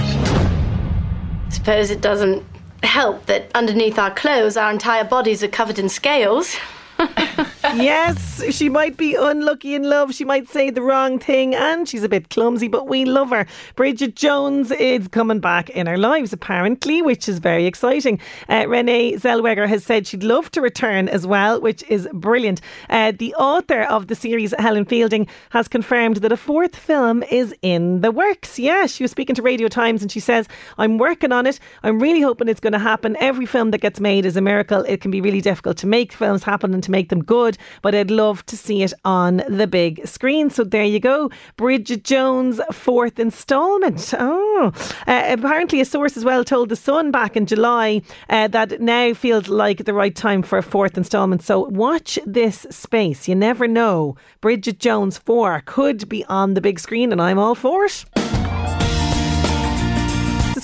Suppose 1.50 1.92
it 1.92 2.02
doesn't 2.02 2.44
help 2.84 3.26
that 3.28 3.50
underneath 3.56 3.98
our 3.98 4.12
clothes, 4.12 4.58
our 4.58 4.70
entire 4.70 5.06
bodies 5.06 5.42
are 5.42 5.48
covered 5.48 5.80
in 5.80 5.88
scales. 5.88 6.58
yes, 7.64 8.44
she 8.54 8.70
might 8.70 8.98
be 8.98 9.16
unlucky 9.16 9.76
in 9.76 9.84
love. 9.84 10.14
She 10.14 10.26
might 10.26 10.48
say 10.48 10.70
the 10.70 10.82
wrong 10.82 11.20
thing, 11.20 11.56
and 11.56 11.88
she's 11.88 12.04
a 12.04 12.10
bit 12.10 12.30
clumsy, 12.30 12.68
but 12.68 12.88
we 12.88 13.06
love 13.06 13.30
her. 13.30 13.46
Bridget 13.76 14.16
Jones 14.16 14.72
is 14.72 15.08
coming 15.08 15.40
back 15.40 15.70
in 15.72 15.88
our 15.88 15.98
lives, 15.98 16.34
apparently, 16.34 17.02
which 17.02 17.28
is 17.28 17.40
very 17.40 17.66
exciting. 17.66 18.20
Uh, 18.48 18.66
Renee 18.68 19.14
Zellweger 19.14 19.68
has 19.68 19.84
said 19.84 20.08
she'd 20.08 20.24
love 20.24 20.52
to 20.52 20.62
return 20.62 21.10
as 21.10 21.28
well, 21.28 21.60
which 21.62 21.84
is 21.90 22.08
brilliant. 22.14 22.62
Uh, 22.90 23.12
the 23.18 23.36
author 23.36 23.84
of 23.84 24.08
the 24.08 24.16
series, 24.16 24.54
Helen 24.58 24.86
Fielding, 24.86 25.28
has 25.52 25.68
confirmed 25.68 26.18
that 26.18 26.32
a 26.32 26.38
fourth 26.38 26.76
film 26.76 27.24
is 27.24 27.54
in 27.62 28.02
the 28.02 28.12
works. 28.12 28.58
Yeah, 28.58 28.86
she 28.86 29.04
was 29.04 29.12
speaking 29.12 29.36
to 29.36 29.42
Radio 29.42 29.68
Times 29.68 30.02
and 30.02 30.12
she 30.12 30.20
says, 30.20 30.48
I'm 30.78 30.98
working 30.98 31.32
on 31.32 31.46
it. 31.46 31.60
I'm 31.84 32.00
really 32.00 32.22
hoping 32.22 32.48
it's 32.48 32.60
going 32.60 32.74
to 32.74 32.80
happen. 32.80 33.18
Every 33.20 33.46
film 33.46 33.72
that 33.72 33.82
gets 33.82 34.00
made 34.00 34.26
is 34.26 34.36
a 34.38 34.42
miracle. 34.42 34.82
It 34.84 35.02
can 35.02 35.12
be 35.12 35.22
really 35.22 35.42
difficult 35.42 35.78
to 35.78 35.88
make 35.88 36.14
films 36.14 36.44
happen 36.44 36.74
and 36.74 36.84
to 36.84 36.92
make 36.92 37.10
them 37.10 37.24
good, 37.24 37.58
but 37.82 37.96
I'd 37.96 38.12
love 38.12 38.46
to 38.48 38.58
see 38.58 38.84
it 38.84 38.94
on 39.06 39.44
the 39.48 39.68
big 39.68 40.08
screen. 40.08 40.50
So 40.50 40.64
there 40.64 40.84
you 40.84 41.00
go. 41.00 41.30
Bridget 41.58 42.04
Jones' 42.04 42.60
fourth 42.72 43.20
instalment. 43.20 44.14
Oh, 44.18 44.72
uh, 45.08 45.24
apparently, 45.28 45.82
a 45.82 45.86
source 45.86 46.18
as 46.18 46.26
well 46.26 46.44
told 46.44 46.70
The 46.70 46.76
Sun 46.76 47.12
back 47.12 47.36
in 47.36 47.46
July 47.46 48.02
uh, 48.30 48.48
that 48.50 48.82
now 48.82 49.14
feels 49.14 49.48
like 49.48 49.86
the 49.86 49.94
right 49.94 50.16
time 50.16 50.44
for 50.44 50.58
a 50.58 50.64
fourth 50.64 50.98
instalment. 50.98 51.42
So 51.42 51.68
watch 51.70 52.20
this 52.26 52.66
space. 52.70 53.28
You 53.28 53.36
never 53.36 53.68
know. 53.68 54.16
Bridget 54.42 54.80
Jones 54.80 55.18
4 55.18 55.64
could 55.66 56.10
be 56.10 56.26
on 56.26 56.54
the 56.54 56.62
big 56.62 56.80
screen, 56.80 57.12
and 57.12 57.22
I'm 57.22 57.40
all 57.40 57.56
for 57.56 57.86
it 57.86 58.06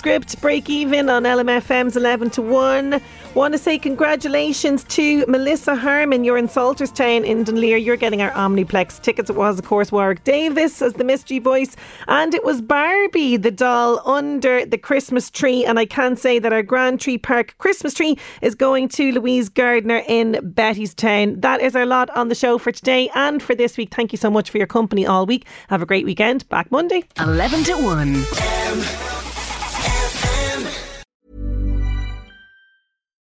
script 0.06 0.40
break 0.40 0.70
even 0.70 1.10
on 1.10 1.24
LMFM's 1.24 1.98
11 1.98 2.30
to 2.30 2.42
1. 2.44 3.02
Want 3.36 3.54
to 3.54 3.58
say 3.58 3.78
congratulations 3.78 4.86
to 4.86 5.26
Melissa 5.26 5.76
Harmon. 5.76 6.24
You're 6.24 6.38
in 6.38 6.48
Salterstown 6.48 7.26
in 7.26 7.44
Dunleer. 7.44 7.76
You're 7.76 7.98
getting 7.98 8.22
our 8.22 8.32
Omniplex 8.32 9.02
tickets. 9.02 9.30
It 9.30 9.36
was, 9.36 9.60
of 9.60 9.66
course, 9.66 9.92
Warwick 9.92 10.24
Davis 10.24 10.82
as 10.82 10.94
the 10.94 11.04
mystery 11.04 11.40
voice. 11.40 11.76
And 12.08 12.34
it 12.34 12.46
was 12.46 12.62
Barbie, 12.62 13.36
the 13.36 13.52
doll, 13.52 14.02
under 14.10 14.66
the 14.66 14.78
Christmas 14.78 15.30
tree. 15.30 15.66
And 15.66 15.78
I 15.78 15.86
can 15.86 16.16
say 16.16 16.40
that 16.40 16.54
our 16.54 16.64
Grand 16.64 17.02
Tree 17.02 17.18
Park 17.18 17.56
Christmas 17.58 17.94
tree 17.94 18.18
is 18.42 18.56
going 18.56 18.88
to 18.90 19.12
Louise 19.12 19.50
Gardner 19.50 20.02
in 20.08 20.36
Bettystown. 20.36 21.42
That 21.42 21.60
is 21.60 21.76
our 21.76 21.86
lot 21.86 22.10
on 22.12 22.30
the 22.30 22.36
show 22.36 22.58
for 22.58 22.72
today 22.72 23.10
and 23.16 23.44
for 23.44 23.54
this 23.54 23.76
week. 23.76 23.94
Thank 23.94 24.14
you 24.14 24.18
so 24.18 24.32
much 24.32 24.50
for 24.50 24.60
your 24.60 24.68
company 24.68 25.06
all 25.06 25.26
week. 25.26 25.46
Have 25.68 25.82
a 25.82 25.86
great 25.86 26.06
weekend. 26.06 26.48
Back 26.48 26.72
Monday. 26.72 27.04
11 27.20 27.66
to 27.66 27.74
1. 27.74 29.15